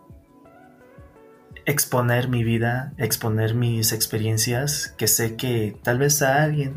exponer 1.70 2.28
mi 2.28 2.44
vida, 2.44 2.92
exponer 2.98 3.54
mis 3.54 3.92
experiencias, 3.92 4.94
que 4.96 5.06
sé 5.06 5.36
que 5.36 5.76
tal 5.82 5.98
vez 5.98 6.22
a 6.22 6.42
alguien 6.42 6.74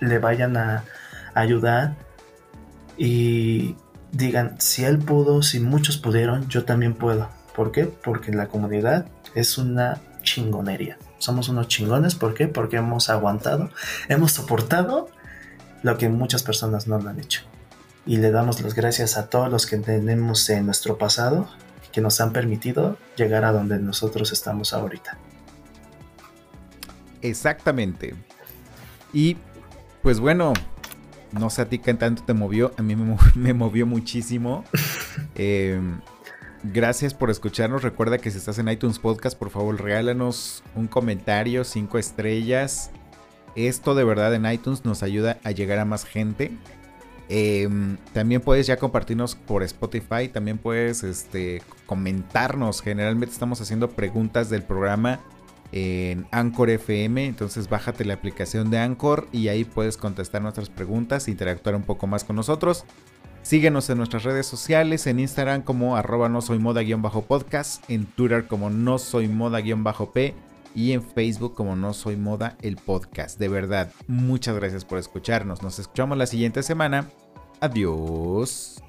le 0.00 0.18
vayan 0.18 0.56
a 0.56 0.84
ayudar 1.34 1.96
y 2.98 3.76
digan, 4.12 4.60
si 4.60 4.84
él 4.84 4.98
pudo, 4.98 5.42
si 5.42 5.60
muchos 5.60 5.96
pudieron, 5.96 6.48
yo 6.48 6.64
también 6.64 6.94
puedo. 6.94 7.28
¿Por 7.54 7.72
qué? 7.72 7.84
Porque 7.84 8.32
la 8.32 8.48
comunidad 8.48 9.06
es 9.34 9.58
una 9.58 10.00
chingonería. 10.22 10.98
Somos 11.18 11.48
unos 11.48 11.68
chingones, 11.68 12.14
¿por 12.14 12.34
qué? 12.34 12.48
Porque 12.48 12.76
hemos 12.76 13.08
aguantado, 13.08 13.70
hemos 14.08 14.32
soportado 14.32 15.08
lo 15.82 15.96
que 15.98 16.08
muchas 16.08 16.42
personas 16.42 16.86
no 16.86 16.98
lo 16.98 17.08
han 17.08 17.20
hecho 17.20 17.42
y 18.06 18.18
le 18.18 18.30
damos 18.30 18.60
las 18.60 18.74
gracias 18.74 19.16
a 19.16 19.28
todos 19.28 19.50
los 19.50 19.66
que 19.66 19.78
tenemos 19.78 20.48
en 20.48 20.64
nuestro 20.64 20.96
pasado 20.96 21.48
que 21.96 22.02
nos 22.02 22.20
han 22.20 22.30
permitido 22.30 22.98
llegar 23.16 23.46
a 23.46 23.52
donde 23.52 23.78
nosotros 23.78 24.30
estamos 24.30 24.74
ahorita. 24.74 25.16
Exactamente. 27.22 28.14
Y 29.14 29.38
pues 30.02 30.20
bueno, 30.20 30.52
no 31.32 31.48
sé 31.48 31.62
a 31.62 31.70
ti 31.70 31.78
qué 31.78 31.94
tanto 31.94 32.22
te 32.22 32.34
movió, 32.34 32.74
a 32.76 32.82
mí 32.82 32.94
me, 33.34 33.54
movió 33.54 33.86
muchísimo. 33.86 34.62
Em, 35.36 36.02
gracias 36.64 37.14
por 37.14 37.30
escucharnos. 37.30 37.82
Recuerda 37.82 38.18
que 38.18 38.30
si 38.30 38.36
estás 38.36 38.58
en 38.58 38.68
iTunes 38.68 38.98
Podcast, 38.98 39.38
por 39.38 39.48
favor, 39.48 39.80
regálanos 39.80 40.62
un 40.74 40.88
comentario, 40.88 41.64
cinco 41.64 41.96
estrellas. 41.96 42.90
Esto 43.54 43.94
de 43.94 44.04
verdad 44.04 44.34
en 44.34 44.44
iTunes 44.44 44.84
nos 44.84 45.02
ayuda 45.02 45.38
a 45.44 45.50
llegar 45.50 45.78
a 45.78 45.86
más 45.86 46.04
gente. 46.04 46.52
Em, 47.28 47.96
también 48.12 48.40
puedes 48.40 48.66
ya 48.66 48.76
compartirnos 48.76 49.34
por 49.34 49.62
Spotify, 49.64 50.28
también 50.32 50.58
puedes 50.58 51.02
este, 51.02 51.62
comentarnos. 51.86 52.82
Generalmente 52.82 53.32
estamos 53.32 53.60
haciendo 53.60 53.90
preguntas 53.90 54.48
del 54.48 54.62
programa 54.62 55.20
en 55.72 56.26
Anchor 56.30 56.70
FM, 56.70 57.26
entonces 57.26 57.68
bájate 57.68 58.04
la 58.04 58.14
aplicación 58.14 58.70
de 58.70 58.78
Anchor 58.78 59.26
y 59.32 59.48
ahí 59.48 59.64
puedes 59.64 59.96
contestar 59.96 60.40
nuestras 60.40 60.70
preguntas 60.70 61.26
interactuar 61.26 61.74
un 61.74 61.82
poco 61.82 62.06
más 62.06 62.22
con 62.22 62.36
nosotros. 62.36 62.84
Síguenos 63.42 63.88
en 63.90 63.98
nuestras 63.98 64.24
redes 64.24 64.46
sociales, 64.46 65.06
en 65.06 65.20
Instagram 65.20 65.62
como 65.62 65.96
arroba 65.96 66.28
no 66.28 66.42
soy 66.42 66.58
moda-podcast, 66.58 67.88
en 67.88 68.06
Twitter 68.06 68.46
como 68.46 68.70
no 68.70 68.98
soy 68.98 69.28
moda-p 69.28 70.34
y 70.76 70.92
en 70.92 71.02
Facebook 71.02 71.54
como 71.54 71.74
No 71.74 71.94
Soy 71.94 72.16
Moda, 72.16 72.56
el 72.62 72.76
podcast. 72.76 73.40
De 73.40 73.48
verdad, 73.48 73.90
muchas 74.06 74.54
gracias 74.54 74.84
por 74.84 74.98
escucharnos. 74.98 75.62
Nos 75.62 75.78
escuchamos 75.78 76.18
la 76.18 76.26
siguiente 76.26 76.62
semana. 76.62 77.08
Adiós. 77.60 78.82